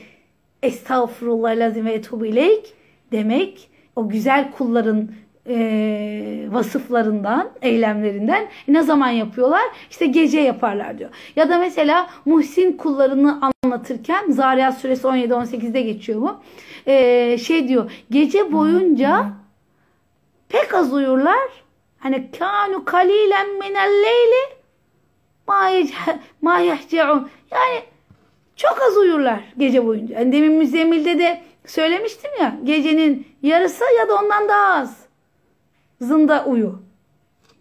estağfurullah 0.62 1.56
lazim 1.56 1.86
ve 1.86 1.92
etubu 1.92 2.26
ileyk 2.26 2.74
demek 3.12 3.68
o 3.96 4.08
güzel 4.08 4.50
kulların 4.50 5.10
e, 5.48 6.46
vasıflarından, 6.50 7.50
eylemlerinden 7.62 8.48
ne 8.68 8.82
zaman 8.82 9.08
yapıyorlar? 9.08 9.62
İşte 9.90 10.06
gece 10.06 10.40
yaparlar 10.40 10.98
diyor. 10.98 11.10
Ya 11.36 11.48
da 11.48 11.58
mesela 11.58 12.10
Muhsin 12.24 12.72
kullarını 12.72 13.52
anlatırken 13.64 14.30
Zariyat 14.30 14.78
suresi 14.78 15.06
17-18'de 15.06 15.82
geçiyor 15.82 16.20
bu. 16.20 16.36
E, 16.86 17.38
şey 17.38 17.68
diyor 17.68 17.92
gece 18.10 18.52
boyunca 18.52 19.26
pek 20.48 20.74
az 20.74 20.92
uyurlar. 20.92 21.48
Hani 21.98 22.30
kanu 22.38 22.84
kalilen 22.84 23.58
minel 23.58 23.90
leyli 24.04 24.62
ma 26.42 26.58
yehce'un. 26.58 27.30
Yani 27.50 27.82
çok 28.56 28.82
az 28.88 28.96
uyurlar 28.96 29.40
gece 29.58 29.86
boyunca. 29.86 30.18
Yani 30.18 30.32
demin 30.32 30.52
müzemmilde 30.52 31.18
de 31.18 31.42
söylemiştim 31.66 32.30
ya 32.40 32.56
gecenin 32.64 33.26
yarısı 33.42 33.84
ya 33.98 34.08
da 34.08 34.14
ondan 34.14 34.48
daha 34.48 34.74
az 34.74 35.01
zında 36.02 36.44
uyu. 36.44 36.82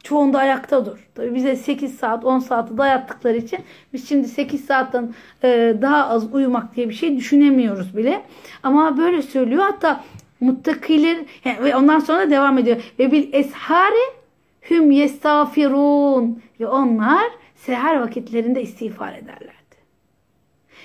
Çoğunda 0.03 0.39
ayakta 0.39 0.85
dur. 0.85 1.09
Tabii 1.15 1.35
bize 1.35 1.55
8 1.55 1.95
saat 1.95 2.25
10 2.25 2.39
saati 2.39 2.77
dayattıkları 2.77 3.37
için 3.37 3.59
biz 3.93 4.09
şimdi 4.09 4.27
8 4.27 4.65
saatten 4.65 5.13
e, 5.43 5.75
daha 5.81 6.07
az 6.07 6.33
uyumak 6.33 6.75
diye 6.75 6.89
bir 6.89 6.93
şey 6.93 7.17
düşünemiyoruz 7.17 7.97
bile. 7.97 8.21
Ama 8.63 8.97
böyle 8.97 9.21
söylüyor. 9.21 9.63
Hatta 9.63 10.03
muttakiler 10.39 11.17
ve 11.45 11.75
ondan 11.75 11.99
sonra 11.99 12.29
devam 12.29 12.57
ediyor. 12.57 12.93
Ve 12.99 13.11
bil 13.11 13.33
eshari 13.33 14.21
hüm 14.69 14.91
yestağfirun 14.91 16.41
ve 16.59 16.67
onlar 16.67 17.31
seher 17.55 17.99
vakitlerinde 17.99 18.61
istiğfar 18.61 19.13
ederlerdi. 19.13 19.51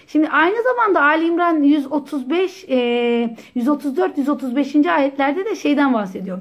Şimdi 0.07 0.29
aynı 0.29 0.63
zamanda 0.63 1.03
Ali 1.03 1.27
İmran 1.27 1.63
135 1.63 2.65
e, 2.69 3.37
134 3.55 4.19
135. 4.19 4.77
ayetlerde 4.77 5.45
de 5.45 5.57
şeyden 5.57 5.95
bahsediyor 5.95 6.39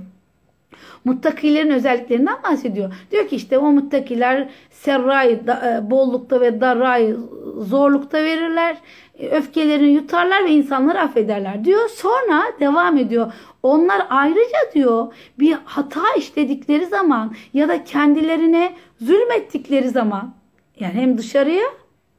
muttakilerin 1.06 1.70
özelliklerinden 1.70 2.44
bahsediyor. 2.44 2.94
Diyor 3.12 3.28
ki 3.28 3.36
işte 3.36 3.58
o 3.58 3.72
muttakiler 3.72 4.50
serrayı 4.72 5.40
e, 5.66 5.92
bollukta 5.92 6.42
ve 6.42 6.62
darrayı 6.62 7.18
zorlukta 7.58 8.24
verirler. 8.24 8.78
E, 9.20 9.28
öfkelerini 9.28 9.92
yutarlar 9.92 10.46
ve 10.46 10.52
insanları 10.52 11.00
affederler 11.00 11.66
diyor. 11.66 11.90
Sonra 11.90 12.44
devam 12.60 12.98
ediyor. 12.98 13.34
Onlar 13.64 14.08
ayrıca 14.10 14.74
diyor 14.74 15.14
bir 15.40 15.58
hata 15.66 16.04
işledikleri 16.18 16.86
zaman 16.86 17.36
ya 17.54 17.68
da 17.68 17.84
kendilerine 17.84 18.74
zulmettikleri 19.02 19.90
zaman 19.90 20.34
yani 20.80 20.94
hem 20.94 21.18
dışarıya 21.18 21.66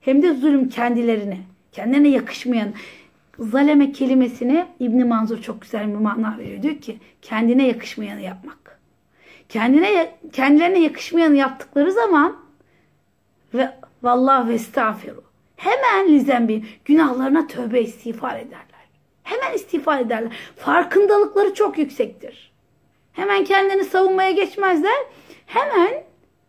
hem 0.00 0.22
de 0.22 0.34
zulüm 0.34 0.68
kendilerine 0.68 1.38
kendine 1.72 2.08
yakışmayan 2.08 2.68
zaleme 3.38 3.92
kelimesine 3.92 4.66
İbn 4.80 5.06
Manzur 5.06 5.42
çok 5.42 5.62
güzel 5.62 5.88
bir 5.88 5.94
mana 5.94 6.38
veriyor. 6.38 6.62
Diyor 6.62 6.76
ki 6.76 6.98
kendine 7.22 7.66
yakışmayanı 7.66 8.20
yapmak 8.20 8.65
kendine 9.48 10.18
kendilerine 10.32 10.78
yakışmayanı 10.78 11.36
yaptıkları 11.36 11.92
zaman 11.92 12.36
ve 13.54 13.70
vallahi 14.02 14.48
ve 14.48 14.54
estağfiru. 14.54 15.24
Hemen 15.56 16.08
lizembi 16.08 16.64
günahlarına 16.84 17.46
tövbe 17.46 17.80
istiğfar 17.80 18.36
ederler. 18.36 18.66
Hemen 19.22 19.52
istiğfar 19.52 20.00
ederler. 20.00 20.32
Farkındalıkları 20.56 21.54
çok 21.54 21.78
yüksektir. 21.78 22.52
Hemen 23.12 23.44
kendini 23.44 23.84
savunmaya 23.84 24.30
geçmezler. 24.30 24.96
Hemen 25.46 26.04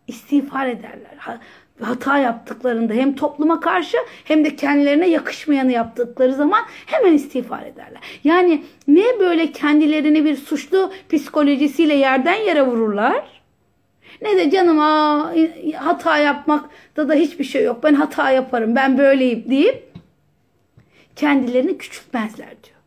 istiğfar 0.06 0.66
ederler. 0.66 1.40
Hata 1.82 2.18
yaptıklarında 2.18 2.92
hem 2.92 3.14
topluma 3.14 3.60
karşı 3.60 3.96
hem 4.24 4.44
de 4.44 4.56
kendilerine 4.56 5.08
yakışmayanı 5.08 5.72
yaptıkları 5.72 6.34
zaman 6.34 6.60
hemen 6.86 7.12
istiğfar 7.12 7.62
ederler. 7.62 8.00
Yani 8.24 8.64
ne 8.88 9.04
böyle 9.20 9.52
kendilerini 9.52 10.24
bir 10.24 10.36
suçlu 10.36 10.92
psikolojisiyle 11.08 11.94
yerden 11.94 12.34
yere 12.34 12.62
vururlar 12.62 13.38
ne 14.22 14.36
de 14.36 14.50
canım 14.50 14.80
aa, 14.80 15.32
hata 15.76 16.18
yapmakta 16.18 17.08
da 17.08 17.14
hiçbir 17.14 17.44
şey 17.44 17.64
yok. 17.64 17.82
Ben 17.82 17.94
hata 17.94 18.30
yaparım. 18.30 18.76
Ben 18.76 18.98
böyleyim 18.98 19.44
deyip 19.50 19.92
kendilerini 21.16 21.78
küçültmezler 21.78 22.48
diyor. 22.48 22.78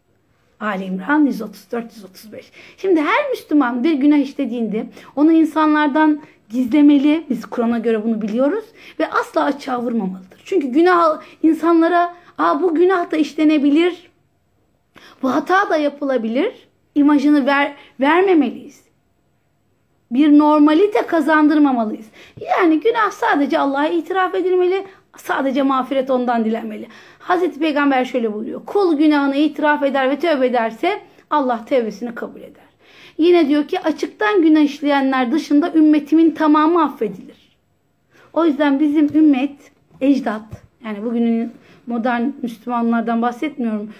Ali 0.59 0.83
İmran 0.83 1.27
134-135. 1.27 2.43
Şimdi 2.77 3.01
her 3.01 3.29
Müslüman 3.29 3.83
bir 3.83 3.93
günah 3.93 4.17
işlediğinde 4.17 4.85
onu 5.15 5.31
insanlardan 5.31 6.21
gizlemeli. 6.51 7.25
Biz 7.29 7.45
Kur'an'a 7.45 7.79
göre 7.79 8.03
bunu 8.03 8.21
biliyoruz. 8.21 8.65
Ve 8.99 9.09
asla 9.09 9.43
açığa 9.43 9.81
vurmamalıdır. 9.81 10.41
Çünkü 10.45 10.67
günah 10.67 11.21
insanlara 11.43 12.13
Aa, 12.37 12.61
bu 12.61 12.75
günah 12.75 13.11
da 13.11 13.17
işlenebilir. 13.17 14.11
Bu 15.21 15.35
hata 15.35 15.69
da 15.69 15.77
yapılabilir. 15.77 16.67
İmajını 16.95 17.45
ver, 17.45 17.73
vermemeliyiz 17.99 18.81
bir 20.11 20.37
normalite 20.37 21.01
kazandırmamalıyız. 21.01 22.05
Yani 22.41 22.79
günah 22.79 23.11
sadece 23.11 23.59
Allah'a 23.59 23.87
itiraf 23.87 24.35
edilmeli, 24.35 24.85
sadece 25.17 25.61
mağfiret 25.61 26.09
ondan 26.09 26.45
dilenmeli. 26.45 26.87
Hazreti 27.19 27.59
Peygamber 27.59 28.05
şöyle 28.05 28.33
buyuruyor. 28.33 28.65
Kul 28.65 28.97
günahını 28.97 29.35
itiraf 29.35 29.83
eder 29.83 30.09
ve 30.09 30.19
tövbe 30.19 30.47
ederse 30.47 31.01
Allah 31.29 31.65
tövbesini 31.65 32.15
kabul 32.15 32.41
eder. 32.41 32.60
Yine 33.21 33.47
diyor 33.47 33.67
ki 33.67 33.79
açıktan 33.79 34.41
günah 34.41 34.61
işleyenler 34.61 35.31
dışında 35.31 35.73
ümmetimin 35.73 36.31
tamamı 36.31 36.83
affedilir. 36.83 37.37
O 38.33 38.45
yüzden 38.45 38.79
bizim 38.79 39.15
ümmet, 39.15 39.71
ecdat, 40.01 40.43
yani 40.85 41.03
bugünün 41.03 41.51
modern 41.87 42.21
Müslümanlardan 42.41 43.21
bahsetmiyorum. 43.21 43.93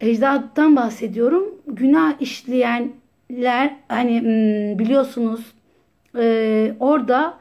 Ecdattan 0.00 0.76
bahsediyorum. 0.76 1.44
Günah 1.66 2.20
işleyen 2.20 2.92
ler 3.30 3.76
hani 3.88 4.20
hmm, 4.20 4.78
biliyorsunuz 4.78 5.40
e, 6.16 6.74
orada 6.80 7.38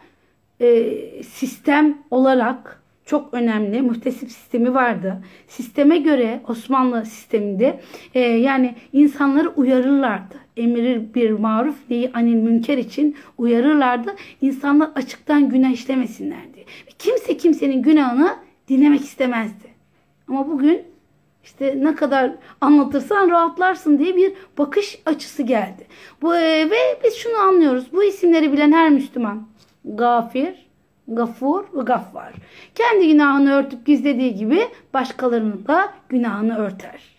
e, 0.59 0.93
sistem 1.23 1.97
olarak 2.11 2.80
çok 3.05 3.33
önemli 3.33 3.81
muhtesip 3.81 4.31
sistemi 4.31 4.73
vardı. 4.73 5.23
Sisteme 5.47 5.97
göre 5.97 6.41
Osmanlı 6.47 7.05
sisteminde 7.05 7.79
e, 8.13 8.19
yani 8.19 8.75
insanları 8.93 9.49
uyarırlardı. 9.49 10.35
Emir 10.57 11.13
bir 11.13 11.31
maruf 11.31 11.75
neyi 11.89 12.11
anil 12.13 12.35
münker 12.35 12.77
için 12.77 13.15
uyarırlardı. 13.37 14.15
İnsanlar 14.41 14.89
açıktan 14.95 15.49
günah 15.49 15.69
işlemesinler 15.69 16.53
diye. 16.53 16.65
Kimse 16.99 17.37
kimsenin 17.37 17.81
günahını 17.81 18.35
dinlemek 18.67 19.01
istemezdi. 19.01 19.67
Ama 20.27 20.47
bugün 20.47 20.81
işte 21.43 21.77
ne 21.83 21.95
kadar 21.95 22.31
anlatırsan 22.61 23.29
rahatlarsın 23.29 23.99
diye 23.99 24.15
bir 24.15 24.33
bakış 24.57 24.99
açısı 25.05 25.43
geldi. 25.43 25.87
Bu 26.21 26.35
e, 26.35 26.69
ve 26.69 26.77
biz 27.03 27.15
şunu 27.15 27.37
anlıyoruz. 27.37 27.85
Bu 27.93 28.03
isimleri 28.03 28.53
bilen 28.53 28.71
her 28.71 28.89
Müslüman 28.89 29.47
gafir, 29.85 30.70
gafur 31.07 31.63
ve 31.73 31.81
gaffar. 31.81 32.33
Kendi 32.75 33.07
günahını 33.07 33.53
örtüp 33.53 33.85
gizlediği 33.85 34.35
gibi 34.35 34.67
başkalarının 34.93 35.67
da 35.67 35.89
günahını 36.09 36.57
örter. 36.57 37.11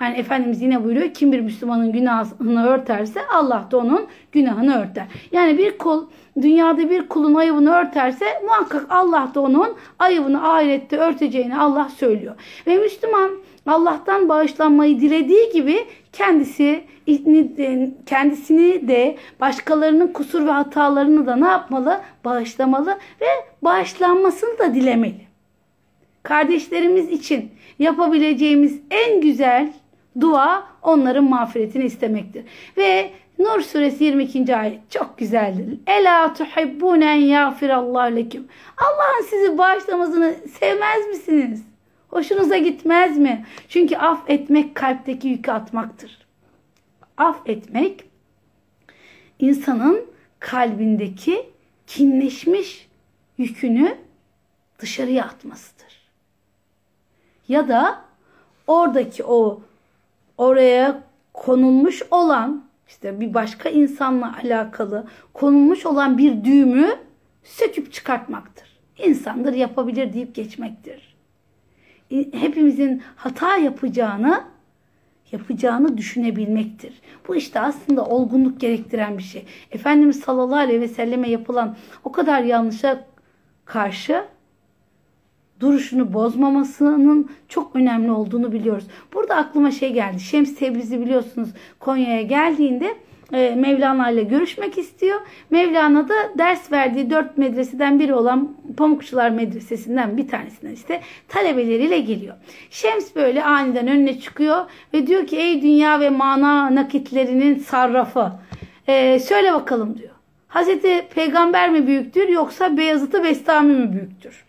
Yani 0.00 0.16
Efendimiz 0.16 0.62
yine 0.62 0.84
buyuruyor 0.84 1.14
kim 1.14 1.32
bir 1.32 1.40
Müslümanın 1.40 1.92
günahını 1.92 2.66
örterse 2.66 3.20
Allah 3.26 3.68
da 3.70 3.78
onun 3.78 4.06
günahını 4.32 4.82
örter. 4.82 5.06
Yani 5.32 5.58
bir 5.58 5.78
kul 5.78 6.06
dünyada 6.42 6.90
bir 6.90 7.08
kulun 7.08 7.34
ayıbını 7.34 7.72
örterse 7.72 8.24
muhakkak 8.44 8.86
Allah 8.90 9.30
da 9.34 9.40
onun 9.40 9.76
ayıbını 9.98 10.52
ahirette 10.52 10.96
örteceğini 10.96 11.58
Allah 11.58 11.88
söylüyor. 11.88 12.34
Ve 12.66 12.76
Müslüman 12.76 13.30
Allah'tan 13.66 14.28
bağışlanmayı 14.28 15.00
dilediği 15.00 15.52
gibi 15.52 15.86
kendisi 16.14 16.84
kendisini 18.06 18.88
de 18.88 19.16
başkalarının 19.40 20.12
kusur 20.12 20.46
ve 20.46 20.50
hatalarını 20.50 21.26
da 21.26 21.36
ne 21.36 21.46
yapmalı? 21.46 22.00
Bağışlamalı 22.24 22.98
ve 23.20 23.26
bağışlanmasını 23.62 24.58
da 24.58 24.74
dilemeli. 24.74 25.24
Kardeşlerimiz 26.22 27.10
için 27.10 27.50
yapabileceğimiz 27.78 28.80
en 28.90 29.20
güzel 29.20 29.72
dua 30.20 30.64
onların 30.82 31.24
mağfiretini 31.24 31.84
istemektir. 31.84 32.44
Ve 32.76 33.10
Nur 33.38 33.60
suresi 33.60 34.04
22. 34.04 34.56
ayet 34.56 34.90
çok 34.90 35.18
güzeldir. 35.18 35.78
Ela 35.86 36.34
tuhibbune 36.34 37.04
en 37.04 37.20
yağfirallahu 37.20 38.16
leküm. 38.16 38.48
Allah'ın 38.76 39.24
sizi 39.30 39.58
bağışlamasını 39.58 40.34
sevmez 40.60 41.08
misiniz? 41.08 41.73
Hoşunuza 42.14 42.58
gitmez 42.58 43.18
mi? 43.18 43.44
Çünkü 43.68 43.96
af 43.96 44.30
etmek 44.30 44.74
kalpteki 44.74 45.28
yükü 45.28 45.50
atmaktır. 45.50 46.18
Af 47.16 47.36
etmek 47.46 48.04
insanın 49.38 50.06
kalbindeki 50.40 51.50
kinleşmiş 51.86 52.88
yükünü 53.38 53.98
dışarıya 54.78 55.24
atmasıdır. 55.24 56.10
Ya 57.48 57.68
da 57.68 58.04
oradaki 58.66 59.24
o 59.24 59.62
oraya 60.38 61.02
konulmuş 61.32 62.02
olan 62.10 62.64
işte 62.88 63.20
bir 63.20 63.34
başka 63.34 63.68
insanla 63.68 64.36
alakalı 64.42 65.06
konulmuş 65.32 65.86
olan 65.86 66.18
bir 66.18 66.44
düğümü 66.44 66.98
söküp 67.44 67.92
çıkartmaktır. 67.92 68.68
İnsandır 68.98 69.52
yapabilir 69.52 70.12
deyip 70.12 70.34
geçmektir 70.34 71.13
hepimizin 72.32 73.02
hata 73.16 73.56
yapacağını 73.56 74.44
yapacağını 75.32 75.98
düşünebilmektir. 75.98 76.92
Bu 77.28 77.36
işte 77.36 77.60
aslında 77.60 78.04
olgunluk 78.04 78.60
gerektiren 78.60 79.18
bir 79.18 79.22
şey. 79.22 79.44
Efendimiz 79.70 80.20
sallallahu 80.20 80.58
aleyhi 80.58 80.80
ve 80.80 80.88
selleme 80.88 81.30
yapılan 81.30 81.76
o 82.04 82.12
kadar 82.12 82.42
yanlışa 82.42 83.04
karşı 83.64 84.24
duruşunu 85.60 86.12
bozmamasının 86.12 87.30
çok 87.48 87.76
önemli 87.76 88.10
olduğunu 88.10 88.52
biliyoruz. 88.52 88.84
Burada 89.14 89.36
aklıma 89.36 89.70
şey 89.70 89.92
geldi. 89.92 90.20
Şems 90.20 90.54
Tebrizi 90.54 91.00
biliyorsunuz 91.00 91.48
Konya'ya 91.78 92.22
geldiğinde 92.22 92.96
e, 93.32 93.54
Mevlana 93.54 94.10
ile 94.10 94.22
görüşmek 94.22 94.78
istiyor. 94.78 95.20
Mevlana 95.50 96.08
da 96.08 96.14
ders 96.38 96.72
verdiği 96.72 97.10
dört 97.10 97.38
medreseden 97.38 98.00
biri 98.00 98.14
olan 98.14 98.56
Pamukçular 98.76 99.30
Medresesi'nden 99.30 100.16
bir 100.16 100.28
tanesinden 100.28 100.72
işte 100.72 101.00
talebeleriyle 101.28 101.98
geliyor. 101.98 102.34
Şems 102.70 103.14
böyle 103.16 103.44
aniden 103.44 103.88
önüne 103.88 104.20
çıkıyor 104.20 104.64
ve 104.94 105.06
diyor 105.06 105.26
ki 105.26 105.36
ey 105.36 105.62
dünya 105.62 106.00
ve 106.00 106.10
mana 106.10 106.74
nakitlerinin 106.74 107.58
sarrafı 107.58 108.32
e, 108.88 109.18
söyle 109.18 109.52
bakalım 109.52 109.98
diyor. 109.98 110.10
Hazreti 110.48 111.06
Peygamber 111.14 111.70
mi 111.70 111.86
büyüktür 111.86 112.28
yoksa 112.28 112.76
Beyazıt'ı 112.76 113.24
Bestami 113.24 113.74
mi 113.74 113.92
büyüktür? 113.92 114.44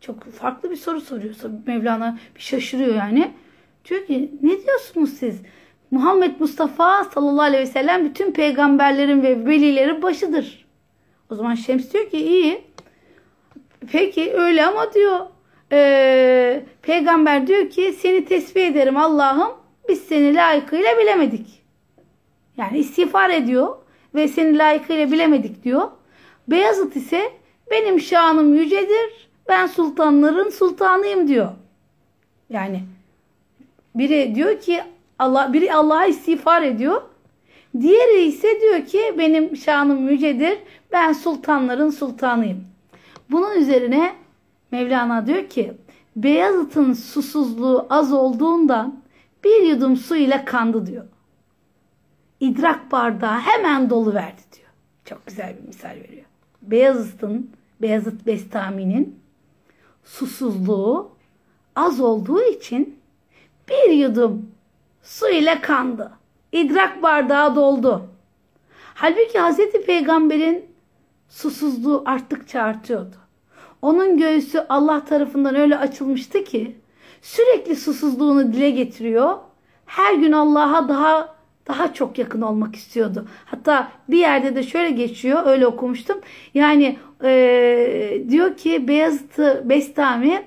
Çok 0.00 0.32
farklı 0.32 0.70
bir 0.70 0.76
soru 0.76 1.00
soruyorsa 1.00 1.48
Mevlana 1.66 2.18
bir 2.36 2.40
şaşırıyor 2.40 2.94
yani. 2.94 3.30
Diyor 3.84 4.06
ki 4.06 4.30
ne 4.42 4.66
diyorsunuz 4.66 5.10
siz? 5.10 5.40
Muhammed 5.90 6.40
Mustafa 6.40 7.04
sallallahu 7.04 7.42
aleyhi 7.42 7.62
ve 7.62 7.66
sellem 7.66 8.04
bütün 8.04 8.32
peygamberlerin 8.32 9.22
ve 9.22 9.46
velilerin 9.46 10.02
başıdır. 10.02 10.66
O 11.30 11.34
zaman 11.34 11.54
Şems 11.54 11.92
diyor 11.92 12.10
ki 12.10 12.18
iyi. 12.18 12.62
Peki 13.92 14.32
öyle 14.32 14.66
ama 14.66 14.92
diyor 14.94 15.26
e, 15.72 16.64
peygamber 16.82 17.46
diyor 17.46 17.70
ki 17.70 17.94
seni 17.98 18.24
tesbih 18.24 18.66
ederim 18.66 18.96
Allah'ım 18.96 19.52
biz 19.88 20.00
seni 20.00 20.34
layıkıyla 20.34 20.98
bilemedik. 20.98 21.62
Yani 22.56 22.78
istiğfar 22.78 23.30
ediyor 23.30 23.76
ve 24.14 24.28
seni 24.28 24.58
layıkıyla 24.58 25.12
bilemedik 25.12 25.64
diyor. 25.64 25.90
Beyazıt 26.48 26.96
ise 26.96 27.32
benim 27.70 28.00
şanım 28.00 28.54
yücedir 28.54 29.28
ben 29.48 29.66
sultanların 29.66 30.50
sultanıyım 30.50 31.28
diyor. 31.28 31.48
Yani 32.50 32.82
biri 33.94 34.34
diyor 34.34 34.60
ki 34.60 34.82
Allah 35.18 35.52
biri 35.52 35.74
Allah'a 35.74 36.06
istiğfar 36.06 36.62
ediyor. 36.62 37.02
Diğeri 37.80 38.22
ise 38.22 38.60
diyor 38.60 38.86
ki 38.86 39.14
benim 39.18 39.56
şanım 39.56 40.08
yücedir. 40.08 40.58
Ben 40.92 41.12
sultanların 41.12 41.90
sultanıyım. 41.90 42.64
Bunun 43.30 43.56
üzerine 43.56 44.14
Mevlana 44.70 45.26
diyor 45.26 45.48
ki 45.48 45.72
Beyazıt'ın 46.16 46.92
susuzluğu 46.92 47.86
az 47.90 48.12
olduğundan 48.12 49.00
bir 49.44 49.62
yudum 49.62 49.96
su 49.96 50.16
ile 50.16 50.44
kandı 50.44 50.86
diyor. 50.86 51.04
İdrak 52.40 52.92
bardağı 52.92 53.38
hemen 53.38 53.90
dolu 53.90 54.14
verdi 54.14 54.40
diyor. 54.56 54.68
Çok 55.04 55.26
güzel 55.26 55.56
bir 55.62 55.66
misal 55.66 55.88
veriyor. 55.88 56.24
Beyazıt'ın, 56.62 57.50
Beyazıt 57.82 58.26
Bestami'nin 58.26 59.20
susuzluğu 60.04 61.10
az 61.76 62.00
olduğu 62.00 62.42
için 62.42 62.98
bir 63.68 63.90
yudum 63.90 64.50
su 65.08 65.28
ile 65.28 65.60
kandı. 65.60 66.12
İdrak 66.52 67.02
bardağı 67.02 67.56
doldu. 67.56 68.06
Halbuki 68.94 69.38
Hazreti 69.38 69.82
Peygamber'in 69.82 70.66
susuzluğu 71.28 72.02
arttıkça 72.06 72.62
artıyordu. 72.62 73.16
Onun 73.82 74.18
göğsü 74.18 74.66
Allah 74.68 75.04
tarafından 75.04 75.54
öyle 75.54 75.78
açılmıştı 75.78 76.44
ki 76.44 76.76
sürekli 77.22 77.76
susuzluğunu 77.76 78.52
dile 78.52 78.70
getiriyor. 78.70 79.38
Her 79.86 80.14
gün 80.14 80.32
Allah'a 80.32 80.88
daha 80.88 81.34
daha 81.68 81.94
çok 81.94 82.18
yakın 82.18 82.40
olmak 82.40 82.76
istiyordu. 82.76 83.28
Hatta 83.44 83.92
bir 84.08 84.18
yerde 84.18 84.54
de 84.54 84.62
şöyle 84.62 84.90
geçiyor, 84.90 85.46
öyle 85.46 85.66
okumuştum. 85.66 86.20
Yani 86.54 86.98
e, 87.24 88.22
diyor 88.28 88.56
ki 88.56 88.88
Beyazıt 88.88 89.38
Bestami 89.64 90.42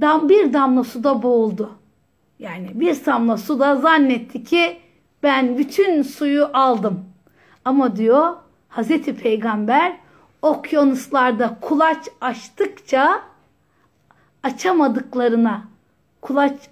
dam, 0.00 0.28
bir 0.28 0.52
damla 0.52 0.84
suda 0.84 1.22
boğuldu. 1.22 1.78
Yani 2.38 2.80
bir 2.80 3.06
damla 3.06 3.36
suda 3.36 3.76
zannetti 3.76 4.44
ki 4.44 4.80
ben 5.22 5.58
bütün 5.58 6.02
suyu 6.02 6.50
aldım. 6.52 7.04
Ama 7.64 7.96
diyor 7.96 8.36
Hazreti 8.68 9.16
Peygamber 9.16 9.96
okyanuslarda 10.42 11.58
kulaç 11.60 12.08
açtıkça 12.20 13.22
açamadıklarına 14.42 15.64
kulaç 16.22 16.68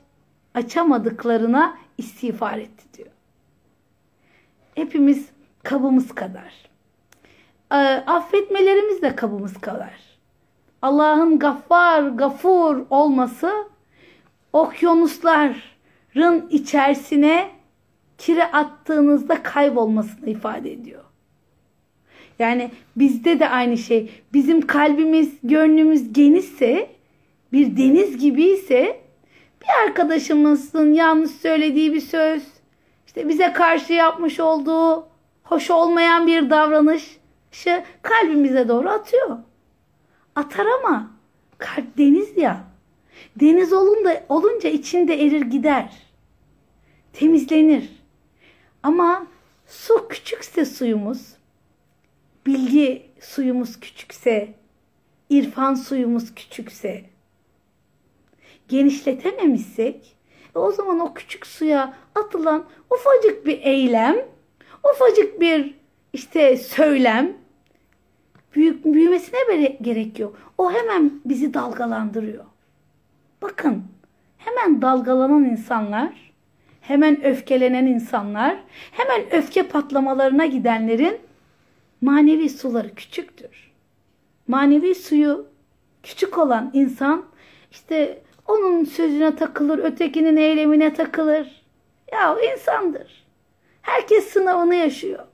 açamadıklarına 0.55 1.77
istiğfar 1.99 2.59
etti 2.59 2.85
diyor. 2.99 3.09
Hepimiz 4.75 5.29
kabımız 5.62 6.14
kadar. 6.14 6.53
E, 7.73 7.77
affetmelerimiz 8.07 9.03
de 9.03 9.17
kabımız 9.17 9.61
kadar. 9.61 9.95
Allah'ın 10.83 11.39
gaffar, 11.39 12.03
gafur 12.03 12.87
olması 12.91 13.53
okyanusların 14.61 16.49
içerisine 16.51 17.51
kire 18.19 18.45
attığınızda 18.45 19.43
kaybolmasını 19.43 20.31
ifade 20.31 20.73
ediyor. 20.73 21.05
Yani 22.39 22.71
bizde 22.97 23.41
de 23.41 23.49
aynı 23.49 23.79
şey. 23.79 24.11
Bizim 24.33 24.67
kalbimiz, 24.67 25.35
gönlümüz 25.43 26.13
genişse, 26.13 26.91
bir 27.53 27.77
deniz 27.77 28.19
gibi 28.19 28.45
ise 28.45 29.01
bir 29.63 29.87
arkadaşımızın 29.87 30.93
yanlış 30.93 31.31
söylediği 31.31 31.93
bir 31.93 32.01
söz, 32.01 32.43
işte 33.07 33.29
bize 33.29 33.53
karşı 33.53 33.93
yapmış 33.93 34.41
olduğu 34.41 35.07
hoş 35.45 35.71
olmayan 35.71 36.27
bir 36.27 36.51
davranışı 36.51 37.85
kalbimize 38.03 38.69
doğru 38.69 38.89
atıyor. 38.89 39.39
Atar 40.35 40.67
ama 40.67 41.11
kalp 41.59 41.99
deniz 41.99 42.37
ya. 42.37 42.76
Deniz 43.37 43.73
olunca, 43.73 44.25
olunca 44.29 44.69
içinde 44.69 45.25
erir 45.25 45.43
gider. 45.43 45.93
Temizlenir. 47.12 47.89
Ama 48.83 49.27
su 49.67 50.09
küçükse 50.09 50.64
suyumuz, 50.64 51.37
bilgi 52.47 53.07
suyumuz 53.21 53.81
küçükse, 53.81 54.55
irfan 55.31 55.75
suyumuz 55.75 56.35
küçükse, 56.35 57.05
genişletememişsek, 58.69 60.17
e 60.57 60.59
o 60.59 60.73
zaman 60.73 61.01
o 61.01 61.14
küçük 61.14 61.47
suya 61.47 61.97
atılan 62.14 62.67
ufacık 62.91 63.47
bir 63.47 63.62
eylem, 63.62 64.17
ufacık 64.95 65.41
bir 65.41 65.75
işte 66.12 66.57
söylem, 66.57 67.37
büyük 68.55 68.85
büyümesine 68.85 69.79
gerek 69.83 70.19
yok. 70.19 70.37
O 70.59 70.73
hemen 70.73 71.21
bizi 71.25 71.55
dalgalandırıyor. 71.55 72.45
Bakın, 73.43 73.84
hemen 74.39 74.82
dalgalanan 74.82 75.45
insanlar, 75.45 76.32
hemen 76.80 77.24
öfkelenen 77.24 77.87
insanlar, 77.87 78.57
hemen 78.93 79.34
öfke 79.34 79.62
patlamalarına 79.62 80.47
gidenlerin 80.47 81.18
manevi 82.01 82.51
suları 82.51 82.95
küçüktür. 82.95 83.70
Manevi 84.49 84.95
suyu 84.95 85.47
küçük 86.03 86.39
olan 86.39 86.70
insan 86.74 87.24
işte 87.70 88.22
onun 88.49 88.84
sözüne 88.84 89.37
takılır, 89.37 89.78
ötekinin 89.78 90.37
eylemine 90.37 90.95
takılır. 90.95 91.62
Ya 92.12 92.37
insandır. 92.53 93.26
Herkes 93.82 94.28
sınavını 94.28 94.74
yaşıyor. 94.74 95.24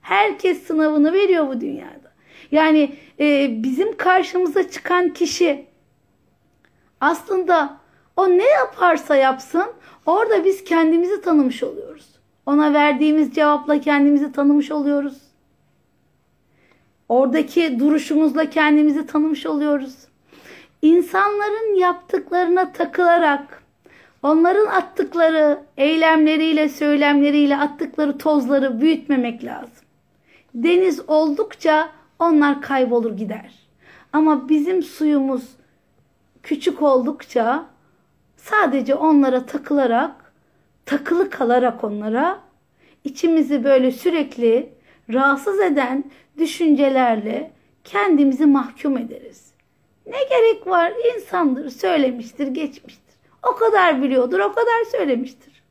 Herkes 0.00 0.62
sınavını 0.62 1.12
veriyor 1.12 1.48
bu 1.48 1.60
dünyada. 1.60 2.12
Yani 2.50 2.96
e, 3.20 3.48
bizim 3.62 3.96
karşımıza 3.96 4.70
çıkan 4.70 5.08
kişi 5.12 5.66
aslında 7.02 7.76
o 8.16 8.28
ne 8.28 8.44
yaparsa 8.44 9.16
yapsın 9.16 9.64
orada 10.06 10.44
biz 10.44 10.64
kendimizi 10.64 11.20
tanımış 11.20 11.62
oluyoruz. 11.62 12.06
Ona 12.46 12.74
verdiğimiz 12.74 13.34
cevapla 13.34 13.80
kendimizi 13.80 14.32
tanımış 14.32 14.70
oluyoruz. 14.70 15.18
Oradaki 17.08 17.78
duruşumuzla 17.78 18.50
kendimizi 18.50 19.06
tanımış 19.06 19.46
oluyoruz. 19.46 19.94
İnsanların 20.82 21.74
yaptıklarına 21.74 22.72
takılarak 22.72 23.62
onların 24.22 24.66
attıkları 24.66 25.60
eylemleriyle, 25.76 26.68
söylemleriyle 26.68 27.56
attıkları 27.56 28.18
tozları 28.18 28.80
büyütmemek 28.80 29.44
lazım. 29.44 29.84
Deniz 30.54 31.08
oldukça 31.08 31.88
onlar 32.18 32.62
kaybolur 32.62 33.16
gider. 33.16 33.52
Ama 34.12 34.48
bizim 34.48 34.82
suyumuz 34.82 35.61
küçük 36.42 36.82
oldukça 36.82 37.66
sadece 38.36 38.94
onlara 38.94 39.46
takılarak, 39.46 40.32
takılı 40.86 41.30
kalarak 41.30 41.84
onlara 41.84 42.40
içimizi 43.04 43.64
böyle 43.64 43.90
sürekli 43.90 44.72
rahatsız 45.12 45.60
eden 45.60 46.04
düşüncelerle 46.38 47.50
kendimizi 47.84 48.46
mahkum 48.46 48.98
ederiz. 48.98 49.52
Ne 50.06 50.24
gerek 50.30 50.66
var? 50.66 50.92
İnsandır, 51.14 51.70
söylemiştir, 51.70 52.46
geçmiştir. 52.46 53.14
O 53.42 53.56
kadar 53.56 54.02
biliyordur, 54.02 54.38
o 54.38 54.52
kadar 54.52 54.84
söylemiştir. 54.90 55.62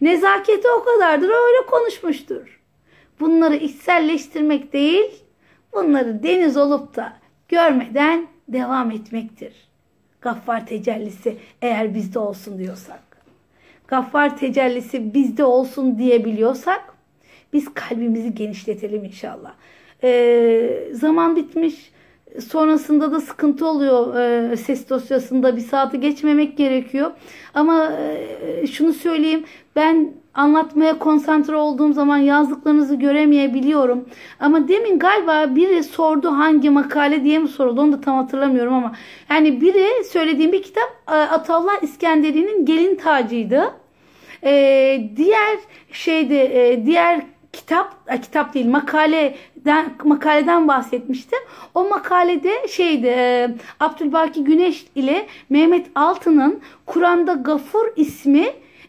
Nezaketi 0.00 0.68
o 0.70 0.84
kadardır, 0.84 1.28
öyle 1.28 1.66
konuşmuştur. 1.66 2.60
Bunları 3.20 3.56
içselleştirmek 3.56 4.72
değil, 4.72 5.24
bunları 5.72 6.22
deniz 6.22 6.56
olup 6.56 6.96
da 6.96 7.12
görmeden 7.48 8.26
devam 8.48 8.90
etmektir. 8.90 9.52
Gaffar 10.26 10.66
tecellisi 10.66 11.36
eğer 11.62 11.94
bizde 11.94 12.18
olsun 12.18 12.58
diyorsak. 12.58 13.00
Gaffar 13.88 14.36
tecellisi 14.36 15.14
bizde 15.14 15.44
olsun 15.44 15.98
diyebiliyorsak 15.98 16.80
biz 17.52 17.74
kalbimizi 17.74 18.34
genişletelim 18.34 19.04
inşallah. 19.04 19.54
Ee, 20.02 20.88
zaman 20.92 21.36
bitmiş. 21.36 21.92
Sonrasında 22.48 23.12
da 23.12 23.20
sıkıntı 23.20 23.66
oluyor 23.66 24.16
e, 24.16 24.56
ses 24.56 24.90
dosyasında 24.90 25.56
bir 25.56 25.60
saati 25.60 26.00
geçmemek 26.00 26.56
gerekiyor. 26.56 27.10
Ama 27.54 27.92
e, 27.92 28.66
şunu 28.66 28.92
söyleyeyim 28.92 29.44
ben 29.76 30.12
anlatmaya 30.36 30.98
konsantre 30.98 31.56
olduğum 31.56 31.92
zaman 31.92 32.16
yazdıklarınızı 32.16 32.94
göremeyebiliyorum. 32.94 34.08
Ama 34.40 34.68
demin 34.68 34.98
galiba 34.98 35.54
biri 35.56 35.84
sordu 35.84 36.30
hangi 36.30 36.70
makale 36.70 37.24
diye 37.24 37.38
mi 37.38 37.48
soruldu 37.48 37.80
onu 37.80 37.92
da 37.92 38.00
tam 38.00 38.16
hatırlamıyorum 38.16 38.74
ama. 38.74 38.92
Yani 39.30 39.60
biri 39.60 40.04
söylediğim 40.04 40.52
bir 40.52 40.62
kitap 40.62 41.02
e, 41.08 41.12
Atallah 41.12 41.82
İskenderi'nin 41.82 42.66
gelin 42.66 42.96
tacıydı. 42.96 43.74
Ee, 44.44 45.10
diğer 45.16 45.58
şeyde 45.92 46.82
diğer 46.86 47.20
kitap 47.56 47.94
e, 48.08 48.20
kitap 48.20 48.54
değil 48.54 48.66
makaleden 48.66 49.86
makaleden 50.04 50.68
bahsetmiştim. 50.68 51.38
O 51.74 51.88
makalede 51.88 52.68
şeydi 52.68 53.06
e, 53.06 53.50
Abdülbaki 53.80 54.44
Güneş 54.44 54.86
ile 54.94 55.26
Mehmet 55.50 55.86
Altın'ın 55.94 56.60
Kur'an'da 56.86 57.32
Gafur 57.32 57.86
ismi 57.96 58.46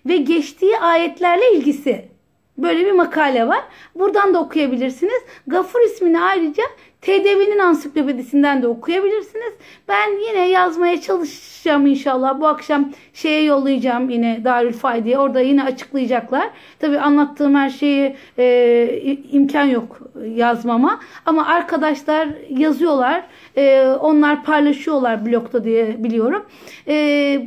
ve 0.08 0.18
geçtiği 0.18 0.78
ayetlerle 0.78 1.52
ilgisi. 1.54 2.10
Böyle 2.58 2.86
bir 2.86 2.92
makale 2.92 3.48
var. 3.48 3.64
Buradan 3.96 4.34
da 4.34 4.40
okuyabilirsiniz. 4.40 5.22
Gafur 5.48 5.80
ismini 5.82 6.22
ayrıca 6.22 6.64
TDV'nin 7.08 7.60
ansiklopedisinden 7.60 8.62
de 8.62 8.68
okuyabilirsiniz. 8.68 9.54
Ben 9.88 10.28
yine 10.28 10.50
yazmaya 10.50 11.02
çalışacağım 11.02 11.88
inşallah. 11.88 12.40
Bu 12.40 12.48
akşam 12.48 12.92
şeye 13.14 13.44
yollayacağım 13.44 14.10
yine 14.10 14.42
Darül 14.44 14.74
Faydi'ye. 14.74 15.18
Orada 15.18 15.40
yine 15.40 15.64
açıklayacaklar. 15.64 16.50
Tabii 16.80 17.00
anlattığım 17.00 17.56
her 17.56 17.70
şeyi 17.70 18.16
e, 18.38 19.18
imkan 19.32 19.64
yok 19.64 20.00
yazmama. 20.36 21.00
Ama 21.26 21.46
arkadaşlar 21.46 22.28
yazıyorlar. 22.50 23.24
E, 23.58 23.86
onlar 24.00 24.44
paylaşıyorlar 24.44 25.26
blogda 25.26 25.64
diye 25.64 26.04
biliyorum. 26.04 26.46
E, 26.88 26.94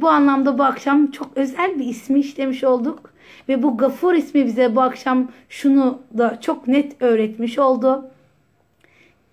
bu 0.00 0.08
anlamda 0.08 0.58
bu 0.58 0.62
akşam 0.62 1.10
çok 1.10 1.28
özel 1.36 1.78
bir 1.78 1.84
ismi 1.84 2.20
işlemiş 2.20 2.64
olduk. 2.64 3.10
Ve 3.48 3.62
bu 3.62 3.76
Gafur 3.76 4.14
ismi 4.14 4.46
bize 4.46 4.76
bu 4.76 4.80
akşam 4.80 5.28
şunu 5.48 5.98
da 6.18 6.40
çok 6.40 6.68
net 6.68 7.02
öğretmiş 7.02 7.58
oldu 7.58 8.10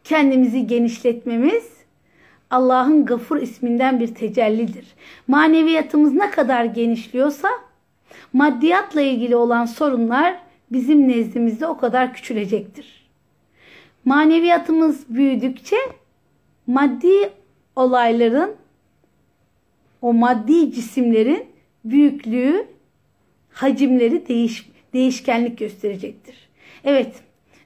kendimizi 0.08 0.68
genişletmemiz, 0.68 1.78
Allah'ın 2.50 3.06
Gafur 3.06 3.38
isminden 3.38 4.00
bir 4.00 4.16
tecellidir. 4.16 4.86
Maneviyatımız 5.28 6.14
ne 6.14 6.32
kadar 6.32 6.66
genişliyorsa 6.66 7.50
maddiyatla 8.34 9.02
ilgili 9.02 9.36
olan 9.36 9.66
sorunlar 9.66 10.40
bizim 10.72 11.08
nezdimizde 11.08 11.68
o 11.68 11.78
kadar 11.78 12.14
küçülecektir. 12.14 13.08
Maneviyatımız 14.06 15.06
büyüdükçe 15.10 15.78
maddi 16.68 17.30
olayların 17.76 18.56
o 20.02 20.14
maddi 20.14 20.72
cisimlerin 20.72 21.46
büyüklüğü, 21.86 22.68
hacimleri 23.52 24.28
değiş, 24.28 24.70
değişkenlik 24.94 25.58
gösterecektir. 25.58 26.50
Evet, 26.84 27.16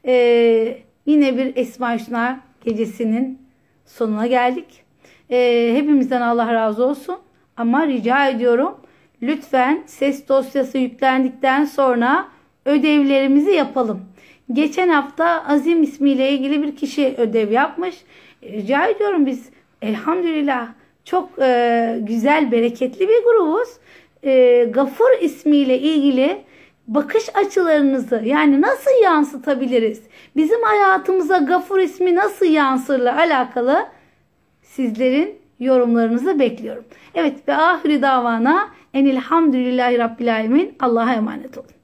e, 0.06 0.84
yine 1.06 1.38
bir 1.38 1.56
Esma 1.56 1.96
Hüsna 1.96 2.40
gecesinin 2.66 3.42
sonuna 3.86 4.28
geldik. 4.28 4.84
E, 5.30 5.72
hepimizden 5.76 6.22
Allah 6.22 6.54
razı 6.54 6.86
olsun. 6.86 7.18
Ama 7.58 7.88
rica 7.88 8.28
ediyorum 8.28 8.78
lütfen 9.22 9.84
ses 9.86 10.28
dosyası 10.28 10.78
yüklendikten 10.78 11.66
sonra 11.66 12.28
ödevlerimizi 12.66 13.52
yapalım. 13.52 14.02
Geçen 14.54 14.90
hafta 14.90 15.46
Azim 15.48 15.84
ismiyle 15.84 16.32
ilgili 16.32 16.64
bir 16.64 16.76
kişi 16.76 17.16
ödev 17.18 17.52
yapmış. 17.52 17.96
Rica 18.44 18.86
ediyorum 18.88 19.26
biz 19.26 19.50
elhamdülillah 19.82 20.68
çok 21.06 21.30
e, 21.40 21.98
güzel, 22.02 22.52
bereketli 22.52 23.10
bir 23.10 23.24
grubuz. 23.24 23.70
E, 24.24 24.64
Gafur 24.72 25.22
ismiyle 25.22 25.80
ilgili 25.80 26.42
bakış 26.88 27.36
açılarınızı 27.36 28.22
yani 28.26 28.62
nasıl 28.62 29.04
yansıtabiliriz? 29.04 30.02
Bizim 30.36 30.64
hayatımıza 30.64 31.38
Gafur 31.38 31.80
ismi 31.80 32.16
nasıl 32.16 32.46
yansırla 32.46 33.18
alakalı 33.18 33.88
sizlerin 34.62 35.40
yorumlarınızı 35.60 36.40
bekliyorum. 36.40 36.86
Evet 37.16 37.48
ve 37.48 37.56
ahiri 37.56 38.02
davana 38.02 38.70
enilhamdülillahi 38.94 39.98
rabbil 39.98 40.34
alemin. 40.34 40.76
Allah'a 40.80 41.14
emanet 41.14 41.58
olun. 41.58 41.81